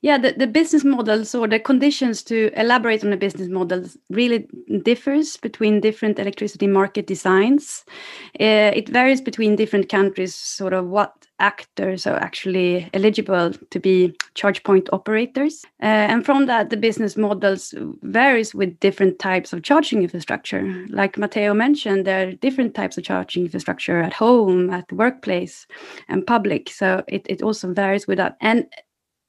yeah, 0.00 0.16
the, 0.16 0.32
the 0.32 0.46
business 0.46 0.84
models 0.84 1.34
or 1.34 1.48
the 1.48 1.58
conditions 1.58 2.22
to 2.24 2.50
elaborate 2.56 3.04
on 3.04 3.10
the 3.10 3.16
business 3.16 3.48
models 3.48 3.96
really 4.10 4.48
differs 4.82 5.36
between 5.36 5.80
different 5.80 6.18
electricity 6.18 6.66
market 6.66 7.06
designs. 7.06 7.84
Uh, 8.40 8.70
it 8.74 8.88
varies 8.88 9.20
between 9.20 9.56
different 9.56 9.88
countries, 9.88 10.34
sort 10.34 10.72
of 10.72 10.86
what 10.86 11.17
actors 11.40 12.06
are 12.06 12.16
actually 12.16 12.88
eligible 12.94 13.52
to 13.70 13.78
be 13.80 14.14
charge 14.34 14.62
point 14.62 14.88
operators. 14.92 15.64
Uh, 15.82 15.86
and 16.10 16.24
from 16.24 16.46
that, 16.46 16.70
the 16.70 16.76
business 16.76 17.16
models 17.16 17.74
varies 18.02 18.54
with 18.54 18.78
different 18.80 19.18
types 19.18 19.52
of 19.52 19.62
charging 19.62 20.02
infrastructure. 20.02 20.62
Like 20.88 21.18
Matteo 21.18 21.54
mentioned, 21.54 22.06
there 22.06 22.28
are 22.28 22.32
different 22.32 22.74
types 22.74 22.98
of 22.98 23.04
charging 23.04 23.44
infrastructure 23.44 24.00
at 24.00 24.12
home, 24.12 24.70
at 24.70 24.88
the 24.88 24.94
workplace, 24.94 25.66
and 26.08 26.26
public. 26.26 26.70
So 26.70 27.04
it, 27.08 27.26
it 27.28 27.42
also 27.42 27.72
varies 27.72 28.06
with 28.06 28.18
that. 28.18 28.36
And 28.40 28.66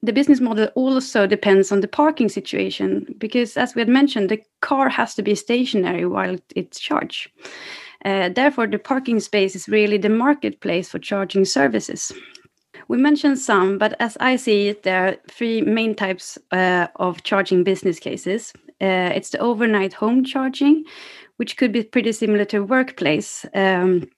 the 0.02 0.14
business 0.14 0.40
model 0.40 0.70
also 0.76 1.28
depends 1.28 1.72
on 1.72 1.82
the 1.82 1.88
parking 1.88 2.30
situation 2.30 3.06
because 3.18 3.58
as 3.58 3.76
we 3.76 3.82
had 3.82 3.90
mentioned 3.90 4.30
the 4.30 4.42
car 4.62 4.88
has 4.88 5.14
to 5.16 5.22
be 5.22 5.36
stationary 5.36 6.06
while 6.06 6.38
it's 6.56 6.80
charged 6.80 7.30
uh, 8.06 8.30
therefore 8.30 8.68
the 8.68 8.80
parking 8.80 9.20
space 9.20 9.56
is 9.56 9.68
really 9.68 9.98
the 9.98 10.10
marketplace 10.10 10.90
for 10.90 11.00
charging 11.00 11.46
services. 11.46 12.12
We 12.88 12.98
mentioned 12.98 13.40
some 13.40 13.78
but 13.78 13.96
as 14.00 14.18
i 14.20 14.36
see 14.36 14.70
it 14.70 14.84
there 14.84 15.08
are 15.08 15.16
three 15.30 15.62
main 15.62 15.96
types 15.96 16.38
uh, 16.52 16.88
of 16.96 17.24
charging 17.24 17.64
business 17.64 18.00
cases. 18.00 18.54
Uh, 18.82 19.12
it's 19.14 19.32
the 19.32 19.40
overnight 19.40 19.94
home 19.94 20.24
charging 20.24 20.86
which 21.38 21.58
could 21.58 21.72
be 21.72 21.84
pretty 21.84 22.12
similar 22.12 22.46
to 22.46 22.62
workplace 22.62 23.46
um, 23.54 24.10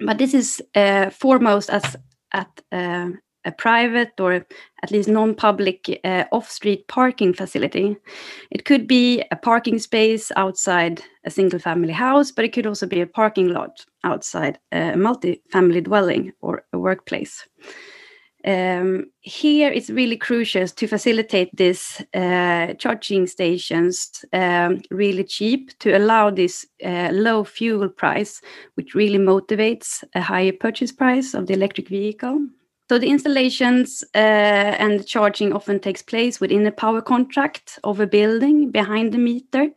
but 0.00 0.18
this 0.18 0.34
is 0.34 0.62
uh, 0.74 1.10
foremost 1.10 1.70
as 1.70 1.96
at 2.32 2.60
uh, 2.72 3.10
a 3.50 3.52
private 3.52 4.20
or 4.20 4.32
at 4.82 4.90
least 4.90 5.08
non-public 5.08 6.00
uh, 6.04 6.24
off-street 6.32 6.86
parking 6.88 7.34
facility. 7.34 7.96
It 8.50 8.64
could 8.64 8.86
be 8.86 9.22
a 9.30 9.36
parking 9.36 9.78
space 9.78 10.32
outside 10.36 11.02
a 11.24 11.30
single-family 11.30 11.92
house, 11.92 12.32
but 12.32 12.44
it 12.44 12.52
could 12.52 12.66
also 12.66 12.86
be 12.86 13.00
a 13.00 13.06
parking 13.06 13.48
lot 13.48 13.84
outside 14.04 14.58
a 14.72 14.96
multi-family 14.96 15.82
dwelling 15.82 16.32
or 16.40 16.62
a 16.72 16.78
workplace. 16.78 17.48
Um, 18.46 19.10
here, 19.20 19.70
it's 19.70 19.90
really 19.90 20.16
crucial 20.16 20.66
to 20.66 20.86
facilitate 20.86 21.50
this 21.54 22.02
uh, 22.14 22.72
charging 22.78 23.26
stations 23.26 24.24
um, 24.32 24.80
really 24.90 25.24
cheap 25.24 25.78
to 25.80 25.96
allow 25.96 26.30
this 26.30 26.66
uh, 26.82 27.10
low 27.12 27.44
fuel 27.44 27.88
price, 27.90 28.40
which 28.76 28.94
really 28.94 29.18
motivates 29.18 30.02
a 30.14 30.22
higher 30.22 30.52
purchase 30.52 30.92
price 30.92 31.34
of 31.34 31.46
the 31.46 31.52
electric 31.52 31.88
vehicle. 31.88 32.46
So 32.90 32.98
the 32.98 33.06
installations 33.06 34.02
uh, 34.16 34.18
and 34.18 34.98
the 34.98 35.04
charging 35.04 35.52
often 35.52 35.78
takes 35.78 36.02
place 36.02 36.40
within 36.40 36.66
a 36.66 36.72
power 36.72 37.00
contract 37.00 37.78
of 37.84 38.00
a 38.00 38.06
building 38.08 38.72
behind 38.72 39.12
the 39.12 39.18
meter. 39.18 39.68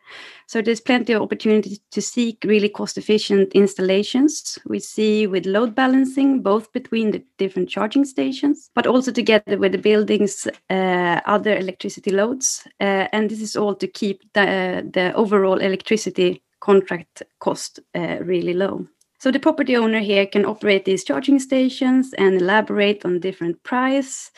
So 0.47 0.63
there's 0.63 0.79
plenty 0.81 1.13
of 1.13 1.21
opportunity 1.21 1.77
to 1.91 2.01
seek 2.01 2.43
really 2.43 2.69
cost-efficient 2.69 3.53
installations. 3.53 4.57
We 4.65 4.79
see 4.79 5.27
with 5.27 5.45
load 5.45 5.75
balancing, 5.75 6.41
both 6.41 6.73
between 6.73 7.11
the 7.11 7.23
different 7.37 7.69
charging 7.69 8.03
stations, 8.05 8.71
but 8.73 8.87
also 8.87 9.11
together 9.11 9.59
with 9.59 9.73
the 9.73 9.77
building's 9.77 10.47
uh, 10.71 11.19
other 11.27 11.55
electricity 11.55 12.09
loads. 12.09 12.67
Uh, 12.81 13.09
and 13.13 13.29
this 13.29 13.41
is 13.41 13.55
all 13.55 13.75
to 13.75 13.85
keep 13.85 14.23
the, 14.33 14.89
the 14.91 15.13
overall 15.13 15.59
electricity 15.59 16.41
contract 16.61 17.21
cost 17.37 17.79
uh, 17.93 18.17
really 18.21 18.55
low. 18.55 18.87
So 19.23 19.31
the 19.31 19.39
property 19.39 19.77
owner 19.77 20.01
here 20.01 20.25
can 20.25 20.43
operate 20.43 20.83
these 20.83 21.05
charging 21.05 21.39
stations 21.39 22.13
and 22.17 22.41
elaborate 22.41 23.05
on 23.05 23.21
different 23.21 23.63
price, 23.63 24.29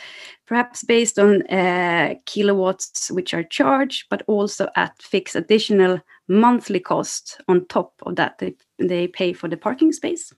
perhaps 0.45 0.84
based 0.84 1.17
on 1.17 1.41
uh, 1.48 2.13
kilowatts 2.28 3.10
which 3.10 3.34
are 3.34 3.41
charged, 3.41 4.06
but 4.12 4.21
also 4.28 4.69
at 4.76 5.02
fixed 5.02 5.36
additional 5.36 6.00
monthly 6.28 6.80
cost 6.80 7.41
on 7.48 7.65
top 7.65 7.93
of 8.04 8.15
that 8.17 8.38
they, 8.38 8.54
they 8.78 9.08
pay 9.08 9.34
for 9.34 9.48
the 9.48 9.58
parking 9.58 9.91
space. 9.91 10.32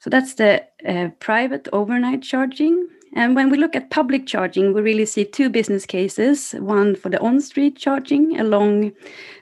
So 0.00 0.10
that's 0.10 0.34
the 0.34 0.66
uh, 0.86 1.08
private 1.18 1.66
overnight 1.72 2.22
charging. 2.22 2.86
And 3.14 3.34
when 3.34 3.50
we 3.50 3.56
look 3.56 3.74
at 3.74 3.90
public 3.90 4.26
charging, 4.26 4.74
we 4.74 4.82
really 4.82 5.06
see 5.06 5.24
two 5.24 5.48
business 5.48 5.86
cases 5.86 6.52
one 6.58 6.94
for 6.94 7.08
the 7.08 7.20
on 7.20 7.40
street 7.40 7.76
charging 7.76 8.38
along 8.38 8.92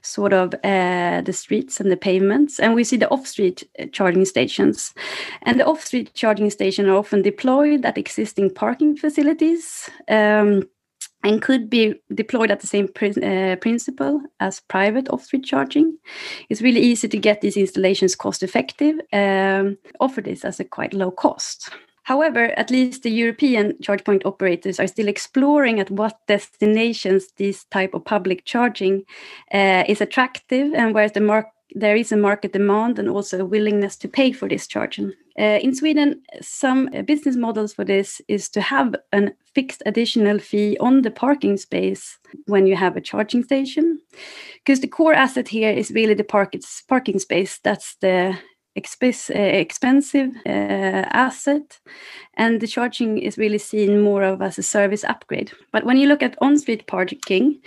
sort 0.02 0.32
of 0.32 0.54
uh, 0.62 1.22
the 1.22 1.32
streets 1.32 1.80
and 1.80 1.90
the 1.90 1.96
pavements, 1.96 2.60
and 2.60 2.74
we 2.74 2.84
see 2.84 2.96
the 2.96 3.08
off 3.10 3.26
street 3.26 3.68
uh, 3.78 3.86
charging 3.92 4.24
stations. 4.24 4.94
And 5.42 5.58
the 5.58 5.66
off 5.66 5.84
street 5.84 6.14
charging 6.14 6.50
stations 6.50 6.88
are 6.88 6.96
often 6.96 7.22
deployed 7.22 7.84
at 7.84 7.98
existing 7.98 8.54
parking 8.54 8.96
facilities. 8.96 9.90
Um, 10.08 10.68
and 11.24 11.40
could 11.40 11.70
be 11.70 11.94
deployed 12.14 12.50
at 12.50 12.60
the 12.60 12.66
same 12.66 12.84
uh, 12.84 13.56
principle 13.56 14.20
as 14.40 14.60
private 14.60 15.08
off-street 15.08 15.42
charging. 15.42 15.96
It's 16.50 16.60
really 16.60 16.82
easy 16.82 17.08
to 17.08 17.18
get 17.18 17.40
these 17.40 17.56
installations 17.56 18.14
cost 18.14 18.42
effective, 18.42 18.96
um, 19.10 19.78
offer 20.00 20.20
this 20.20 20.44
as 20.44 20.60
a 20.60 20.64
quite 20.64 20.92
low 20.92 21.10
cost. 21.10 21.70
However, 22.04 22.52
at 22.58 22.70
least 22.70 23.02
the 23.02 23.10
European 23.10 23.80
charge 23.82 24.04
point 24.04 24.24
operators 24.24 24.78
are 24.78 24.86
still 24.86 25.08
exploring 25.08 25.80
at 25.80 25.90
what 25.90 26.18
destinations 26.28 27.32
this 27.36 27.64
type 27.64 27.94
of 27.94 28.04
public 28.04 28.44
charging 28.44 29.04
uh, 29.52 29.84
is 29.88 30.00
attractive 30.00 30.72
and 30.74 30.94
where 30.94 31.08
the 31.08 31.44
there 31.74 31.96
is 31.96 32.12
a 32.12 32.16
market 32.16 32.52
demand 32.52 32.98
and 32.98 33.08
also 33.08 33.40
a 33.40 33.44
willingness 33.44 33.96
to 33.96 34.08
pay 34.08 34.32
for 34.32 34.48
this 34.48 34.66
charging. 34.66 35.12
Uh, 35.38 35.58
in 35.60 35.74
Sweden, 35.74 36.22
some 36.40 36.88
business 37.04 37.34
models 37.34 37.74
for 37.74 37.84
this 37.84 38.20
is 38.28 38.48
to 38.50 38.60
have 38.60 38.94
a 39.12 39.32
fixed 39.54 39.82
additional 39.84 40.38
fee 40.38 40.76
on 40.78 41.02
the 41.02 41.10
parking 41.10 41.56
space 41.56 42.18
when 42.46 42.66
you 42.66 42.76
have 42.76 42.96
a 42.96 43.00
charging 43.00 43.42
station, 43.42 43.98
because 44.58 44.80
the 44.80 44.86
core 44.86 45.14
asset 45.14 45.48
here 45.48 45.70
is 45.70 45.90
really 45.90 46.14
the 46.14 46.22
park 46.22 46.54
parking 46.88 47.18
space. 47.18 47.58
That's 47.64 47.96
the 48.00 48.38
expensive 48.76 50.30
uh, 50.46 51.04
asset 51.12 51.78
and 52.36 52.60
the 52.60 52.66
charging 52.66 53.18
is 53.18 53.38
really 53.38 53.58
seen 53.58 54.00
more 54.00 54.24
of 54.24 54.42
as 54.42 54.58
a 54.58 54.62
service 54.62 55.04
upgrade. 55.04 55.52
But 55.72 55.84
when 55.84 55.96
you 55.96 56.08
look 56.08 56.22
at 56.22 56.36
on-street 56.40 56.86
parking 56.86 57.60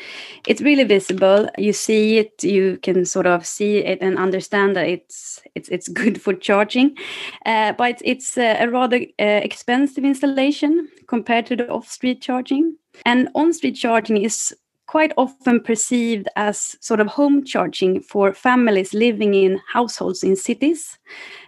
it's 0.48 0.62
really 0.62 0.84
visible. 0.84 1.50
You 1.58 1.74
see 1.74 2.17
it 2.17 2.43
you 2.43 2.78
can 2.84 3.06
sort 3.06 3.28
of 3.28 3.46
see 3.46 3.78
it 3.78 4.00
and 4.02 4.17
understand 4.17 4.76
that 4.76 4.88
it's 4.88 5.41
it's 5.56 5.70
it's 5.70 5.88
good 5.88 6.22
for 6.22 6.34
charging. 6.34 6.98
Uh, 7.46 7.74
but 7.74 7.89
it's, 7.89 8.02
it's 8.04 8.38
a 8.38 8.67
rather 8.67 8.98
uh, 9.20 9.41
expensive 9.43 10.04
installation 10.04 10.89
compared 11.08 11.46
to 11.48 11.56
the 11.56 11.70
off-street 11.70 12.22
charging. 12.22 12.76
And 13.06 13.30
on-street 13.36 13.76
charging 13.76 14.17
is 14.17 14.54
quite 14.88 15.13
often 15.17 15.62
perceived 15.62 16.28
as 16.36 16.76
sort 16.82 17.00
of 17.00 17.08
home 17.08 17.43
charging 17.43 18.02
for 18.02 18.34
families 18.34 18.93
living 18.93 19.34
in 19.34 19.60
households 19.71 20.23
in 20.23 20.36
cities. 20.36 20.97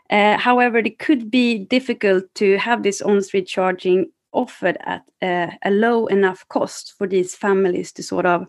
Uh, 0.10 0.38
however, 0.38 0.80
it 0.80 0.99
could 0.99 1.32
be 1.32 1.58
difficult 1.58 2.23
to 2.36 2.58
have 2.58 2.84
this 2.84 3.02
on 3.02 3.21
street 3.21 3.47
charging 3.47 4.12
offered 4.32 4.78
at 4.86 5.04
uh, 5.21 5.47
a 5.63 5.71
low 5.71 6.06
enough 6.08 6.47
cost 6.49 6.93
for 6.97 7.08
these 7.08 7.36
families 7.36 7.91
to 7.91 8.04
sort 8.04 8.25
of 8.25 8.47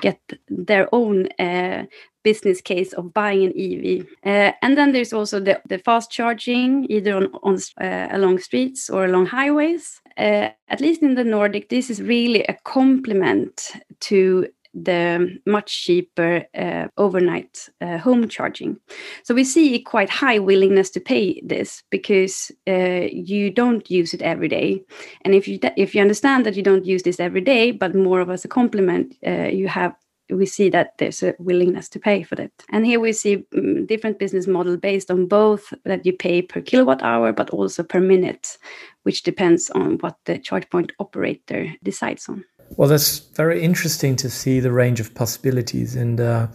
get 0.00 0.20
their 0.48 0.88
own 0.92 1.26
uh, 1.40 1.84
business 2.22 2.60
case 2.60 2.92
of 2.92 3.12
buying 3.14 3.44
an 3.44 3.52
EV. 3.56 4.06
Uh, 4.24 4.52
and 4.62 4.76
then 4.76 4.92
there's 4.92 5.12
also 5.12 5.40
the, 5.40 5.60
the 5.68 5.78
fast 5.78 6.10
charging, 6.10 6.86
either 6.90 7.16
on, 7.16 7.26
on 7.42 7.58
uh, 7.80 8.08
along 8.10 8.38
streets 8.38 8.90
or 8.90 9.04
along 9.04 9.26
highways. 9.26 10.00
Uh, 10.16 10.50
at 10.68 10.80
least 10.80 11.02
in 11.02 11.14
the 11.14 11.24
Nordic, 11.24 11.68
this 11.68 11.90
is 11.90 12.02
really 12.02 12.42
a 12.44 12.56
complement 12.64 13.72
to 14.00 14.48
the 14.74 15.38
much 15.46 15.84
cheaper 15.84 16.44
uh, 16.54 16.88
overnight 16.96 17.68
uh, 17.80 17.98
home 17.98 18.28
charging. 18.28 18.76
So 19.24 19.34
we 19.34 19.44
see 19.44 19.80
quite 19.80 20.10
high 20.10 20.38
willingness 20.38 20.90
to 20.90 21.00
pay 21.00 21.40
this 21.44 21.82
because 21.90 22.52
uh, 22.68 23.08
you 23.10 23.50
don't 23.50 23.90
use 23.90 24.14
it 24.14 24.22
every 24.22 24.48
day, 24.48 24.84
and 25.24 25.34
if 25.34 25.48
you 25.48 25.58
if 25.76 25.94
you 25.94 26.00
understand 26.00 26.46
that 26.46 26.56
you 26.56 26.62
don't 26.62 26.86
use 26.86 27.02
this 27.02 27.20
every 27.20 27.40
day, 27.40 27.70
but 27.70 27.94
more 27.94 28.20
of 28.20 28.30
as 28.30 28.44
a 28.44 28.48
complement, 28.48 29.14
uh, 29.26 29.48
you 29.48 29.68
have 29.68 29.94
we 30.30 30.46
see 30.46 30.68
that 30.68 30.92
there's 30.98 31.22
a 31.22 31.34
willingness 31.38 31.88
to 31.88 31.98
pay 31.98 32.22
for 32.22 32.36
that. 32.36 32.50
And 32.70 32.84
here 32.84 33.00
we 33.00 33.12
see 33.12 33.46
um, 33.56 33.86
different 33.86 34.18
business 34.18 34.46
model 34.46 34.76
based 34.76 35.10
on 35.10 35.26
both 35.26 35.72
that 35.84 36.04
you 36.04 36.12
pay 36.12 36.42
per 36.42 36.60
kilowatt 36.60 37.02
hour, 37.02 37.32
but 37.32 37.50
also 37.50 37.82
per 37.82 38.00
minute, 38.00 38.58
which 39.04 39.22
depends 39.22 39.70
on 39.70 39.96
what 39.98 40.16
the 40.26 40.38
charge 40.38 40.68
point 40.68 40.92
operator 40.98 41.72
decides 41.82 42.28
on. 42.28 42.44
Well, 42.76 42.88
that's 42.88 43.18
very 43.18 43.62
interesting 43.62 44.16
to 44.16 44.30
see 44.30 44.60
the 44.60 44.72
range 44.72 45.00
of 45.00 45.14
possibilities, 45.14 45.96
and 45.96 46.20
uh, 46.20 46.48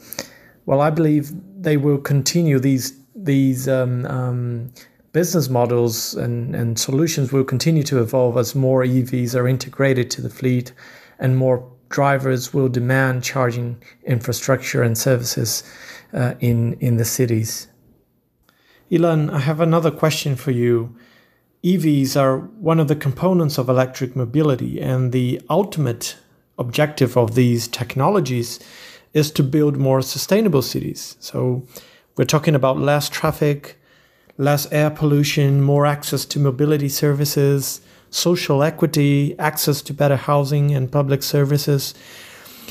well, 0.65 0.81
I 0.81 0.89
believe 0.89 1.31
they 1.57 1.77
will 1.77 1.97
continue 1.97 2.59
these 2.59 2.93
these 3.15 3.67
um, 3.67 4.05
um, 4.05 4.71
business 5.13 5.47
models 5.47 6.15
and, 6.15 6.55
and 6.55 6.77
solutions 6.77 7.31
will 7.31 7.43
continue 7.43 7.83
to 7.83 8.01
evolve 8.01 8.37
as 8.37 8.55
more 8.55 8.83
EVs 8.83 9.35
are 9.35 9.47
integrated 9.47 10.09
to 10.11 10.21
the 10.21 10.29
fleet 10.29 10.73
and 11.19 11.37
more 11.37 11.71
drivers 11.89 12.53
will 12.53 12.67
demand 12.67 13.23
charging 13.23 13.81
infrastructure 14.05 14.81
and 14.81 14.97
services 14.97 15.63
uh, 16.13 16.33
in 16.39 16.73
in 16.79 16.97
the 16.97 17.05
cities. 17.05 17.67
Ilan, 18.91 19.31
I 19.31 19.39
have 19.39 19.59
another 19.61 19.91
question 19.91 20.35
for 20.35 20.51
you. 20.51 20.95
EVs 21.63 22.19
are 22.19 22.39
one 22.39 22.77
of 22.77 22.89
the 22.89 22.95
components 22.95 23.57
of 23.57 23.69
electric 23.69 24.17
mobility, 24.17 24.81
and 24.81 25.13
the 25.13 25.41
ultimate 25.49 26.17
objective 26.57 27.15
of 27.15 27.35
these 27.35 27.69
technologies 27.69 28.59
is 29.13 29.31
to 29.31 29.41
build 29.41 29.77
more 29.77 30.01
sustainable 30.01 30.61
cities. 30.61 31.15
So, 31.21 31.65
we're 32.17 32.25
talking 32.25 32.53
about 32.53 32.79
less 32.79 33.07
traffic, 33.07 33.79
less 34.37 34.69
air 34.73 34.89
pollution, 34.89 35.61
more 35.61 35.85
access 35.85 36.25
to 36.25 36.39
mobility 36.39 36.89
services, 36.89 37.79
social 38.09 38.61
equity, 38.61 39.39
access 39.39 39.81
to 39.83 39.93
better 39.93 40.17
housing 40.17 40.75
and 40.75 40.91
public 40.91 41.23
services. 41.23 41.95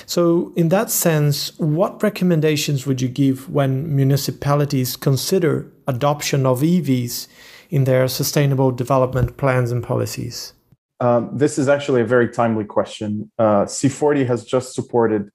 So, 0.05 0.53
in 0.55 0.69
that 0.69 0.91
sense, 0.91 1.59
what 1.59 2.03
recommendations 2.03 2.87
would 2.87 3.01
you 3.01 3.09
give 3.09 3.49
when 3.49 3.97
municipalities 3.97 4.97
consider 4.97 5.73
adoption 5.87 6.45
of 6.45 6.61
EVs 6.61 7.27
in 7.73 7.85
their 7.85 8.07
sustainable 8.07 8.71
development 8.71 9.39
plans 9.39 9.73
and 9.73 9.83
policies? 9.83 10.53
Um, 11.01 11.31
this 11.33 11.59
is 11.59 11.69
actually 11.69 12.03
a 12.03 12.05
very 12.05 12.29
timely 12.29 12.65
question. 12.65 13.33
Uh, 13.39 13.65
C40 13.65 14.27
has 14.27 14.45
just 14.45 14.75
supported 14.75 15.31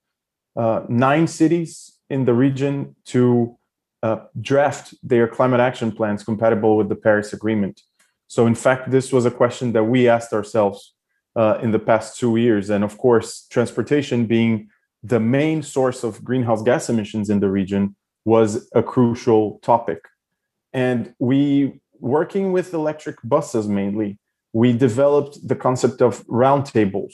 uh, 0.56 0.84
nine 0.88 1.28
cities 1.28 2.00
in 2.10 2.24
the 2.26 2.34
region 2.34 2.96
to 3.08 3.58
uh, 4.04 4.20
draft 4.40 4.94
their 5.04 5.28
climate 5.28 5.60
action 5.60 5.92
plans 5.92 6.24
compatible 6.24 6.78
with 6.78 6.88
the 6.88 6.96
Paris 6.96 7.34
Agreement. 7.34 7.82
So, 8.28 8.46
in 8.46 8.56
fact, 8.56 8.92
this 8.92 9.12
was 9.12 9.26
a 9.26 9.32
question 9.32 9.74
that 9.74 9.86
we 9.86 10.08
asked 10.08 10.32
ourselves 10.32 10.94
uh, 11.36 11.58
in 11.62 11.72
the 11.72 11.80
past 11.80 12.20
two 12.20 12.38
years. 12.38 12.70
And 12.70 12.84
of 12.84 12.98
course, 12.98 13.48
transportation 13.50 14.26
being 14.26 14.70
the 15.04 15.20
main 15.20 15.64
source 15.64 16.04
of 16.04 16.24
greenhouse 16.24 16.62
gas 16.62 16.90
emissions 16.90 17.30
in 17.30 17.40
the 17.40 17.50
region 17.50 17.96
was 18.26 18.70
a 18.76 18.84
crucial 18.84 19.60
topic. 19.64 20.00
And 20.74 21.14
we, 21.20 21.80
working 22.00 22.52
with 22.52 22.74
electric 22.74 23.18
buses 23.24 23.68
mainly, 23.68 24.20
we 24.54 24.74
developed 24.74 25.48
the 25.48 25.56
concept 25.56 26.02
of 26.02 26.26
roundtables. 26.28 27.14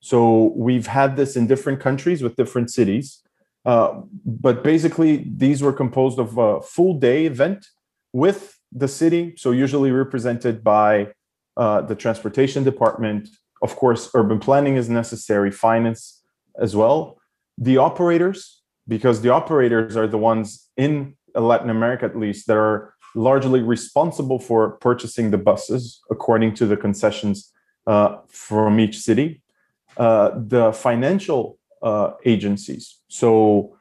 So 0.00 0.52
we've 0.54 0.86
had 0.86 1.16
this 1.16 1.36
in 1.36 1.46
different 1.46 1.80
countries 1.80 2.22
with 2.22 2.36
different 2.36 2.70
cities. 2.70 3.22
Uh, 3.64 4.02
but 4.24 4.62
basically, 4.62 5.26
these 5.36 5.62
were 5.62 5.72
composed 5.72 6.18
of 6.18 6.38
a 6.38 6.60
full 6.60 6.94
day 6.98 7.26
event 7.26 7.66
with 8.12 8.58
the 8.72 8.86
city, 8.86 9.34
so 9.36 9.50
usually 9.50 9.90
represented 9.90 10.62
by 10.62 11.08
uh, 11.56 11.80
the 11.80 11.94
transportation 11.94 12.62
department. 12.62 13.28
Of 13.62 13.74
course, 13.76 14.10
urban 14.14 14.38
planning 14.38 14.76
is 14.76 14.88
necessary, 14.88 15.50
finance 15.50 16.22
as 16.60 16.76
well. 16.76 17.18
The 17.58 17.78
operators, 17.78 18.62
because 18.86 19.22
the 19.22 19.30
operators 19.30 19.96
are 19.96 20.06
the 20.06 20.18
ones 20.18 20.68
in 20.76 21.16
Latin 21.34 21.70
America, 21.70 22.04
at 22.04 22.16
least, 22.16 22.46
that 22.46 22.56
are 22.56 22.94
largely 23.16 23.62
responsible 23.62 24.38
for 24.38 24.72
purchasing 24.72 25.30
the 25.30 25.38
buses 25.38 26.00
according 26.10 26.54
to 26.54 26.66
the 26.66 26.76
concessions 26.76 27.52
uh, 27.86 28.18
from 28.28 28.78
each 28.78 28.98
city. 28.98 29.42
Uh, 29.96 30.30
the 30.36 30.72
financial 30.72 31.58
uh, 31.82 32.10
agencies, 32.24 32.98
so 33.08 33.76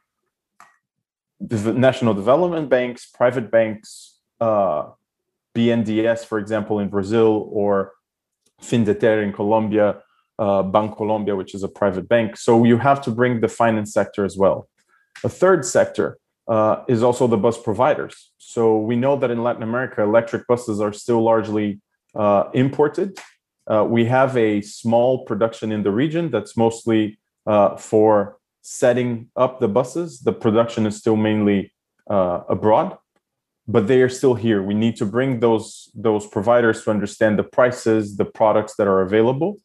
the 1.42 1.74
national 1.74 2.14
development 2.14 2.70
banks, 2.70 3.06
private 3.06 3.52
banks, 3.52 4.20
uh, 4.40 4.86
BNDES, 5.54 6.26
for 6.26 6.40
example, 6.40 6.80
in 6.80 6.88
Brazil, 6.88 7.50
or 7.52 7.92
Findeter 8.62 9.22
in 9.22 9.34
Colombia, 9.34 9.98
uh, 10.40 10.64
Bancolombia, 10.64 11.36
which 11.36 11.54
is 11.54 11.64
a 11.64 11.68
private 11.68 12.08
bank. 12.08 12.38
So 12.38 12.64
you 12.64 12.78
have 12.78 13.02
to 13.04 13.12
bring 13.12 13.42
the 13.42 13.48
finance 13.48 13.94
sector 13.94 14.24
as 14.24 14.38
well. 14.38 14.70
A 15.24 15.30
third 15.30 15.66
sector 15.66 16.18
uh, 16.48 16.84
is 16.88 17.04
also 17.04 17.28
the 17.28 17.38
bus 17.38 17.58
providers. 17.62 18.32
So 18.38 18.78
we 18.78 18.96
know 18.96 19.16
that 19.18 19.32
in 19.32 19.44
Latin 19.44 19.64
America, 19.64 20.02
electric 20.02 20.48
buses 20.48 20.80
are 20.80 20.94
still 20.94 21.22
largely 21.24 21.82
uh, 22.16 22.50
imported. 22.54 23.20
Uh, 23.68 23.84
we 23.84 24.06
have 24.06 24.38
a 24.38 24.62
small 24.62 25.26
production 25.26 25.72
in 25.72 25.84
the 25.84 25.92
region 25.92 26.30
that's 26.30 26.56
mostly 26.56 27.20
uh, 27.48 27.76
for 27.78 28.38
setting 28.62 29.30
up 29.36 29.60
the 29.60 29.68
buses. 29.68 30.22
The 30.22 30.34
production 30.34 30.86
is 30.86 30.98
still 30.98 31.16
mainly 31.16 31.74
uh, 32.10 32.42
abroad. 32.50 32.98
but 33.68 33.88
they 33.88 34.02
are 34.02 34.10
still 34.10 34.36
here. 34.36 34.62
We 34.62 34.74
need 34.74 34.96
to 34.98 35.06
bring 35.06 35.40
those 35.40 35.90
those 35.96 36.28
providers 36.28 36.84
to 36.84 36.92
understand 36.92 37.40
the 37.40 37.44
prices, 37.44 38.18
the 38.18 38.26
products 38.26 38.76
that 38.78 38.88
are 38.88 39.02
available, 39.02 39.58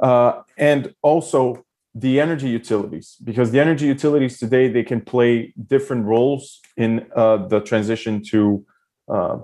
uh, 0.00 0.42
and 0.56 0.94
also 1.02 1.64
the 1.94 2.20
energy 2.20 2.48
utilities, 2.48 3.16
because 3.22 3.50
the 3.50 3.60
energy 3.60 3.86
utilities 3.86 4.38
today 4.38 4.68
they 4.68 4.82
can 4.82 5.00
play 5.00 5.52
different 5.68 6.06
roles 6.06 6.60
in 6.76 7.06
uh, 7.14 7.46
the 7.48 7.60
transition 7.60 8.22
to 8.24 8.64
uh, 9.08 9.38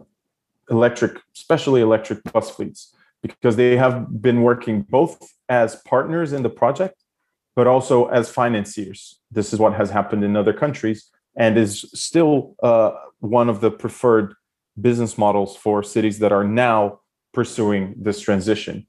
electric, 0.71 1.21
especially 1.37 1.83
electric 1.83 2.23
bus 2.33 2.51
fleets, 2.51 2.95
because 3.23 3.57
they 3.57 3.77
have 3.77 4.23
been 4.23 4.43
working 4.43 4.83
both 4.83 5.19
as 5.49 5.77
partners 5.87 6.33
in 6.33 6.43
the 6.43 6.49
project, 6.49 7.05
but 7.55 7.67
also 7.67 8.07
as 8.07 8.31
financiers. 8.31 9.21
This 9.31 9.53
is 9.53 9.59
what 9.59 9.75
has 9.75 9.91
happened 9.91 10.25
in 10.25 10.37
other 10.37 10.53
countries 10.53 11.11
and 11.37 11.59
is 11.59 11.83
still 11.95 12.57
uh, 12.63 12.93
one 13.21 13.49
of 13.49 13.61
the 13.61 13.71
preferred 13.71 14.35
business 14.81 15.19
models 15.19 15.57
for 15.57 15.83
cities 15.83 16.19
that 16.21 16.33
are 16.33 16.45
now 16.45 17.01
pursuing 17.35 17.95
this 17.97 18.21
transition. 18.21 18.87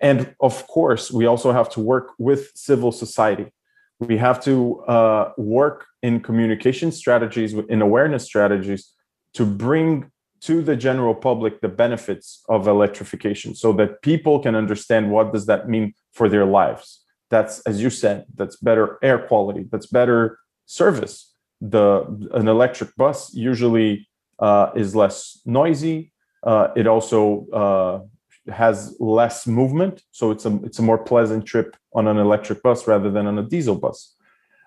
And 0.00 0.34
of 0.40 0.66
course, 0.66 1.10
we 1.10 1.26
also 1.26 1.52
have 1.52 1.70
to 1.70 1.80
work 1.80 2.12
with 2.18 2.50
civil 2.54 2.92
society. 2.92 3.46
We 3.98 4.18
have 4.18 4.42
to 4.44 4.80
uh, 4.82 5.32
work 5.38 5.86
in 6.02 6.20
communication 6.20 6.92
strategies, 6.92 7.54
in 7.54 7.80
awareness 7.80 8.24
strategies 8.24 8.92
to 9.34 9.46
bring 9.46 10.10
to 10.42 10.62
the 10.62 10.76
general 10.76 11.14
public 11.14 11.60
the 11.62 11.68
benefits 11.68 12.44
of 12.48 12.68
electrification 12.68 13.54
so 13.54 13.72
that 13.72 14.02
people 14.02 14.38
can 14.38 14.54
understand 14.54 15.10
what 15.10 15.32
does 15.32 15.46
that 15.46 15.68
mean 15.68 15.94
for 16.12 16.28
their 16.28 16.44
lives 16.44 17.02
that's 17.30 17.60
as 17.60 17.82
you 17.82 17.88
said 17.88 18.26
that's 18.34 18.56
better 18.56 18.98
air 19.02 19.18
quality 19.18 19.64
that's 19.70 19.86
better 19.86 20.38
service 20.66 21.34
the 21.60 22.04
an 22.32 22.48
electric 22.48 22.94
bus 22.96 23.32
usually 23.34 24.08
uh, 24.38 24.70
is 24.74 24.94
less 24.94 25.40
noisy. 25.44 26.12
Uh, 26.42 26.68
it 26.76 26.86
also 26.86 27.46
uh, 27.52 28.00
has 28.48 28.96
less 29.00 29.46
movement, 29.46 30.02
so 30.10 30.30
it's 30.30 30.46
a 30.46 30.58
it's 30.64 30.78
a 30.78 30.82
more 30.82 30.98
pleasant 30.98 31.46
trip 31.46 31.76
on 31.92 32.06
an 32.06 32.18
electric 32.18 32.62
bus 32.62 32.86
rather 32.86 33.10
than 33.10 33.26
on 33.26 33.38
a 33.38 33.42
diesel 33.42 33.76
bus. 33.76 34.14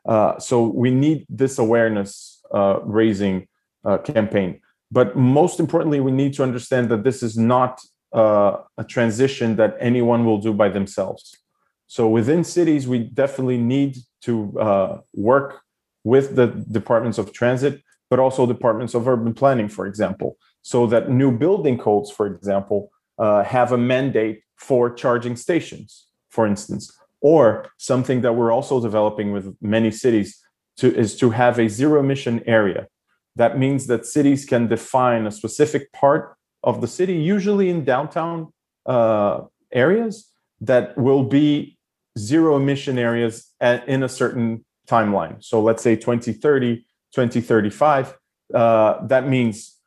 Uh, 0.05 0.39
so 0.39 0.63
we 0.67 0.91
need 0.91 1.25
this 1.29 1.59
awareness 1.59 2.41
uh, 2.53 2.79
raising 2.83 3.47
uh, 3.85 3.97
campaign. 3.99 4.59
But 4.91 5.15
most 5.15 5.59
importantly, 5.59 5.99
we 5.99 6.11
need 6.11 6.33
to 6.35 6.43
understand 6.43 6.89
that 6.89 7.03
this 7.03 7.21
is 7.21 7.37
not 7.37 7.79
a 8.11 8.83
transition 8.87 9.55
that 9.57 9.77
anyone 9.79 10.25
will 10.25 10.39
do 10.39 10.51
by 10.51 10.67
themselves. 10.67 11.37
So 11.85 12.07
within 12.07 12.43
cities, 12.43 12.87
we 12.87 12.99
definitely 12.99 13.59
need 13.59 13.97
to 14.21 15.03
work 15.13 15.61
with 16.03 16.35
the 16.35 16.47
departments 16.71 17.19
of 17.19 17.33
transit, 17.33 17.83
but 18.09 18.19
also 18.19 18.47
departments 18.47 18.95
of 18.95 19.07
urban 19.07 19.35
planning, 19.35 19.69
for 19.69 19.85
example, 19.85 20.37
so 20.63 20.87
that 20.87 21.11
new 21.11 21.31
building 21.31 21.77
codes, 21.77 22.09
for 22.09 22.25
example, 22.25 22.91
uh, 23.19 23.43
have 23.43 23.71
a 23.71 23.77
mandate 23.77 24.41
for 24.55 24.89
charging 24.89 25.36
stations, 25.36 26.08
for 26.29 26.47
instance, 26.47 26.91
or 27.21 27.67
something 27.77 28.21
that 28.21 28.34
we're 28.34 28.51
also 28.51 28.79
developing 28.82 29.32
with 29.32 29.55
many 29.62 29.91
cities 29.91 30.39
to, 30.77 30.95
is 30.95 31.17
to 31.17 31.32
have 31.32 31.60
a 31.60 31.67
zero 31.67 31.99
emission 31.99 32.41
area. 32.45 32.88
That 33.36 33.60
means 33.60 33.88
that 33.88 34.05
cities 34.05 34.45
can 34.45 34.67
define 34.67 35.27
a 35.27 35.32
specific 35.32 35.91
part 35.91 36.36
of 36.63 36.82
the 36.82 36.88
city, 36.88 37.13
usually 37.13 37.69
in 37.69 37.84
downtown 37.86 38.51
uh, 38.86 39.41
areas, 39.71 40.29
that 40.62 40.97
will 40.97 41.23
be 41.23 41.77
zero 42.17 42.58
emission 42.58 42.97
areas 42.97 43.49
at, 43.62 43.88
in 43.88 44.03
a 44.03 44.10
certain 44.10 44.65
timeline. 44.88 45.43
So 45.43 45.62
let's 45.62 45.84
say 45.84 45.95
2030, 45.95 46.77
2035. 47.13 48.17
Uh, 48.53 49.05
that 49.08 49.27
means 49.27 49.77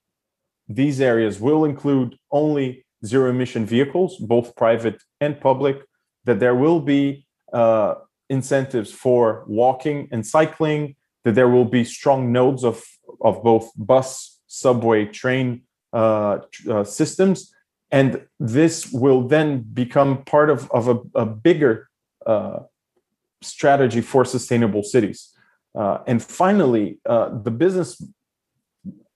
these 0.69 1.01
areas 1.01 1.41
will 1.41 1.65
include 1.65 2.17
only 2.31 2.82
zero 3.05 3.31
emission 3.31 3.67
vehicles, 3.67 4.17
both 4.17 4.55
private 4.57 5.03
and 5.21 5.41
public, 5.41 5.83
that 6.25 6.41
there 6.41 6.55
will 6.55 6.81
be 6.81 7.27
uh, 7.53 7.95
incentives 8.31 8.91
for 8.93 9.45
walking 9.47 10.09
and 10.13 10.27
cycling, 10.27 10.97
that 11.25 11.35
there 11.35 11.49
will 11.49 11.65
be 11.65 11.85
strong 11.85 12.33
nodes 12.33 12.65
of, 12.65 12.83
of 13.21 13.43
both 13.43 13.71
bus, 13.77 14.41
subway, 14.47 15.05
train 15.07 15.63
uh, 15.93 16.39
uh, 16.71 16.85
systems. 16.85 17.53
And 17.91 18.23
this 18.41 18.91
will 18.91 19.29
then 19.29 19.61
become 19.61 20.25
part 20.25 20.49
of, 20.49 20.71
of 20.71 20.89
a, 20.89 20.99
a 21.15 21.27
bigger 21.27 21.89
uh, 22.25 22.61
strategy 23.43 24.01
for 24.01 24.25
sustainable 24.25 24.83
cities. 24.83 25.35
Uh, 25.75 25.99
and 26.07 26.23
finally, 26.23 26.99
uh, 27.07 27.39
the 27.43 27.51
business 27.51 28.03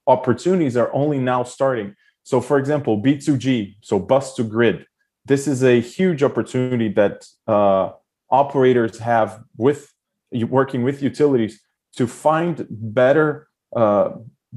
opportunities 0.07 0.77
are 0.77 0.93
only 0.93 1.19
now 1.19 1.43
starting. 1.43 1.95
So, 2.27 2.41
for 2.41 2.59
example, 2.59 3.01
B2G, 3.01 3.77
so 3.83 4.01
bus 4.01 4.35
to 4.35 4.43
grid, 4.43 4.85
this 5.27 5.47
is 5.47 5.63
a 5.63 5.81
huge 5.81 6.25
opportunity 6.25 6.89
that 6.89 7.25
uh, 7.47 7.91
operators 8.31 8.99
have 8.99 9.45
with 9.57 9.95
working 10.33 10.83
with 10.83 11.01
utilities 11.03 11.61
to 11.95 12.09
find 12.09 12.67
better 12.69 13.47
uh, 13.77 14.11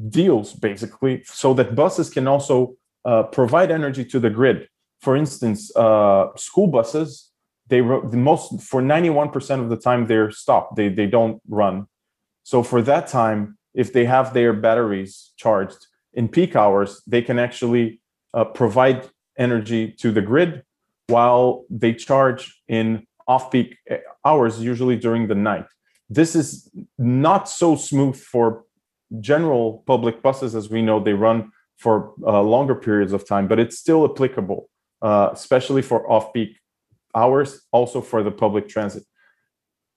deals, 0.10 0.54
basically, 0.54 1.22
so 1.26 1.54
that 1.54 1.76
buses 1.76 2.10
can 2.10 2.28
also 2.28 2.76
uh, 3.06 3.22
provide 3.22 3.70
energy 3.70 4.04
to 4.04 4.20
the 4.20 4.32
grid. 4.32 4.68
For 5.02 5.16
instance, 5.16 5.72
uh, 5.76 6.30
school 6.38 6.66
buses 6.66 7.30
they 7.68 7.82
the 7.82 8.18
most 8.18 8.64
for 8.64 8.82
91% 8.82 9.62
of 9.62 9.70
the 9.70 9.78
time 9.78 10.08
they're 10.08 10.32
stopped. 10.32 10.76
They 10.76 10.90
they 10.90 11.06
don't 11.06 11.40
run. 11.48 11.86
So 12.42 12.64
for 12.64 12.82
that 12.82 13.06
time 13.06 13.60
if 13.76 13.94
they 13.94 14.06
have 14.06 14.34
their 14.34 14.54
batteries 14.54 15.34
charged 15.38 15.86
in 16.14 16.28
peak 16.28 16.56
hours 16.56 17.02
they 17.08 17.22
can 17.22 17.40
actually 17.40 18.02
uh, 18.34 18.44
provide 18.44 19.08
energy 19.38 19.92
to 19.92 20.12
the 20.12 20.22
grid 20.22 20.64
while 21.08 21.66
they 21.70 21.94
charge 21.94 22.62
in 22.68 23.06
off 23.28 23.52
peak 23.52 23.78
uh, 23.90 23.98
hours 24.26 24.62
usually 24.62 24.96
during 24.96 25.28
the 25.28 25.36
night 25.36 25.66
this 26.10 26.36
is 26.36 26.70
not 26.98 27.48
so 27.48 27.76
smooth 27.76 28.16
for 28.16 28.64
general 29.20 29.84
public 29.86 30.22
buses 30.22 30.56
as 30.56 30.70
we 30.70 30.82
know 30.82 31.00
they 31.00 31.14
run 31.14 31.52
for 31.78 32.14
uh, 32.26 32.42
longer 32.42 32.76
periods 32.76 33.14
of 33.14 33.28
time 33.28 33.48
but 33.48 33.60
it's 33.60 33.78
still 33.78 34.06
applicable 34.06 34.70
uh, 35.02 35.30
especially 35.32 35.82
for 35.82 36.10
off 36.12 36.34
peak 36.34 36.60
hours 37.16 37.62
also 37.72 38.02
for 38.02 38.24
the 38.24 38.32
public 38.32 38.68
transit. 38.68 39.04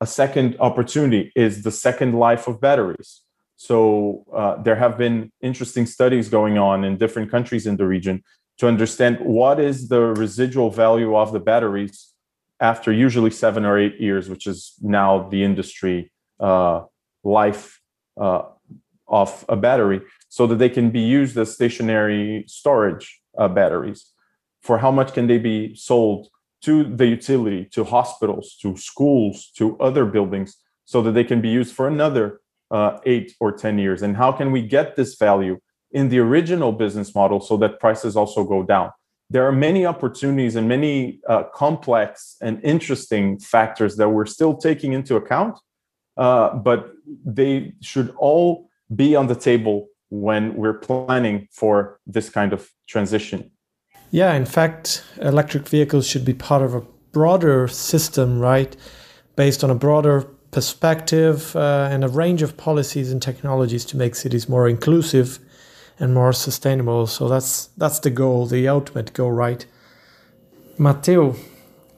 A 0.00 0.06
second 0.06 0.56
opportunity 0.58 1.32
is 1.36 1.62
the 1.62 1.70
second 1.70 2.14
life 2.14 2.48
of 2.48 2.60
batteries. 2.60 3.21
So 3.68 4.24
uh, 4.34 4.60
there 4.60 4.74
have 4.74 4.98
been 4.98 5.30
interesting 5.40 5.86
studies 5.86 6.28
going 6.28 6.58
on 6.58 6.82
in 6.82 6.96
different 6.96 7.30
countries 7.30 7.64
in 7.64 7.76
the 7.76 7.86
region 7.86 8.24
to 8.58 8.66
understand 8.66 9.20
what 9.20 9.60
is 9.60 9.86
the 9.86 10.00
residual 10.00 10.68
value 10.68 11.14
of 11.14 11.32
the 11.32 11.38
batteries 11.38 12.12
after 12.58 12.92
usually 12.92 13.30
seven 13.30 13.64
or 13.64 13.78
eight 13.78 14.00
years, 14.00 14.28
which 14.28 14.48
is 14.48 14.74
now 14.80 15.28
the 15.28 15.44
industry 15.44 16.10
uh, 16.40 16.80
life 17.22 17.80
uh, 18.20 18.42
of 19.06 19.44
a 19.48 19.54
battery, 19.54 20.00
so 20.28 20.48
that 20.48 20.58
they 20.58 20.68
can 20.68 20.90
be 20.90 21.04
used 21.18 21.38
as 21.38 21.54
stationary 21.54 22.44
storage 22.48 23.20
uh, 23.38 23.46
batteries. 23.46 24.10
For 24.60 24.78
how 24.78 24.90
much 24.90 25.14
can 25.14 25.28
they 25.28 25.38
be 25.38 25.76
sold 25.76 26.26
to 26.62 26.82
the 26.82 27.06
utility, 27.06 27.66
to 27.74 27.84
hospitals, 27.84 28.56
to 28.62 28.76
schools, 28.76 29.52
to 29.58 29.78
other 29.78 30.04
buildings, 30.04 30.56
so 30.84 31.00
that 31.02 31.12
they 31.12 31.24
can 31.24 31.40
be 31.40 31.48
used 31.48 31.72
for 31.76 31.86
another 31.86 32.41
uh, 32.72 32.98
eight 33.04 33.34
or 33.38 33.52
10 33.52 33.78
years? 33.78 34.02
And 34.02 34.16
how 34.16 34.32
can 34.32 34.50
we 34.50 34.62
get 34.62 34.96
this 34.96 35.14
value 35.14 35.58
in 35.92 36.08
the 36.08 36.18
original 36.18 36.72
business 36.72 37.14
model 37.14 37.40
so 37.40 37.56
that 37.58 37.78
prices 37.78 38.16
also 38.16 38.42
go 38.44 38.62
down? 38.62 38.90
There 39.30 39.46
are 39.46 39.52
many 39.52 39.86
opportunities 39.86 40.56
and 40.56 40.68
many 40.68 41.20
uh, 41.28 41.44
complex 41.54 42.36
and 42.42 42.60
interesting 42.64 43.38
factors 43.38 43.96
that 43.96 44.08
we're 44.08 44.26
still 44.26 44.56
taking 44.56 44.92
into 44.92 45.16
account, 45.16 45.58
uh, 46.16 46.54
but 46.56 46.92
they 47.24 47.72
should 47.80 48.14
all 48.18 48.68
be 48.94 49.16
on 49.16 49.28
the 49.28 49.34
table 49.34 49.88
when 50.10 50.54
we're 50.54 50.74
planning 50.74 51.48
for 51.50 51.98
this 52.06 52.28
kind 52.28 52.52
of 52.52 52.70
transition. 52.86 53.50
Yeah, 54.10 54.34
in 54.34 54.44
fact, 54.44 55.02
electric 55.22 55.66
vehicles 55.66 56.06
should 56.06 56.26
be 56.26 56.34
part 56.34 56.60
of 56.62 56.74
a 56.74 56.82
broader 57.12 57.66
system, 57.68 58.38
right? 58.38 58.76
Based 59.36 59.64
on 59.64 59.70
a 59.70 59.74
broader 59.74 60.26
perspective 60.52 61.56
uh, 61.56 61.88
and 61.90 62.04
a 62.04 62.08
range 62.08 62.42
of 62.42 62.56
policies 62.56 63.10
and 63.10 63.20
technologies 63.20 63.84
to 63.86 63.96
make 63.96 64.14
cities 64.14 64.48
more 64.48 64.68
inclusive 64.68 65.40
and 65.98 66.14
more 66.14 66.32
sustainable. 66.32 67.06
So 67.06 67.28
that's 67.28 67.66
that's 67.76 67.98
the 67.98 68.10
goal, 68.10 68.46
the 68.46 68.68
ultimate 68.68 69.12
goal, 69.12 69.32
right? 69.32 69.66
Matteo, 70.78 71.34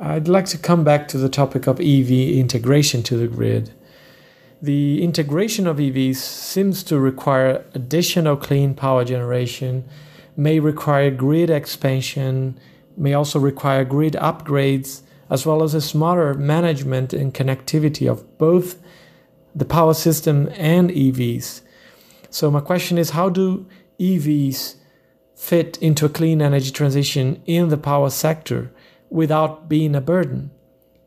I'd 0.01 0.29
like 0.29 0.47
to 0.47 0.59
come 0.59 0.85
back 0.85 1.09
to 1.09 1.19
the 1.19 1.29
topic 1.29 1.67
of 1.67 1.81
EV 1.81 2.11
integration 2.11 3.03
to 3.05 3.17
the 3.17 3.29
grid. 3.29 3.73
The 4.63 5.03
integration 5.03 5.67
of 5.67 5.77
EVs 5.77 6.17
seems 6.17 6.83
to 6.85 6.99
require 6.99 7.65
additional 7.75 8.37
clean 8.37 8.75
power 8.75 9.05
generation 9.05 9.85
may 10.37 10.59
require 10.59 11.11
grid 11.11 11.51
expansion, 11.51 12.59
may 12.97 13.15
also 13.15 13.39
require 13.39 13.85
grid 13.85 14.15
upgrades, 14.15 15.03
as 15.35 15.45
well 15.45 15.65
as 15.65 15.75
a 15.75 15.81
smarter 15.81 16.33
management 16.35 17.13
and 17.13 17.35
connectivity 17.35 18.09
of 18.09 18.39
both 18.39 18.81
the 19.53 19.65
power 19.65 19.93
system 19.93 20.49
and 20.55 20.91
EVs. 20.91 21.61
So, 22.31 22.53
my 22.53 22.61
question 22.61 22.99
is 22.99 23.11
how 23.11 23.29
do 23.29 23.67
EVs 23.99 24.77
fit 25.35 25.77
into 25.79 26.07
a 26.07 26.09
clean 26.09 26.41
energy 26.41 26.71
transition 26.71 27.43
in 27.47 27.69
the 27.69 27.77
power 27.77 28.11
sector 28.11 28.71
without 29.11 29.69
being 29.69 29.97
a 29.97 30.01
burden? 30.01 30.53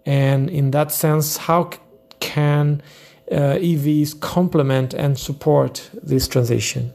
And 0.06 0.50
in 0.50 0.72
that 0.72 0.92
sense, 0.92 1.38
how 1.38 1.70
can 2.20 2.82
uh, 3.32 3.56
EVs 3.72 4.20
complement 4.20 4.94
and 4.94 5.18
support 5.18 5.90
this 5.94 6.28
transition? 6.28 6.94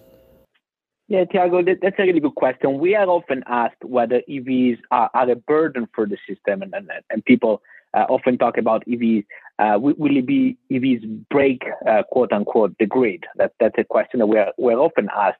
Yeah, 1.12 1.24
Thiago, 1.24 1.62
that's 1.82 1.96
a 1.98 2.04
really 2.04 2.20
good 2.20 2.36
question. 2.36 2.78
We 2.78 2.94
are 2.94 3.06
often 3.06 3.44
asked 3.46 3.84
whether 3.84 4.22
EVs 4.30 4.78
are, 4.90 5.10
are 5.12 5.30
a 5.30 5.36
burden 5.36 5.86
for 5.94 6.06
the 6.06 6.16
system, 6.26 6.62
and, 6.62 6.72
and, 6.72 6.88
and 7.10 7.22
people 7.26 7.60
uh, 7.92 8.06
often 8.08 8.38
talk 8.38 8.56
about 8.56 8.82
EVs. 8.86 9.26
Uh, 9.58 9.78
will 9.78 10.16
it 10.16 10.24
be 10.24 10.56
EVs 10.70 11.26
break, 11.30 11.64
uh, 11.86 12.04
quote 12.10 12.32
unquote, 12.32 12.74
the 12.80 12.86
grid? 12.86 13.24
That, 13.36 13.52
that's 13.60 13.74
a 13.76 13.84
question 13.84 14.20
that 14.20 14.26
we're, 14.26 14.52
we're 14.56 14.78
often 14.78 15.10
asked. 15.14 15.36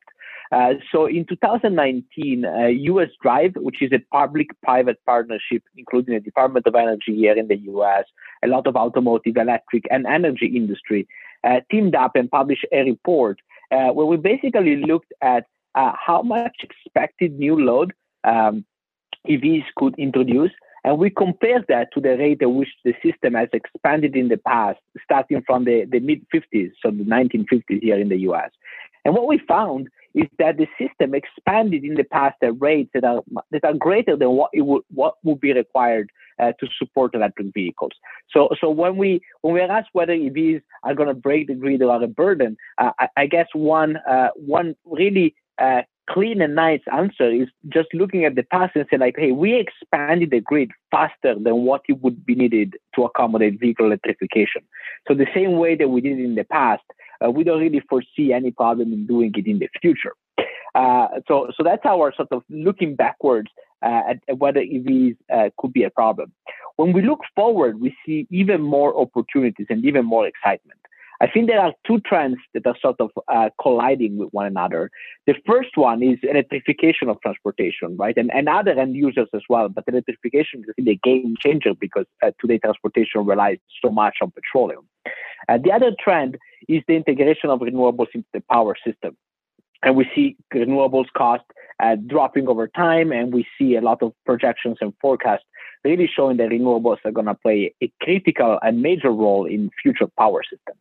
Uh, 0.54 0.74
so 0.92 1.06
in 1.06 1.24
2019, 1.24 2.44
US 2.44 3.08
uh, 3.08 3.12
Drive, 3.22 3.52
which 3.56 3.80
is 3.80 3.92
a 3.94 4.14
public-private 4.14 4.98
partnership, 5.06 5.62
including 5.78 6.12
the 6.12 6.20
Department 6.20 6.66
of 6.66 6.74
Energy 6.74 7.16
here 7.16 7.34
in 7.34 7.48
the 7.48 7.56
US, 7.72 8.04
a 8.44 8.46
lot 8.46 8.66
of 8.66 8.76
automotive, 8.76 9.38
electric, 9.38 9.84
and 9.90 10.06
energy 10.06 10.52
industry, 10.54 11.08
uh, 11.44 11.60
teamed 11.70 11.94
up 11.94 12.14
and 12.14 12.30
published 12.30 12.66
a 12.72 12.82
report 12.82 13.40
where 13.94 14.04
we 14.04 14.18
basically 14.18 14.76
looked 14.84 15.10
at 15.22 15.46
how 15.74 16.22
much 16.22 16.56
expected 16.62 17.38
new 17.38 17.58
load 17.58 17.92
um, 18.24 18.64
EVs 19.28 19.64
could 19.76 19.94
introduce 19.98 20.50
and 20.84 20.98
we 20.98 21.10
compare 21.10 21.64
that 21.68 21.92
to 21.94 22.00
the 22.00 22.16
rate 22.16 22.42
at 22.42 22.50
which 22.50 22.68
the 22.84 22.94
system 23.04 23.34
has 23.34 23.48
expanded 23.52 24.16
in 24.16 24.28
the 24.28 24.36
past, 24.36 24.80
starting 25.04 25.42
from 25.46 25.64
the, 25.64 25.86
the 25.90 26.00
mid 26.00 26.26
50s, 26.34 26.72
so 26.82 26.90
the 26.90 27.04
1950s 27.04 27.80
here 27.80 27.98
in 27.98 28.08
the 28.08 28.18
US. 28.30 28.50
And 29.04 29.14
what 29.14 29.28
we 29.28 29.38
found 29.46 29.88
is 30.14 30.26
that 30.38 30.56
the 30.58 30.66
system 30.78 31.14
expanded 31.14 31.84
in 31.84 31.94
the 31.94 32.04
past 32.04 32.36
at 32.42 32.60
rates 32.60 32.90
that 32.94 33.04
are 33.04 33.22
that 33.50 33.64
are 33.64 33.74
greater 33.74 34.16
than 34.16 34.30
what 34.30 34.50
it 34.52 34.62
would 34.62 34.82
what 34.92 35.14
would 35.22 35.40
be 35.40 35.52
required 35.52 36.10
uh, 36.38 36.52
to 36.60 36.66
support 36.78 37.14
electric 37.14 37.52
vehicles. 37.54 37.92
So 38.30 38.50
so 38.60 38.68
when 38.70 38.96
we 38.96 39.22
when 39.40 39.54
we 39.54 39.60
are 39.60 39.70
asked 39.70 39.88
whether 39.92 40.12
EVs 40.12 40.62
are 40.82 40.94
going 40.94 41.08
to 41.08 41.14
break 41.14 41.46
the 41.46 41.54
grid 41.54 41.82
or 41.82 41.90
are 41.90 42.02
a 42.02 42.08
burden, 42.08 42.56
uh, 42.78 42.90
I, 42.98 43.08
I, 43.16 43.26
guess 43.26 43.46
one 43.54 43.96
uh, 44.08 44.28
one 44.36 44.76
really 44.84 45.34
uh, 45.58 45.82
clean 46.10 46.40
and 46.42 46.54
nice 46.54 46.80
answer 46.92 47.30
is 47.30 47.48
just 47.68 47.88
looking 47.94 48.24
at 48.24 48.34
the 48.34 48.42
past 48.42 48.74
and 48.74 48.86
say 48.90 48.98
like, 48.98 49.14
hey, 49.16 49.32
we 49.32 49.58
expanded 49.58 50.30
the 50.30 50.40
grid 50.40 50.70
faster 50.90 51.34
than 51.38 51.64
what 51.64 51.82
it 51.88 52.00
would 52.02 52.24
be 52.26 52.34
needed 52.34 52.74
to 52.94 53.04
accommodate 53.04 53.60
vehicle 53.60 53.86
electrification. 53.86 54.62
So 55.08 55.14
the 55.14 55.26
same 55.34 55.58
way 55.58 55.76
that 55.76 55.88
we 55.88 56.00
did 56.00 56.18
in 56.18 56.34
the 56.34 56.44
past, 56.44 56.82
uh, 57.24 57.30
we 57.30 57.44
don't 57.44 57.60
really 57.60 57.82
foresee 57.88 58.32
any 58.32 58.50
problem 58.50 58.92
in 58.92 59.06
doing 59.06 59.32
it 59.36 59.46
in 59.46 59.58
the 59.58 59.68
future. 59.80 60.14
Uh, 60.74 61.08
so, 61.28 61.50
so 61.56 61.62
that's 61.62 61.84
our 61.84 62.12
sort 62.14 62.28
of 62.32 62.42
looking 62.48 62.96
backwards 62.96 63.50
uh, 63.82 64.02
at, 64.10 64.18
at, 64.28 64.38
whether 64.38 64.60
EVs 64.60 65.16
uh, 65.32 65.50
could 65.58 65.72
be 65.72 65.84
a 65.84 65.90
problem. 65.90 66.32
When 66.76 66.92
we 66.92 67.02
look 67.02 67.20
forward, 67.34 67.80
we 67.80 67.94
see 68.06 68.26
even 68.30 68.62
more 68.62 68.98
opportunities 68.98 69.66
and 69.68 69.84
even 69.84 70.04
more 70.06 70.26
excitement. 70.26 70.80
I 71.22 71.30
think 71.30 71.46
there 71.46 71.60
are 71.60 71.72
two 71.86 72.00
trends 72.00 72.38
that 72.52 72.66
are 72.66 72.74
sort 72.82 72.96
of 72.98 73.10
uh, 73.28 73.50
colliding 73.60 74.16
with 74.16 74.30
one 74.32 74.44
another. 74.44 74.90
The 75.28 75.36
first 75.46 75.76
one 75.76 76.02
is 76.02 76.18
electrification 76.24 77.08
of 77.08 77.20
transportation, 77.20 77.96
right? 77.96 78.16
And, 78.16 78.28
and 78.34 78.48
other 78.48 78.72
end 78.72 78.96
users 78.96 79.28
as 79.32 79.42
well. 79.48 79.68
But 79.68 79.84
electrification 79.86 80.64
is 80.76 80.84
a 80.84 80.96
game 80.96 81.36
changer 81.40 81.74
because 81.78 82.06
uh, 82.24 82.32
today 82.40 82.58
transportation 82.58 83.24
relies 83.24 83.58
so 83.80 83.90
much 83.90 84.16
on 84.20 84.32
petroleum. 84.32 84.88
Uh, 85.48 85.58
the 85.62 85.70
other 85.70 85.92
trend 86.02 86.38
is 86.68 86.82
the 86.88 86.96
integration 86.96 87.50
of 87.50 87.60
renewables 87.60 88.08
into 88.14 88.26
the 88.32 88.42
power 88.50 88.74
system. 88.84 89.16
And 89.84 89.94
we 89.94 90.10
see 90.16 90.36
renewables 90.52 91.06
cost 91.16 91.44
uh, 91.80 91.96
dropping 92.04 92.48
over 92.48 92.66
time, 92.66 93.12
and 93.12 93.32
we 93.32 93.46
see 93.56 93.76
a 93.76 93.80
lot 93.80 94.02
of 94.02 94.12
projections 94.26 94.78
and 94.80 94.92
forecasts 95.00 95.44
really 95.84 96.10
showing 96.12 96.38
that 96.38 96.50
renewables 96.50 96.98
are 97.04 97.12
going 97.12 97.26
to 97.26 97.34
play 97.34 97.72
a 97.80 97.92
critical 98.00 98.58
and 98.62 98.82
major 98.82 99.10
role 99.10 99.46
in 99.46 99.70
future 99.82 100.08
power 100.18 100.42
systems. 100.42 100.80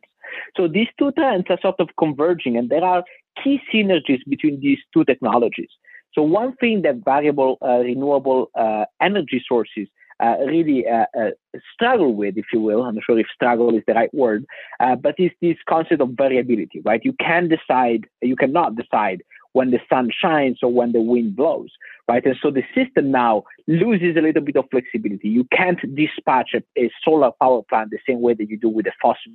So 0.56 0.68
these 0.68 0.88
two 0.98 1.12
trends 1.12 1.46
are 1.50 1.58
sort 1.60 1.80
of 1.80 1.88
converging, 1.98 2.56
and 2.56 2.68
there 2.68 2.84
are 2.84 3.04
key 3.42 3.60
synergies 3.72 4.20
between 4.28 4.60
these 4.60 4.78
two 4.92 5.04
technologies. 5.04 5.70
So 6.14 6.22
one 6.22 6.54
thing 6.56 6.82
that 6.82 6.96
variable 7.04 7.58
uh, 7.62 7.78
renewable 7.78 8.50
uh, 8.54 8.84
energy 9.00 9.42
sources 9.48 9.88
uh, 10.22 10.36
really 10.46 10.86
uh, 10.86 11.06
uh, 11.18 11.30
struggle 11.72 12.14
with, 12.14 12.36
if 12.36 12.44
you 12.52 12.60
will, 12.60 12.82
I'm 12.82 12.94
not 12.94 13.04
sure 13.04 13.18
if 13.18 13.26
struggle 13.34 13.74
is 13.74 13.82
the 13.86 13.94
right 13.94 14.12
word, 14.14 14.44
uh, 14.78 14.94
but 14.94 15.14
it's 15.18 15.34
this 15.40 15.56
concept 15.68 16.00
of 16.00 16.10
variability, 16.10 16.80
right? 16.84 17.00
You 17.04 17.14
can 17.14 17.48
decide, 17.48 18.06
you 18.20 18.36
cannot 18.36 18.76
decide 18.76 19.22
when 19.52 19.70
the 19.70 19.80
sun 19.88 20.10
shines 20.16 20.58
or 20.62 20.72
when 20.72 20.92
the 20.92 21.00
wind 21.00 21.34
blows, 21.34 21.70
right? 22.08 22.24
And 22.24 22.36
so 22.40 22.50
the 22.50 22.62
system 22.74 23.10
now 23.10 23.44
loses 23.66 24.16
a 24.16 24.20
little 24.20 24.42
bit 24.42 24.56
of 24.56 24.66
flexibility. 24.70 25.28
You 25.28 25.44
can't 25.52 25.80
dispatch 25.94 26.50
a, 26.54 26.62
a 26.80 26.90
solar 27.04 27.32
power 27.40 27.62
plant 27.68 27.90
the 27.90 27.98
same 28.08 28.20
way 28.20 28.34
that 28.34 28.48
you 28.48 28.58
do 28.58 28.68
with 28.68 28.86
a 28.86 28.92
fossil 29.00 29.32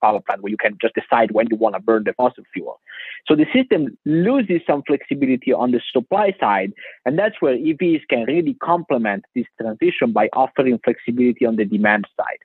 power 0.00 0.20
plant 0.20 0.42
where 0.42 0.50
you 0.50 0.56
can 0.56 0.76
just 0.80 0.94
decide 0.94 1.32
when 1.32 1.46
you 1.50 1.56
want 1.56 1.74
to 1.74 1.80
burn 1.80 2.04
the 2.04 2.12
fossil 2.14 2.44
fuel. 2.52 2.80
So 3.26 3.34
the 3.36 3.46
system 3.52 3.96
loses 4.04 4.60
some 4.66 4.82
flexibility 4.86 5.52
on 5.52 5.72
the 5.72 5.80
supply 5.92 6.34
side, 6.40 6.72
and 7.04 7.18
that's 7.18 7.36
where 7.40 7.56
EVs 7.56 8.02
can 8.08 8.24
really 8.24 8.54
complement 8.54 9.24
this 9.34 9.46
transition 9.60 10.12
by 10.12 10.28
offering 10.32 10.78
flexibility 10.84 11.46
on 11.46 11.56
the 11.56 11.64
demand 11.64 12.06
side. 12.16 12.38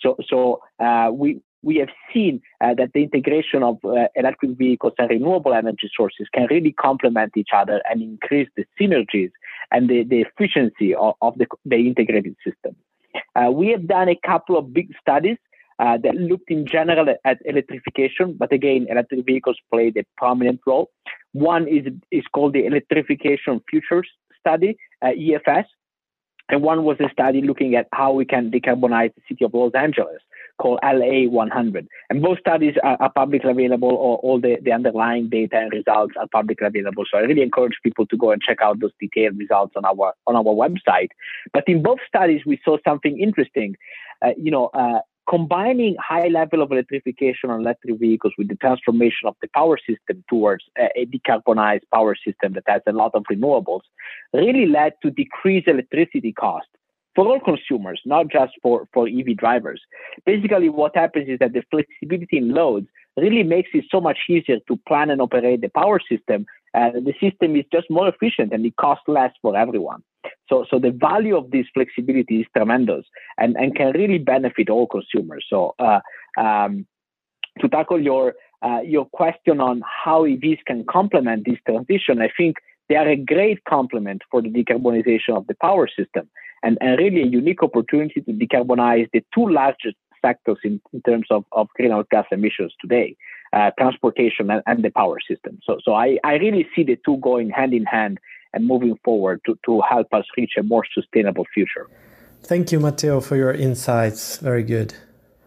So, 0.00 0.16
so 0.28 0.62
uh, 0.78 1.10
we 1.12 1.40
we 1.62 1.76
have 1.76 1.88
seen 2.12 2.40
uh, 2.60 2.74
that 2.74 2.92
the 2.94 3.02
integration 3.02 3.62
of 3.62 3.78
uh, 3.84 4.06
electric 4.14 4.52
vehicles 4.56 4.92
and 4.98 5.10
renewable 5.10 5.54
energy 5.54 5.90
sources 5.94 6.28
can 6.32 6.46
really 6.50 6.72
complement 6.72 7.32
each 7.36 7.50
other 7.54 7.82
and 7.90 8.00
increase 8.00 8.48
the 8.56 8.64
synergies 8.80 9.32
and 9.72 9.88
the, 9.88 10.04
the 10.04 10.20
efficiency 10.20 10.94
of, 10.94 11.14
of 11.20 11.36
the, 11.36 11.46
the 11.64 11.76
integrated 11.76 12.36
system. 12.44 12.76
Uh, 13.34 13.50
we 13.50 13.68
have 13.68 13.86
done 13.86 14.08
a 14.08 14.18
couple 14.24 14.56
of 14.56 14.72
big 14.72 14.92
studies 15.00 15.36
uh, 15.78 15.96
that 16.02 16.14
looked 16.14 16.50
in 16.50 16.66
general 16.66 17.06
at 17.24 17.38
electrification, 17.44 18.34
but 18.38 18.52
again, 18.52 18.86
electric 18.90 19.24
vehicles 19.24 19.56
played 19.72 19.96
a 19.96 20.04
prominent 20.16 20.60
role. 20.66 20.90
One 21.32 21.68
is, 21.68 21.86
is 22.10 22.24
called 22.34 22.54
the 22.54 22.66
Electrification 22.66 23.60
Futures 23.70 24.08
Study, 24.40 24.76
uh, 25.02 25.08
EFS, 25.08 25.64
and 26.48 26.62
one 26.62 26.84
was 26.84 26.96
a 27.00 27.10
study 27.12 27.42
looking 27.42 27.74
at 27.74 27.88
how 27.92 28.12
we 28.12 28.24
can 28.24 28.50
decarbonize 28.50 29.14
the 29.14 29.22
city 29.28 29.44
of 29.44 29.52
Los 29.52 29.72
Angeles 29.74 30.20
called 30.58 30.80
LA 30.82 31.28
100. 31.28 31.86
And 32.10 32.22
both 32.22 32.38
studies 32.38 32.74
are, 32.82 32.96
are 33.00 33.12
publicly 33.12 33.50
available, 33.50 33.90
or 33.90 34.16
all 34.18 34.40
the, 34.40 34.56
the 34.62 34.72
underlying 34.72 35.28
data 35.28 35.56
and 35.56 35.72
results 35.72 36.14
are 36.18 36.26
publicly 36.28 36.66
available. 36.66 37.04
So 37.10 37.18
I 37.18 37.22
really 37.22 37.42
encourage 37.42 37.74
people 37.82 38.06
to 38.06 38.16
go 38.16 38.30
and 38.32 38.40
check 38.40 38.58
out 38.62 38.80
those 38.80 38.92
detailed 38.98 39.38
results 39.38 39.74
on 39.76 39.84
our 39.84 40.14
on 40.26 40.36
our 40.36 40.42
website. 40.42 41.10
But 41.52 41.64
in 41.66 41.82
both 41.82 41.98
studies, 42.08 42.42
we 42.46 42.60
saw 42.64 42.78
something 42.86 43.20
interesting. 43.20 43.76
Uh, 44.22 44.30
you 44.36 44.50
know, 44.50 44.66
uh, 44.74 45.00
combining 45.28 45.94
high 45.96 46.28
level 46.28 46.62
of 46.62 46.72
electrification 46.72 47.50
on 47.50 47.60
electric 47.60 47.98
vehicles 47.98 48.32
with 48.38 48.48
the 48.48 48.56
transformation 48.56 49.26
of 49.26 49.36
the 49.42 49.48
power 49.54 49.78
system 49.78 50.24
towards 50.28 50.64
a, 50.78 51.06
decarbonized 51.06 51.82
power 51.92 52.14
system 52.14 52.54
that 52.54 52.64
has 52.66 52.80
a 52.86 52.92
lot 52.92 53.10
of 53.14 53.22
renewables 53.30 53.82
really 54.32 54.66
led 54.66 54.94
to 55.02 55.10
decreased 55.10 55.68
electricity 55.68 56.32
cost 56.32 56.66
for 57.14 57.26
all 57.26 57.40
consumers, 57.40 58.00
not 58.04 58.28
just 58.28 58.52
for, 58.62 58.88
for 58.94 59.08
EV 59.08 59.36
drivers. 59.36 59.80
Basically, 60.24 60.68
what 60.68 60.96
happens 60.96 61.28
is 61.28 61.38
that 61.40 61.52
the 61.52 61.62
flexibility 61.70 62.38
in 62.38 62.54
loads 62.54 62.86
really 63.16 63.42
makes 63.42 63.70
it 63.74 63.84
so 63.90 64.00
much 64.00 64.18
easier 64.28 64.58
to 64.68 64.76
plan 64.86 65.10
and 65.10 65.20
operate 65.20 65.60
the 65.60 65.68
power 65.68 66.00
system. 66.08 66.46
And 66.74 67.06
the 67.06 67.14
system 67.20 67.56
is 67.56 67.64
just 67.72 67.90
more 67.90 68.08
efficient 68.08 68.52
and 68.52 68.64
it 68.64 68.76
costs 68.76 69.04
less 69.06 69.32
for 69.40 69.56
everyone. 69.56 70.02
So, 70.48 70.66
so 70.70 70.78
the 70.78 70.90
value 70.90 71.36
of 71.36 71.50
this 71.50 71.66
flexibility 71.74 72.40
is 72.40 72.46
tremendous 72.56 73.04
and, 73.38 73.56
and 73.56 73.74
can 73.74 73.92
really 73.92 74.18
benefit 74.18 74.68
all 74.68 74.86
consumers. 74.86 75.46
So, 75.48 75.74
uh, 75.78 76.00
um, 76.38 76.86
to 77.60 77.68
tackle 77.68 78.00
your 78.00 78.34
uh, 78.60 78.80
your 78.84 79.04
question 79.04 79.60
on 79.60 79.82
how 80.04 80.24
EVs 80.24 80.58
can 80.66 80.84
complement 80.84 81.44
this 81.46 81.58
transition, 81.64 82.20
I 82.20 82.28
think 82.36 82.56
they 82.88 82.96
are 82.96 83.08
a 83.08 83.16
great 83.16 83.62
complement 83.64 84.22
for 84.30 84.42
the 84.42 84.48
decarbonization 84.48 85.36
of 85.36 85.46
the 85.46 85.54
power 85.60 85.86
system 85.86 86.28
and, 86.62 86.76
and 86.80 86.98
really 86.98 87.22
a 87.22 87.26
unique 87.26 87.62
opportunity 87.62 88.20
to 88.20 88.32
decarbonize 88.32 89.08
the 89.12 89.22
two 89.32 89.48
largest 89.48 89.96
sectors 90.20 90.58
in, 90.64 90.80
in 90.92 91.02
terms 91.02 91.26
of, 91.30 91.44
of 91.52 91.68
greenhouse 91.76 92.06
gas 92.10 92.24
emissions 92.32 92.74
today, 92.80 93.16
uh, 93.52 93.70
transportation 93.78 94.50
and, 94.50 94.62
and, 94.66 94.84
the 94.84 94.90
power 94.90 95.18
system. 95.26 95.58
So, 95.64 95.78
so 95.84 95.94
I, 95.94 96.18
I 96.24 96.34
really 96.34 96.68
see 96.74 96.82
the 96.82 96.98
two 97.04 97.16
going 97.18 97.50
hand 97.50 97.72
in 97.72 97.84
hand 97.84 98.18
and 98.52 98.66
moving 98.66 98.98
forward 99.04 99.40
to, 99.46 99.58
to 99.66 99.80
help 99.88 100.12
us 100.12 100.24
reach 100.36 100.52
a 100.58 100.62
more 100.62 100.84
sustainable 100.94 101.46
future. 101.52 101.86
Thank 102.42 102.72
you, 102.72 102.80
Matteo, 102.80 103.20
for 103.20 103.36
your 103.36 103.52
insights. 103.52 104.38
Very 104.38 104.62
good. 104.62 104.94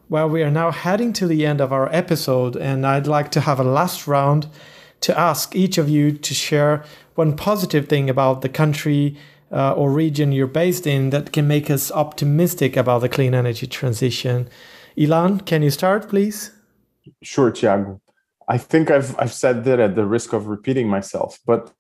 Well, 0.10 0.30
we 0.30 0.43
are 0.43 0.52
now 0.52 0.72
heading 0.72 1.14
to 1.14 1.28
the 1.28 1.45
end 1.45 1.62
of 1.62 1.72
our 1.72 1.88
episode, 1.93 2.58
and 2.58 2.86
I'd 2.86 3.08
like 3.08 3.32
to 3.32 3.41
have 3.41 3.60
a 3.60 3.64
last 3.64 4.08
round 4.08 4.47
to 5.02 5.18
ask 5.18 5.56
each 5.56 5.78
of 5.78 5.89
you 5.89 6.12
to 6.12 6.34
share 6.34 6.84
one 7.16 7.36
positive 7.36 7.88
thing 7.88 8.10
about 8.10 8.41
the 8.41 8.49
country 8.49 9.18
uh, 9.52 9.74
or 9.74 9.91
region 9.91 10.32
you're 10.32 10.47
based 10.47 10.86
in 10.86 11.10
that 11.10 11.32
can 11.32 11.47
make 11.47 11.70
us 11.70 11.91
optimistic 11.91 12.78
about 12.78 12.99
the 12.99 13.10
clean 13.10 13.34
energy 13.34 13.68
transition. 13.68 14.47
Ilan, 14.97 15.45
can 15.45 15.64
you 15.64 15.70
start, 15.70 16.10
please? 16.10 16.52
Sure, 17.24 17.52
Thiago. 17.52 17.99
I 18.47 18.58
think 18.58 18.91
I've 18.91 19.18
I've 19.20 19.34
said 19.34 19.64
that 19.66 19.80
at 19.80 19.95
the 19.95 20.06
risk 20.06 20.34
of 20.34 20.47
repeating 20.47 20.88
myself, 20.88 21.39
but 21.45 21.72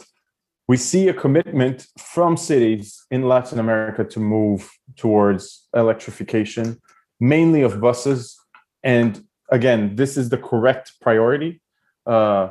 we 0.67 0.77
see 0.77 1.09
a 1.09 1.13
commitment 1.13 1.85
from 1.97 2.37
cities 2.37 3.05
in 3.11 3.27
Latin 3.27 3.59
America 3.59 4.03
to 4.05 4.19
move 4.19 4.71
towards 4.95 5.67
electrification, 5.75 6.79
mainly 7.19 7.61
of 7.61 7.81
buses. 7.81 8.37
And 8.83 9.21
again, 9.51 9.95
this 9.95 10.15
is 10.15 10.29
the 10.29 10.37
correct 10.37 10.93
priority, 11.01 11.61
uh, 12.05 12.49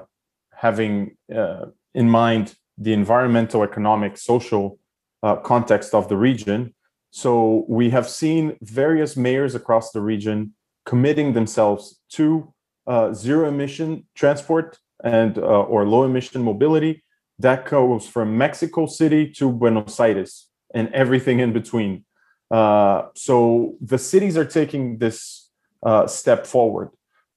having 0.52 1.16
uh, 1.34 1.66
in 1.94 2.10
mind 2.10 2.54
the 2.76 2.92
environmental, 2.92 3.62
economic, 3.62 4.18
social 4.18 4.78
uh, 5.22 5.36
context 5.36 5.94
of 5.94 6.08
the 6.08 6.16
region. 6.16 6.74
So 7.10 7.64
we 7.68 7.90
have 7.90 8.08
seen 8.08 8.56
various 8.60 9.16
mayors 9.16 9.54
across 9.54 9.92
the 9.92 10.00
region 10.00 10.54
committing 10.84 11.32
themselves 11.32 12.00
to 12.10 12.52
uh, 12.90 13.12
zero 13.14 13.48
emission 13.48 14.04
transport 14.20 14.78
and 15.04 15.38
uh, 15.38 15.72
or 15.72 15.86
low 15.86 16.02
emission 16.04 16.42
mobility 16.42 17.04
that 17.38 17.64
goes 17.64 18.06
from 18.14 18.36
Mexico 18.36 18.86
City 18.86 19.30
to 19.38 19.50
Buenos 19.50 19.98
Aires 20.00 20.48
and 20.74 20.92
everything 20.92 21.38
in 21.38 21.52
between. 21.52 22.04
Uh, 22.50 23.02
so 23.14 23.76
the 23.80 23.96
cities 23.96 24.36
are 24.36 24.44
taking 24.44 24.98
this 24.98 25.50
uh, 25.84 26.06
step 26.06 26.46
forward. 26.46 26.88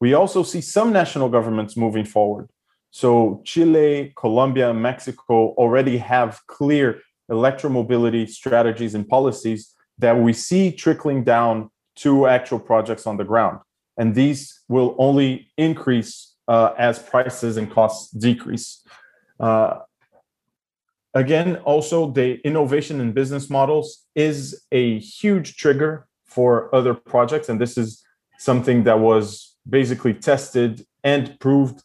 We 0.02 0.16
also 0.16 0.42
see 0.42 0.60
some 0.60 0.92
national 0.92 1.30
governments 1.30 1.78
moving 1.78 2.06
forward. 2.06 2.50
So 2.90 3.42
Chile, 3.46 4.12
Colombia, 4.18 4.74
Mexico 4.74 5.54
already 5.62 5.98
have 5.98 6.42
clear 6.48 7.02
electromobility 7.32 8.28
strategies 8.28 8.96
and 8.96 9.08
policies 9.08 9.74
that 10.00 10.18
we 10.18 10.34
see 10.34 10.72
trickling 10.72 11.24
down 11.24 11.70
to 11.98 12.28
actual 12.28 12.60
projects 12.60 13.06
on 13.06 13.18
the 13.18 13.24
ground. 13.24 13.60
And 13.98 14.16
these 14.16 14.62
will 14.68 14.96
only 14.98 15.52
increase 15.58 16.36
uh, 16.48 16.74
as 16.78 17.00
prices 17.00 17.58
and 17.58 17.72
costs 17.72 18.12
decrease. 18.12 18.86
Uh, 19.40 19.80
again, 21.14 21.58
also 21.58 22.12
the 22.12 22.40
innovation 22.42 23.00
in 23.00 23.14
business 23.14 23.50
models 23.50 24.06
is 24.16 24.64
a 24.72 25.00
huge 25.00 25.58
trigger 25.58 26.08
for 26.26 26.74
other 26.74 26.94
projects. 26.94 27.50
And 27.50 27.62
this 27.62 27.78
is 27.78 28.04
something 28.40 28.84
that 28.84 29.00
was 29.00 29.56
basically 29.70 30.14
tested 30.14 30.86
and 31.04 31.40
proved 31.40 31.84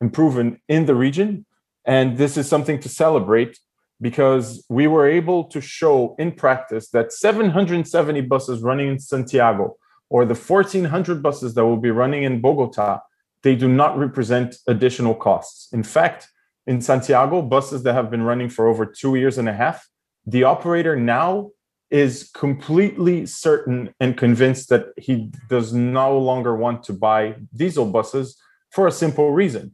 and 0.00 0.12
proven 0.12 0.60
in 0.68 0.86
the 0.86 0.94
region. 0.94 1.46
And 1.84 2.18
this 2.18 2.36
is 2.36 2.48
something 2.48 2.78
to 2.80 2.88
celebrate 2.88 3.58
because 4.00 4.64
we 4.68 4.86
were 4.86 5.08
able 5.08 5.44
to 5.44 5.60
show 5.60 6.14
in 6.18 6.32
practice 6.32 6.90
that 6.90 7.12
770 7.12 8.20
buses 8.22 8.60
running 8.60 8.88
in 8.88 8.98
Santiago 8.98 9.76
or 10.12 10.26
the 10.26 10.34
1400 10.34 11.22
buses 11.22 11.54
that 11.54 11.64
will 11.64 11.78
be 11.78 11.90
running 11.90 12.22
in 12.24 12.42
Bogota, 12.42 13.00
they 13.42 13.56
do 13.56 13.66
not 13.66 13.96
represent 13.96 14.56
additional 14.68 15.14
costs. 15.14 15.72
In 15.72 15.82
fact, 15.82 16.28
in 16.66 16.82
Santiago, 16.82 17.40
buses 17.40 17.82
that 17.84 17.94
have 17.94 18.10
been 18.10 18.22
running 18.22 18.50
for 18.50 18.68
over 18.68 18.84
two 18.84 19.14
years 19.14 19.38
and 19.38 19.48
a 19.48 19.54
half, 19.54 19.88
the 20.26 20.44
operator 20.44 20.96
now 20.96 21.50
is 21.90 22.30
completely 22.34 23.24
certain 23.24 23.94
and 24.00 24.18
convinced 24.18 24.68
that 24.68 24.88
he 24.98 25.32
does 25.48 25.72
no 25.72 26.18
longer 26.18 26.54
want 26.54 26.82
to 26.84 26.92
buy 26.92 27.34
diesel 27.54 27.86
buses 27.86 28.38
for 28.68 28.86
a 28.86 28.92
simple 28.92 29.30
reason. 29.30 29.72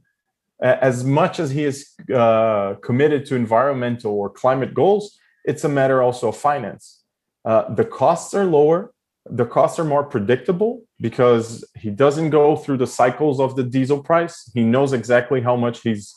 As 0.63 1.03
much 1.03 1.41
as 1.41 1.51
he 1.51 1.65
is 1.65 1.95
uh, 2.15 2.75
committed 2.81 3.27
to 3.27 3.35
environmental 3.35 4.13
or 4.13 4.31
climate 4.31 4.73
goals, 4.73 5.19
it's 5.45 5.65
a 5.65 5.69
matter 5.69 6.01
also 6.01 6.29
of 6.29 6.37
finance. 6.37 7.03
Uh, 7.45 7.75
the 7.75 7.85
costs 7.85 8.35
are 8.35 8.45
lower, 8.45 8.93
the 9.31 9.45
costs 9.45 9.79
are 9.79 9.85
more 9.85 10.05
predictable 10.05 10.83
because 11.01 11.65
he 11.75 11.91
doesn't 11.91 12.31
go 12.31 12.57
through 12.57 12.79
the 12.79 12.87
cycles 12.87 13.41
of 13.41 13.57
the 13.57 13.63
diesel 13.63 14.03
price. 14.03 14.51
He 14.55 14.63
knows 14.63 14.93
exactly 14.93 15.41
how 15.41 15.57
much 15.57 15.83
he's 15.83 16.15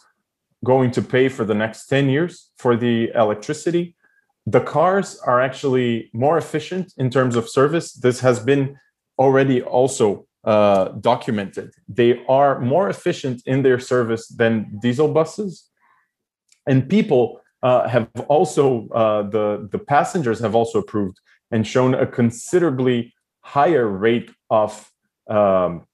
going 0.63 0.91
to 0.91 1.01
pay 1.01 1.27
for 1.29 1.43
the 1.45 1.53
next 1.53 1.87
10 1.87 2.09
years 2.09 2.51
for 2.57 2.75
the 2.75 3.11
electricity. 3.15 3.95
The 4.45 4.61
cars 4.61 5.19
are 5.25 5.41
actually 5.41 6.09
more 6.13 6.37
efficient 6.37 6.93
in 6.97 7.09
terms 7.09 7.35
of 7.35 7.49
service. 7.49 7.93
This 7.93 8.19
has 8.21 8.39
been 8.39 8.77
already 9.17 9.61
also 9.61 10.27
uh, 10.43 10.89
documented. 10.99 11.71
They 11.87 12.23
are 12.27 12.59
more 12.59 12.89
efficient 12.89 13.43
in 13.45 13.61
their 13.61 13.79
service 13.79 14.27
than 14.27 14.79
diesel 14.81 15.07
buses. 15.07 15.69
And 16.67 16.89
people 16.89 17.41
uh, 17.63 17.87
have 17.87 18.09
also, 18.27 18.87
uh, 18.89 19.23
the, 19.23 19.67
the 19.71 19.79
passengers 19.79 20.39
have 20.39 20.55
also 20.55 20.79
approved 20.79 21.19
and 21.51 21.65
shown 21.65 21.93
a 21.93 22.05
considerably 22.05 23.13
higher 23.41 23.87
rate 23.87 24.31
of, 24.49 24.91
um, 25.29 25.85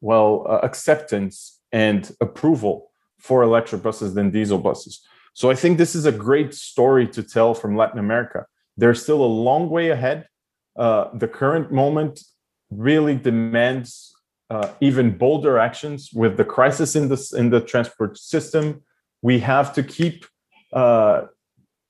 well, 0.00 0.46
uh, 0.48 0.58
acceptance 0.62 1.60
and 1.72 2.12
approval 2.20 2.90
for 3.18 3.42
electric 3.42 3.82
buses 3.82 4.14
than 4.14 4.30
diesel 4.30 4.58
buses. 4.58 5.00
So 5.34 5.50
I 5.50 5.54
think 5.54 5.78
this 5.78 5.94
is 5.94 6.06
a 6.06 6.12
great 6.12 6.54
story 6.54 7.06
to 7.08 7.22
tell 7.22 7.54
from 7.54 7.76
Latin 7.76 7.98
America. 7.98 8.46
There's 8.76 9.02
still 9.02 9.22
a 9.22 9.32
long 9.46 9.70
way 9.70 9.90
ahead. 9.90 10.26
Uh, 10.76 11.08
the 11.14 11.28
current 11.28 11.70
moment 11.70 12.22
really 12.70 13.16
demands 13.16 14.14
uh, 14.48 14.70
even 14.80 15.16
bolder 15.16 15.58
actions 15.58 16.10
with 16.12 16.36
the 16.36 16.44
crisis 16.44 16.96
in 16.96 17.08
the 17.08 17.34
in 17.36 17.50
the 17.50 17.60
transport 17.60 18.18
system. 18.18 18.82
We 19.22 19.38
have 19.40 19.72
to 19.74 19.82
keep 19.82 20.26
uh, 20.72 21.26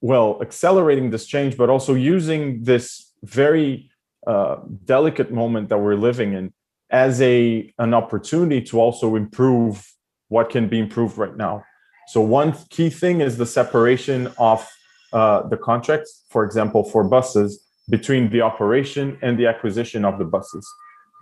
well 0.00 0.38
accelerating 0.40 1.10
this 1.10 1.26
change, 1.26 1.56
but 1.56 1.68
also 1.68 1.94
using 1.94 2.62
this 2.62 3.12
very 3.22 3.90
uh, 4.26 4.56
delicate 4.84 5.30
moment 5.32 5.68
that 5.68 5.78
we're 5.78 5.96
living 5.96 6.32
in 6.32 6.52
as 6.90 7.20
a 7.22 7.72
an 7.78 7.94
opportunity 7.94 8.60
to 8.60 8.80
also 8.80 9.16
improve 9.16 9.86
what 10.28 10.50
can 10.50 10.68
be 10.68 10.78
improved 10.78 11.18
right 11.18 11.36
now. 11.36 11.62
So 12.08 12.20
one 12.20 12.54
key 12.70 12.90
thing 12.90 13.20
is 13.20 13.36
the 13.36 13.46
separation 13.46 14.32
of 14.38 14.68
uh, 15.12 15.48
the 15.48 15.56
contracts, 15.56 16.24
for 16.30 16.44
example, 16.44 16.84
for 16.84 17.04
buses 17.04 17.64
between 17.88 18.30
the 18.30 18.40
operation 18.40 19.18
and 19.22 19.38
the 19.38 19.46
acquisition 19.46 20.04
of 20.04 20.18
the 20.18 20.24
buses. 20.24 20.66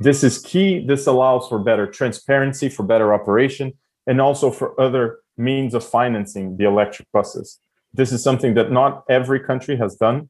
This 0.00 0.22
is 0.22 0.38
key. 0.38 0.86
This 0.86 1.06
allows 1.06 1.48
for 1.48 1.58
better 1.58 1.86
transparency, 1.86 2.68
for 2.68 2.82
better 2.84 3.12
operation, 3.12 3.72
and 4.06 4.20
also 4.20 4.50
for 4.50 4.78
other 4.80 5.18
means 5.36 5.74
of 5.74 5.84
financing 5.84 6.56
the 6.56 6.64
electric 6.64 7.10
buses. 7.12 7.58
This 7.94 8.12
is 8.12 8.22
something 8.22 8.54
that 8.54 8.70
not 8.70 9.04
every 9.08 9.40
country 9.40 9.76
has 9.76 9.96
done, 9.96 10.28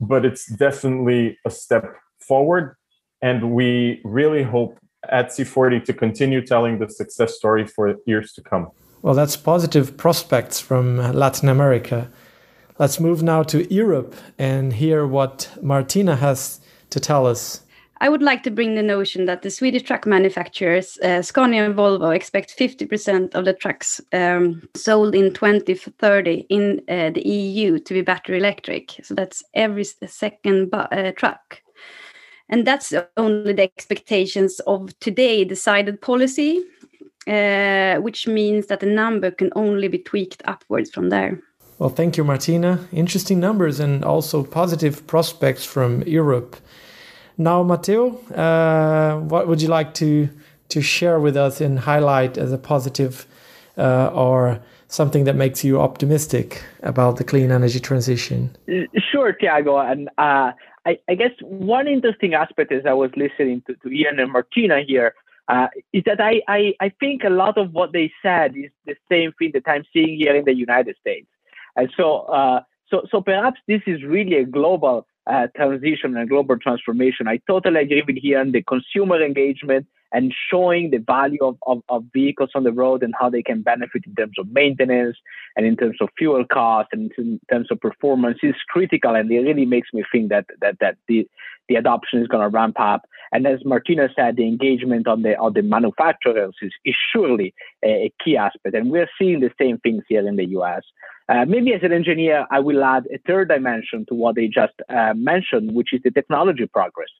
but 0.00 0.24
it's 0.24 0.46
definitely 0.46 1.38
a 1.44 1.50
step 1.50 1.84
forward. 2.20 2.76
And 3.22 3.52
we 3.52 4.00
really 4.04 4.42
hope 4.42 4.78
at 5.08 5.28
C40 5.28 5.84
to 5.84 5.92
continue 5.92 6.44
telling 6.44 6.78
the 6.78 6.88
success 6.90 7.36
story 7.36 7.66
for 7.66 7.94
years 8.06 8.32
to 8.32 8.42
come. 8.42 8.70
Well, 9.02 9.14
that's 9.14 9.36
positive 9.36 9.96
prospects 9.96 10.60
from 10.60 10.96
Latin 10.96 11.48
America. 11.48 12.10
Let's 12.78 13.00
move 13.00 13.22
now 13.22 13.42
to 13.44 13.72
Europe 13.72 14.14
and 14.38 14.72
hear 14.72 15.06
what 15.06 15.50
Martina 15.62 16.16
has 16.16 16.60
to 16.90 17.00
tell 17.00 17.26
us. 17.26 17.62
I 18.00 18.08
would 18.08 18.22
like 18.22 18.42
to 18.42 18.50
bring 18.50 18.74
the 18.74 18.82
notion 18.82 19.24
that 19.24 19.42
the 19.42 19.50
Swedish 19.50 19.82
truck 19.82 20.06
manufacturers, 20.06 20.98
uh, 20.98 21.22
Scania 21.22 21.64
and 21.64 21.74
Volvo, 21.74 22.14
expect 22.14 22.56
50% 22.58 23.34
of 23.34 23.44
the 23.44 23.54
trucks 23.54 24.00
um, 24.12 24.68
sold 24.74 25.14
in 25.14 25.32
2030 25.32 26.46
in 26.50 26.82
uh, 26.88 27.10
the 27.10 27.26
EU 27.26 27.78
to 27.78 27.94
be 27.94 28.02
battery 28.02 28.36
electric. 28.36 29.00
So 29.02 29.14
that's 29.14 29.42
every 29.54 29.84
second 29.84 30.74
uh, 30.74 31.12
truck. 31.12 31.62
And 32.48 32.66
that's 32.66 32.92
only 33.16 33.54
the 33.54 33.62
expectations 33.62 34.60
of 34.66 34.98
today 35.00 35.44
decided 35.44 36.00
policy, 36.00 36.62
uh, 37.26 37.96
which 37.96 38.26
means 38.28 38.66
that 38.66 38.80
the 38.80 38.86
number 38.86 39.30
can 39.30 39.50
only 39.56 39.88
be 39.88 39.98
tweaked 39.98 40.42
upwards 40.44 40.90
from 40.90 41.08
there. 41.08 41.40
Well, 41.78 41.90
thank 41.90 42.16
you, 42.16 42.24
Martina. 42.24 42.86
Interesting 42.92 43.40
numbers 43.40 43.80
and 43.80 44.04
also 44.04 44.44
positive 44.44 45.06
prospects 45.06 45.64
from 45.64 46.02
Europe. 46.02 46.56
Now, 47.38 47.62
Matteo, 47.62 48.16
uh, 48.32 49.20
what 49.20 49.46
would 49.48 49.60
you 49.60 49.68
like 49.68 49.94
to 49.94 50.28
to 50.68 50.82
share 50.82 51.20
with 51.20 51.36
us 51.36 51.60
and 51.60 51.78
highlight 51.78 52.36
as 52.36 52.52
a 52.52 52.58
positive 52.58 53.26
uh, 53.78 54.08
or 54.08 54.60
something 54.88 55.24
that 55.24 55.36
makes 55.36 55.64
you 55.64 55.80
optimistic 55.80 56.62
about 56.82 57.16
the 57.16 57.24
clean 57.24 57.50
energy 57.52 57.80
transition? 57.80 58.56
Sure, 59.12 59.32
Thiago. 59.32 59.90
And 59.90 60.08
uh, 60.18 60.52
I, 60.86 61.14
guess 61.14 61.32
one 61.40 61.88
interesting 61.88 62.34
aspect 62.34 62.72
as 62.72 62.86
I 62.86 62.92
was 62.92 63.10
listening 63.16 63.62
to, 63.66 63.74
to 63.74 63.88
Ilan 63.88 64.20
and 64.20 64.32
Martina 64.32 64.82
here 64.86 65.14
uh, 65.48 65.68
is 65.92 66.02
that 66.06 66.20
I, 66.20 66.42
I, 66.48 66.74
I, 66.80 66.88
think 67.00 67.22
a 67.24 67.30
lot 67.30 67.58
of 67.58 67.72
what 67.72 67.92
they 67.92 68.12
said 68.22 68.56
is 68.56 68.70
the 68.84 68.96
same 69.08 69.32
thing 69.38 69.52
that 69.54 69.62
I'm 69.66 69.84
seeing 69.92 70.16
here 70.18 70.34
in 70.34 70.44
the 70.44 70.54
United 70.54 70.96
States. 71.00 71.28
And 71.76 71.92
so, 71.96 72.20
uh, 72.22 72.60
so, 72.88 73.06
so 73.10 73.20
perhaps 73.20 73.60
this 73.68 73.82
is 73.86 74.02
really 74.02 74.36
a 74.36 74.44
global 74.44 75.06
uh, 75.26 75.46
transition 75.56 76.16
and 76.16 76.28
global 76.28 76.58
transformation. 76.58 77.28
I 77.28 77.40
totally 77.46 77.80
agree 77.80 78.02
with 78.06 78.22
Ilan, 78.22 78.52
the 78.52 78.62
consumer 78.62 79.22
engagement 79.22 79.86
and 80.16 80.32
showing 80.50 80.90
the 80.90 80.96
value 80.96 81.42
of, 81.42 81.56
of, 81.66 81.82
of, 81.90 82.02
vehicles 82.14 82.48
on 82.54 82.64
the 82.64 82.72
road 82.72 83.02
and 83.02 83.12
how 83.20 83.28
they 83.28 83.42
can 83.42 83.60
benefit 83.60 84.02
in 84.06 84.14
terms 84.14 84.38
of 84.38 84.50
maintenance 84.50 85.18
and 85.56 85.66
in 85.66 85.76
terms 85.76 85.98
of 86.00 86.08
fuel 86.16 86.42
costs 86.50 86.88
and 86.94 87.12
in 87.18 87.38
terms 87.50 87.68
of 87.70 87.78
performance 87.80 88.38
is 88.42 88.54
critical. 88.70 89.14
And 89.14 89.30
it 89.30 89.40
really 89.40 89.66
makes 89.66 89.88
me 89.92 90.04
think 90.10 90.30
that 90.30 90.46
that 90.62 90.78
that 90.80 90.96
the 91.06 91.28
the 91.68 91.74
adoption 91.74 92.20
is 92.22 92.28
going 92.28 92.42
to 92.42 92.48
ramp 92.48 92.76
up. 92.80 93.02
And 93.30 93.46
as 93.46 93.60
Martina 93.66 94.08
said, 94.16 94.36
the 94.36 94.48
engagement 94.48 95.06
on 95.06 95.20
the 95.20 95.36
on 95.36 95.52
the 95.52 95.62
manufacturers 95.62 96.54
is, 96.62 96.72
is 96.86 96.94
surely 97.12 97.52
a, 97.84 98.06
a 98.06 98.12
key 98.24 98.38
aspect. 98.38 98.74
And 98.74 98.90
we're 98.90 99.10
seeing 99.18 99.40
the 99.40 99.50
same 99.60 99.78
things 99.78 100.02
here 100.08 100.26
in 100.26 100.36
the 100.36 100.46
US. 100.60 100.82
Uh, 101.28 101.44
maybe 101.46 101.74
as 101.74 101.82
an 101.82 101.92
engineer, 101.92 102.46
I 102.50 102.60
will 102.60 102.82
add 102.82 103.04
a 103.12 103.18
third 103.26 103.48
dimension 103.48 104.06
to 104.08 104.14
what 104.14 104.36
they 104.36 104.46
just 104.46 104.74
uh, 104.88 105.12
mentioned, 105.14 105.74
which 105.74 105.92
is 105.92 106.00
the 106.04 106.10
technology 106.10 106.66
progress. 106.66 107.10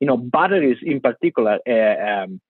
You 0.00 0.06
know, 0.06 0.16
batteries 0.16 0.78
in 0.82 1.00
particular 1.00 1.58
uh, 1.68 2.24
um, 2.24 2.40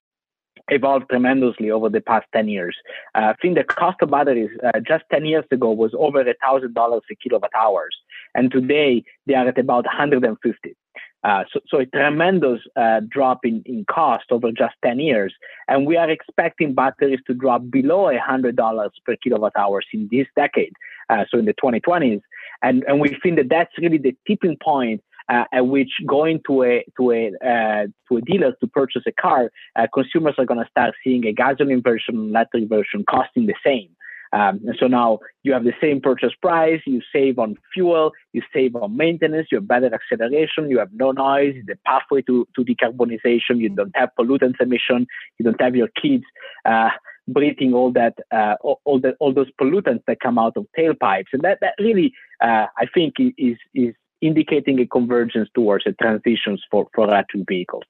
evolved 0.69 1.05
tremendously 1.09 1.71
over 1.71 1.89
the 1.89 2.01
past 2.01 2.25
10 2.33 2.47
years. 2.47 2.75
Uh, 3.15 3.33
I 3.33 3.35
think 3.41 3.55
the 3.55 3.63
cost 3.63 3.97
of 4.01 4.11
batteries 4.11 4.51
uh, 4.63 4.79
just 4.79 5.03
10 5.11 5.25
years 5.25 5.45
ago 5.51 5.71
was 5.71 5.93
over 5.97 6.21
a 6.21 6.35
$1,000 6.35 6.73
a 6.75 7.15
kilowatt 7.15 7.51
hours. 7.55 7.95
And 8.35 8.51
today 8.51 9.03
they 9.25 9.33
are 9.33 9.47
at 9.47 9.57
about 9.57 9.85
150. 9.85 10.75
Uh, 11.23 11.43
so, 11.51 11.59
so, 11.67 11.79
a 11.79 11.85
tremendous 11.87 12.61
uh, 12.75 13.01
drop 13.09 13.39
in, 13.43 13.63
in 13.65 13.83
cost 13.89 14.25
over 14.29 14.51
just 14.51 14.75
10 14.85 14.99
years. 14.99 15.33
And 15.67 15.85
we 15.85 15.97
are 15.97 16.09
expecting 16.09 16.75
batteries 16.75 17.19
to 17.27 17.33
drop 17.33 17.63
below 17.69 18.09
$100 18.09 18.89
per 19.03 19.15
kilowatt 19.21 19.53
hours 19.57 19.85
in 19.91 20.07
this 20.11 20.27
decade, 20.35 20.73
uh, 21.09 21.25
so 21.29 21.39
in 21.39 21.45
the 21.45 21.55
2020s. 21.55 22.21
And, 22.61 22.83
and 22.87 22.99
we 22.99 23.17
think 23.21 23.37
that 23.37 23.49
that's 23.49 23.71
really 23.79 23.97
the 23.97 24.15
tipping 24.27 24.57
point 24.63 25.03
uh, 25.29 25.43
at 25.51 25.67
which 25.67 25.91
going 26.05 26.41
to 26.47 26.63
a 26.63 26.85
to 26.97 27.11
a 27.11 27.31
uh, 27.45 27.87
to 28.07 28.17
a 28.17 28.21
dealer 28.21 28.53
to 28.59 28.67
purchase 28.67 29.03
a 29.07 29.11
car, 29.11 29.51
uh, 29.75 29.87
consumers 29.93 30.35
are 30.37 30.45
going 30.45 30.63
to 30.63 30.69
start 30.69 30.93
seeing 31.03 31.25
a 31.25 31.33
gasoline 31.33 31.81
version, 31.81 32.15
electric 32.15 32.69
version 32.69 33.03
costing 33.09 33.45
the 33.45 33.55
same. 33.65 33.89
Um, 34.33 34.59
and 34.65 34.75
so 34.79 34.87
now 34.87 35.19
you 35.43 35.53
have 35.53 35.63
the 35.63 35.73
same 35.79 36.01
purchase 36.01 36.33
price, 36.41 36.81
you 36.85 37.01
save 37.13 37.39
on 37.39 37.55
fuel, 37.73 38.11
you 38.33 38.41
save 38.53 38.75
on 38.75 38.97
maintenance, 38.97 39.47
you 39.51 39.57
have 39.57 39.67
better 39.67 39.89
acceleration, 39.93 40.69
you 40.69 40.79
have 40.79 40.89
no 40.93 41.11
noise, 41.11 41.55
the 41.65 41.77
pathway 41.85 42.21
to, 42.23 42.47
to 42.55 42.65
decarbonization, 42.65 43.59
you 43.59 43.69
don't 43.69 43.95
have 43.95 44.09
pollutants 44.19 44.59
emission, 44.59 45.07
you 45.37 45.45
don't 45.45 45.61
have 45.61 45.75
your 45.75 45.87
kids 46.01 46.25
uh, 46.65 46.89
breathing 47.27 47.73
all 47.73 47.91
that, 47.91 48.15
uh, 48.31 48.55
all, 48.61 48.81
all, 48.85 48.99
the, 48.99 49.13
all 49.19 49.33
those 49.33 49.51
pollutants 49.59 50.03
that 50.07 50.19
come 50.19 50.37
out 50.37 50.57
of 50.57 50.65
tailpipes. 50.77 51.27
And 51.33 51.43
that, 51.43 51.59
that 51.61 51.75
really, 51.79 52.13
uh, 52.41 52.65
I 52.77 52.85
think, 52.93 53.15
is, 53.19 53.57
is 53.73 53.95
indicating 54.21 54.79
a 54.79 54.87
convergence 54.87 55.49
towards 55.53 55.85
a 55.85 55.93
transitions 55.93 56.63
for, 56.71 56.87
for 56.93 57.05
electric 57.05 57.47
vehicles. 57.47 57.83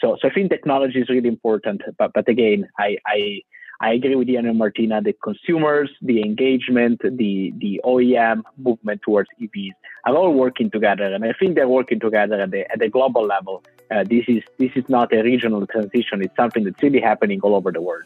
So, 0.00 0.16
so 0.20 0.28
I 0.28 0.32
think 0.32 0.50
technology 0.50 1.00
is 1.00 1.08
really 1.08 1.28
important. 1.28 1.82
But, 1.98 2.12
but 2.14 2.28
again, 2.28 2.68
I, 2.78 2.96
I 3.06 3.40
I 3.80 3.92
agree 3.94 4.14
with 4.14 4.28
Ilan 4.28 4.48
and 4.48 4.58
Martina. 4.58 5.02
The 5.02 5.14
consumers, 5.22 5.90
the 6.00 6.22
engagement, 6.22 7.00
the 7.02 7.52
the 7.58 7.80
OEM 7.84 8.42
movement 8.56 9.02
towards 9.02 9.28
EVs 9.40 9.72
are 10.06 10.16
all 10.16 10.32
working 10.32 10.70
together, 10.70 11.12
and 11.12 11.24
I 11.24 11.32
think 11.38 11.54
they're 11.54 11.68
working 11.68 12.00
together 12.00 12.40
at 12.40 12.50
the 12.50 12.70
at 12.70 12.78
the 12.78 12.88
global 12.88 13.26
level. 13.26 13.62
Uh, 13.90 14.04
this 14.04 14.24
is 14.28 14.42
this 14.58 14.70
is 14.76 14.84
not 14.88 15.12
a 15.12 15.22
regional 15.22 15.66
transition; 15.66 16.22
it's 16.22 16.36
something 16.36 16.64
that's 16.64 16.82
really 16.82 17.00
happening 17.00 17.40
all 17.42 17.54
over 17.54 17.72
the 17.72 17.80
world. 17.80 18.04